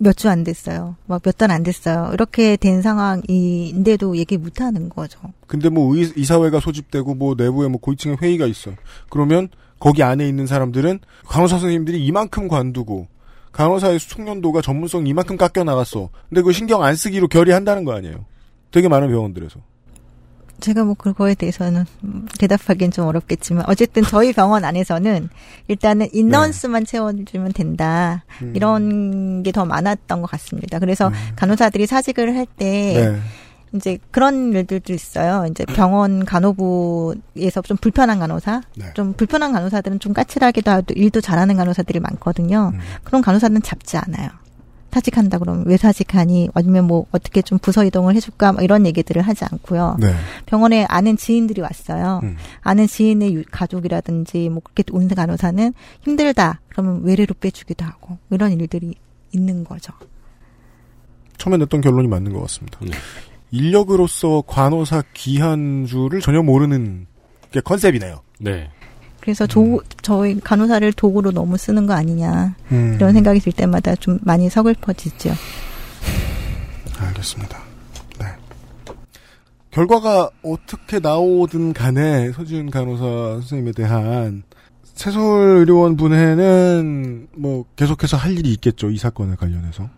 [0.00, 0.96] 몇 주 안 됐어요.
[1.06, 2.10] 막 몇 달 안 됐어요.
[2.12, 5.18] 이렇게 된 상황인데도 얘기 못 하는 거죠.
[5.46, 8.70] 근데 뭐 의, 이사회가 소집되고 뭐 내부에 뭐 고위층의 회의가 있어.
[9.10, 9.48] 그러면
[9.80, 13.08] 거기 안에 있는 사람들은 간호사 선생님들이 이만큼 관두고
[13.52, 16.10] 간호사의 숙련도가 전문성 이만큼 깎여 나갔어.
[16.28, 18.24] 근데 그 신경 안 쓰기로 결의한다는 거 아니에요.
[18.70, 19.60] 되게 많은 병원들에서.
[20.60, 25.28] 제가 뭐 그거에 대해서는 음, 대답하기는 좀 어렵겠지만 어쨌든 저희 병원 안에서는
[25.68, 28.52] 일단은 인너언스만 채워주면 된다 음.
[28.56, 30.80] 이런 게 더 많았던 것 같습니다.
[30.80, 33.20] 그래서 간호사들이 사직을 할때 네.
[33.72, 35.46] 이제 그런 일들도 있어요.
[35.48, 38.86] 이제 병원 간호부에서 좀 불편한 간호사, 네.
[38.94, 42.72] 좀 불편한 간호사들은 좀 까칠하기도 하고 일도 잘하는 간호사들이 많거든요.
[42.74, 42.80] 음.
[43.04, 44.28] 그런 간호사는 잡지 않아요.
[44.90, 46.48] 사직한다 그러면 왜 사직하니?
[46.54, 48.52] 아니면 뭐 어떻게 좀 부서 이동을 해줄까?
[48.52, 49.96] 뭐 이런 얘기들을 하지 않고요.
[50.00, 50.12] 네.
[50.46, 52.20] 병원에 아는 지인들이 왔어요.
[52.22, 52.36] 음.
[52.62, 56.60] 아는 지인의 유- 가족이라든지 뭐 그렇게 온 간호사는 힘들다.
[56.70, 58.94] 그러면 외래로 빼주기도 하고 이런 일들이
[59.32, 59.92] 있는 거죠.
[61.36, 62.78] 처음에 냈던 결론이 맞는 것 같습니다.
[62.82, 62.90] 네.
[63.50, 67.06] 인력으로서 간호사 귀한주를 전혀 모르는
[67.52, 68.22] 게 컨셉이네요.
[68.40, 68.70] 네.
[69.28, 72.94] 그래서 조, 저희 간호사를 도구로 너무 쓰는 거 아니냐 음.
[72.94, 75.34] 이런 생각이 들 때마다 좀 많이 서글퍼지죠.
[76.98, 77.58] 알겠습니다.
[78.18, 78.26] 네.
[79.70, 83.04] 결과가 어떻게 나오든 간에 서지은 간호사
[83.42, 84.44] 선생님에 대한
[84.94, 88.88] 새서울 의료원 분회는 뭐 계속해서 할 일이 있겠죠.
[88.88, 89.90] 이 사건에 관련해서.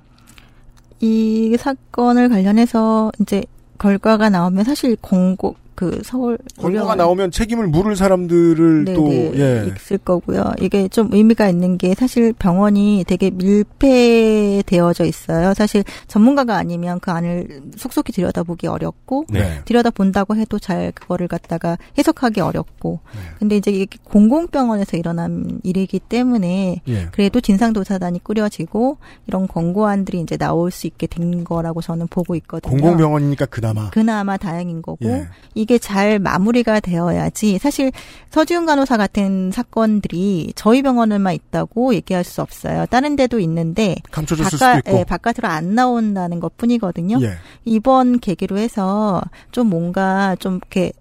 [0.98, 3.44] 이 사건을 관련해서 이제
[3.78, 9.72] 결과가 나오면 사실 공고 그 서울 권고가 나오면 책임을 물을 사람들을 네, 또 네, 예.
[9.74, 10.52] 있을 거고요.
[10.60, 15.54] 이게 좀 의미가 있는 게 사실 병원이 되게 밀폐되어져 있어요.
[15.54, 19.62] 사실 전문가가 아니면 그 안을 속속히 들여다보기 어렵고 네.
[19.64, 23.20] 들여다본다고 해도 잘 그거를 갖다가 해석하기 어렵고 네.
[23.38, 27.08] 근데 이제 이게 공공병원에서 일어난 일이기 때문에 예.
[27.12, 32.70] 그래도 진상조사단이 꾸려지고 이런 권고안들이 이제 나올 수 있게 된 거라고 저는 보고 있거든요.
[32.70, 35.28] 공공병원이니까 그나마 그나마 다행인 거고 예.
[35.54, 37.92] 이게 잘 마무리가 되어야지 사실
[38.30, 42.86] 서지훈 간호사 같은 사건들이 저희 병원에만 있다고 얘기할 수 없어요.
[42.90, 44.98] 다른 데도 있는데 감춰졌을 바깥- 수도 있고.
[45.00, 47.18] 예, 바깥으로 안 나온다는 것 뿐이거든요.
[47.22, 47.34] 예.
[47.64, 49.22] 이번 계기로 해서
[49.52, 50.92] 좀 뭔가 좀 이렇게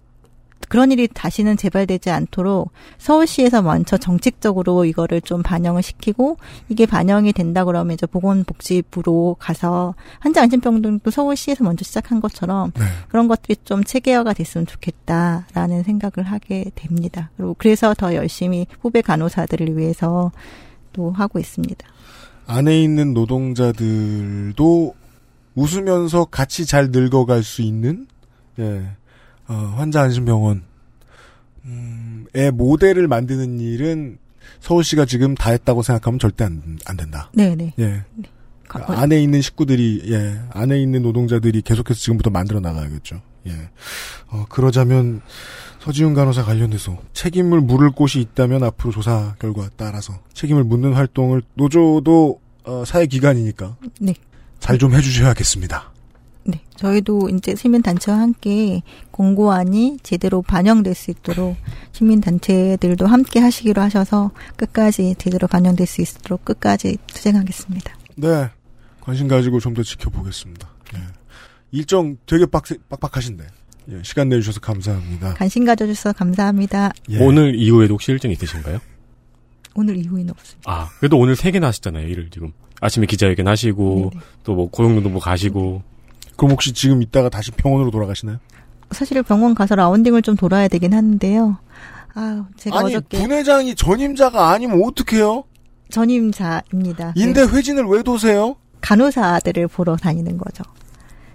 [0.70, 6.36] 그런 일이 다시는 재발되지 않도록 서울시에서 먼저 정책적으로 이거를 좀 반영을 시키고
[6.68, 12.84] 이게 반영이 된다 그러면 이제 보건복지부로 가서 환자 안심병 등도 서울시에서 먼저 시작한 것처럼 네.
[13.08, 17.30] 그런 것들이 좀 체계화가 됐으면 좋겠다라는 생각을 하게 됩니다.
[17.36, 20.30] 그리고 그래서 더 열심히 후배 간호사들을 위해서
[20.92, 21.84] 또 하고 있습니다.
[22.46, 24.94] 안에 있는 노동자들도
[25.56, 28.06] 웃으면서 같이 잘 늙어갈 수 있는
[28.60, 28.84] 예.
[29.50, 30.62] 어, 환자 안심병원
[31.64, 34.18] 음, 의 모델을 만드는 일은
[34.60, 37.30] 서울시가 지금 다 했다고 생각하면 절대 안, 안 된다.
[37.34, 37.74] 네네.
[37.80, 38.04] 예.
[38.68, 43.20] 가- 안에 있는 식구들이 예 안에 있는 노동자들이 계속해서 지금부터 만들어 나가야겠죠.
[43.48, 43.52] 예.
[44.28, 45.20] 어, 그러자면
[45.80, 52.40] 서지훈 간호사 관련돼서 책임을 물을 곳이 있다면 앞으로 조사 결과 따라서 책임을 묻는 활동을 노조도
[52.64, 54.14] 어, 사회 기관이니까 네.
[54.60, 55.89] 잘 좀 해주셔야겠습니다.
[56.44, 61.56] 네, 저희도 이제 시민단체와 함께 공고안이 제대로 반영될 수 있도록
[61.92, 67.94] 시민단체들도 함께 하시기로 하셔서 끝까지 제대로 반영될 수 있도록 끝까지 투쟁하겠습니다.
[68.16, 68.48] 네
[69.00, 70.68] 관심 가지고 좀 더 지켜보겠습니다.
[70.96, 71.00] 예.
[71.72, 73.46] 일정 되게 빡세, 빡빡하신데
[73.92, 75.34] 예, 시간 내주셔서 감사합니다.
[75.34, 76.92] 관심 가져주셔서 감사합니다.
[77.10, 77.18] 예.
[77.22, 78.78] 오늘 이후에도 혹시 일정 있으신가요?
[79.74, 80.70] 오늘 이후에는 없습니다.
[80.70, 82.52] 아, 그래도 오늘 세 개나 하셨잖아요, 일을 지금.
[82.80, 84.10] 아침에 기자회견 하시고,
[84.42, 85.82] 또 뭐 고용노동부 가시고.
[86.40, 88.38] 그럼 혹시 지금 이따가 다시 병원으로 돌아가시나요?
[88.92, 91.58] 사실 병원 가서 라운딩을 좀 돌아야 되긴 하는데요.
[92.14, 95.44] 아, 제가 아니 어저께 분회장이 전임자가 아니면 어떡해요?
[95.90, 97.12] 전임자입니다.
[97.14, 97.52] 인대 네.
[97.52, 98.56] 회진을 왜 도세요?
[98.80, 100.64] 간호사들을 보러 다니는 거죠.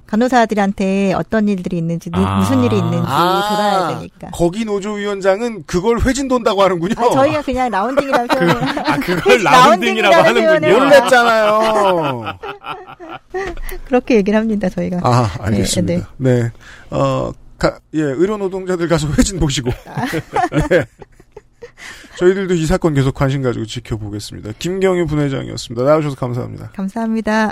[0.08, 2.38] 간호사들한테 어떤 일들이 있는지 무- 아.
[2.38, 3.50] 무슨 일이 있는지 아.
[3.50, 4.30] 돌아야 되니까.
[4.32, 6.94] 거기 노조위원장은 그걸 회진 돈다고 하는군요.
[6.98, 8.80] 아, 저희가 그냥 라운딩이라고 표현을.
[8.80, 10.78] 아, 그걸 라운딩이라고 하는군요.
[10.80, 12.24] 놀랬잖아요.
[13.86, 15.00] 그렇게 얘기를 합니다, 저희가.
[15.04, 16.10] 아, 알겠습니다.
[16.18, 16.52] 네, 네.
[16.92, 19.72] 어, 가, 예, 의료 노동자들 가서 회진 보시고.
[20.72, 20.86] 예.
[22.18, 24.52] 저희들도 이 사건 계속 관심 가지고 지켜보겠습니다.
[24.60, 25.84] 김경희 분회장이었습니다.
[25.84, 26.70] 나와주셔서 감사합니다.
[26.74, 27.52] 감사합니다.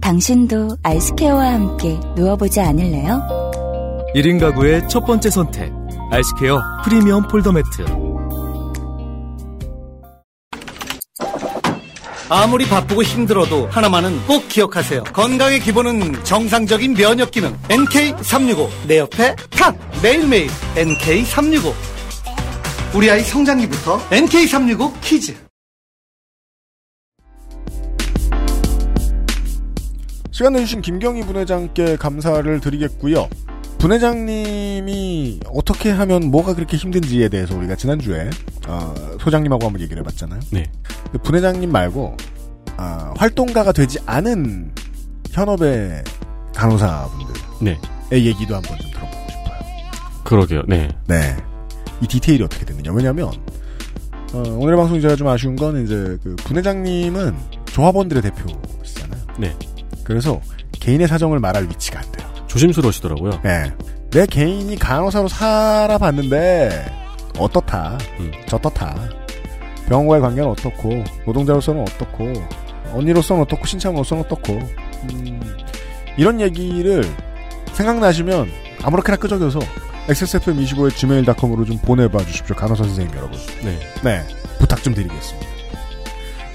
[0.00, 3.20] 당신도 아이스케어와 함께 누워보지 않을래요?
[4.14, 5.72] 1인 가구의 첫 번째 선택.
[6.10, 7.84] 아이스케어 프리미엄 폴더 매트.
[12.28, 15.02] 아무리 바쁘고 힘들어도 하나만은 꼭 기억하세요.
[15.04, 17.56] 건강의 기본은 정상적인 면역 기능.
[17.68, 18.68] NK365.
[18.86, 19.76] 내 옆에 탁!
[20.02, 21.72] 매일매일 NK365.
[22.94, 25.49] 우리 아이 성장기부터 NK365 키즈.
[30.40, 33.28] 시간 내주신 김경희 분회장께 감사를 드리겠고요.
[33.76, 38.30] 분회장님이 어떻게 하면 뭐가 그렇게 힘든지에 대해서 우리가 지난주에
[38.66, 40.40] 어, 소장님하고 한번 얘기를 해봤잖아요.
[40.50, 40.64] 네.
[41.22, 42.16] 분회장님 말고
[42.78, 44.72] 아, 활동가가 되지 않은
[45.30, 46.04] 현업의
[46.54, 47.78] 간호사분들의 네.
[48.10, 50.22] 얘기도 한번 좀 들어보고 싶어요.
[50.24, 50.88] 그러게요, 네.
[51.06, 51.36] 네.
[52.00, 52.92] 이 디테일이 어떻게 됐느냐.
[52.92, 53.28] 왜냐면,
[54.32, 57.36] 어, 오늘의 방송 제가 좀 아쉬운 건 이제 그 분회장님은
[57.66, 59.22] 조합원들의 대표시잖아요.
[59.38, 59.54] 네.
[60.04, 60.40] 그래서
[60.72, 62.28] 개인의 사정을 말할 위치가 안 돼요.
[62.46, 63.40] 조심스러우시더라고요.
[63.42, 63.72] 네.
[64.10, 66.86] 내 개인이 간호사로 살아봤는데
[67.38, 67.98] 어떻다.
[68.46, 68.96] 저떻다.
[69.88, 72.32] 병원과의 관계는 어떻고 노동자로서는 어떻고
[72.92, 74.54] 언니로서는 어떻고 신참으로서는 어떻고
[75.10, 75.40] 음,
[76.16, 77.04] 이런 얘기를
[77.72, 78.50] 생각나시면
[78.82, 79.60] 아무렇게나 끄적여서
[80.08, 82.56] XSFM25의 gmail.com으로 좀 보내봐 주십시오.
[82.56, 83.38] 간호사 선생님 여러분.
[83.62, 83.78] 네.
[84.02, 84.24] 네.
[84.58, 85.46] 부탁 좀 드리겠습니다.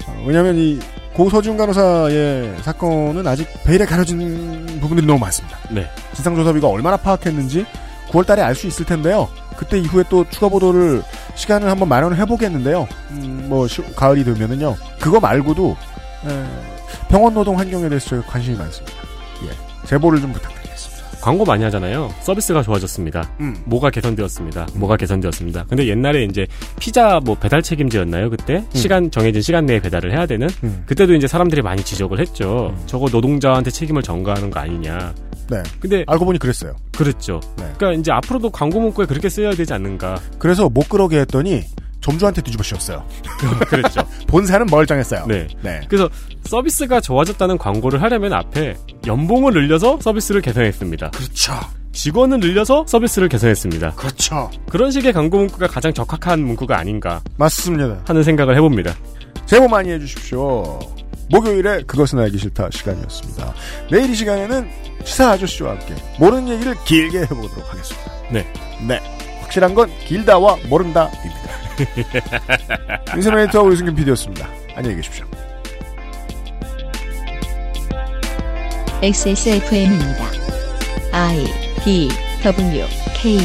[0.08, 0.78] 어, 왜냐면 이
[1.16, 5.56] 고 서지훈 간호사의 사건은 아직 베일에 가려진 부분들이 너무 많습니다.
[5.70, 5.88] 네.
[6.12, 7.64] 진상조사비가 얼마나 파악했는지
[8.10, 9.28] 9월 달에 알 수 있을 텐데요.
[9.56, 11.02] 그때 이후에 또 추가 보도를
[11.34, 12.86] 시간을 한번 마련을 해보겠는데요.
[13.12, 14.76] 음, 뭐 시- 가을이 되면은요.
[15.00, 15.74] 그거 말고도
[16.28, 16.44] 에,
[17.08, 18.92] 병원 노동 환경에 대해서 관심이 많습니다.
[19.46, 20.65] 예, 제보를 좀 부탁드리겠습니다.
[21.26, 22.08] 광고 많이 하잖아요.
[22.20, 23.28] 서비스가 좋아졌습니다.
[23.40, 23.56] 음.
[23.64, 24.68] 뭐가 개선되었습니다.
[24.74, 25.64] 뭐가 개선되었습니다.
[25.68, 26.46] 근데 옛날에 이제
[26.78, 28.30] 피자 뭐 배달 책임제였나요?
[28.30, 30.84] 그때 시간 정해진 시간 내에 배달을 해야 되는 음.
[30.86, 32.72] 그때도 이제 사람들이 많이 지적을 했죠.
[32.86, 35.14] 저거 노동자한테 책임을 전가하는 거 아니냐.
[35.50, 35.64] 네.
[35.80, 36.76] 근데 알고 보니 그랬어요.
[36.96, 37.40] 그랬죠.
[37.56, 40.20] 그러니까 이제 앞으로도 광고 문구에 그렇게 쓰여야 되지 않는가.
[40.38, 41.64] 그래서 못 그러게 했더니
[42.06, 43.04] 점주한테 뒤집어 씌웠어요.
[43.66, 44.00] 그랬죠.
[44.28, 45.26] 본사는 멀쩡했어요.
[45.26, 45.48] 네.
[45.60, 45.80] 네.
[45.88, 46.08] 그래서
[46.44, 51.10] 서비스가 좋아졌다는 광고를 하려면 앞에 연봉을 늘려서 서비스를 개선했습니다.
[51.10, 51.52] 그렇죠.
[51.90, 53.94] 직원을 늘려서 서비스를 개선했습니다.
[53.96, 54.50] 그렇죠.
[54.68, 58.02] 그런 식의 광고 문구가 가장 적합한 문구가 아닌가 맞습니다.
[58.06, 58.94] 하는 생각을 해봅니다.
[59.46, 60.78] 제보 많이 해주십시오.
[61.30, 63.52] 목요일에 그것은 알기 싫다 시간이었습니다.
[63.90, 64.70] 내일 이 시간에는
[65.04, 68.12] 시사 아저씨와 함께 모르는 얘기를 길게 해보도록 하겠습니다.
[68.30, 68.46] 네.
[68.86, 69.25] 네.
[69.46, 71.36] 확실한 건 길다와 모른다입니다.
[73.14, 74.48] 인터넷와 유승균 PD였습니다.
[74.74, 75.24] 안녕히 계십시오.
[79.02, 80.30] XSFM입니다.
[81.12, 81.44] I
[81.84, 82.08] D
[82.42, 83.38] W K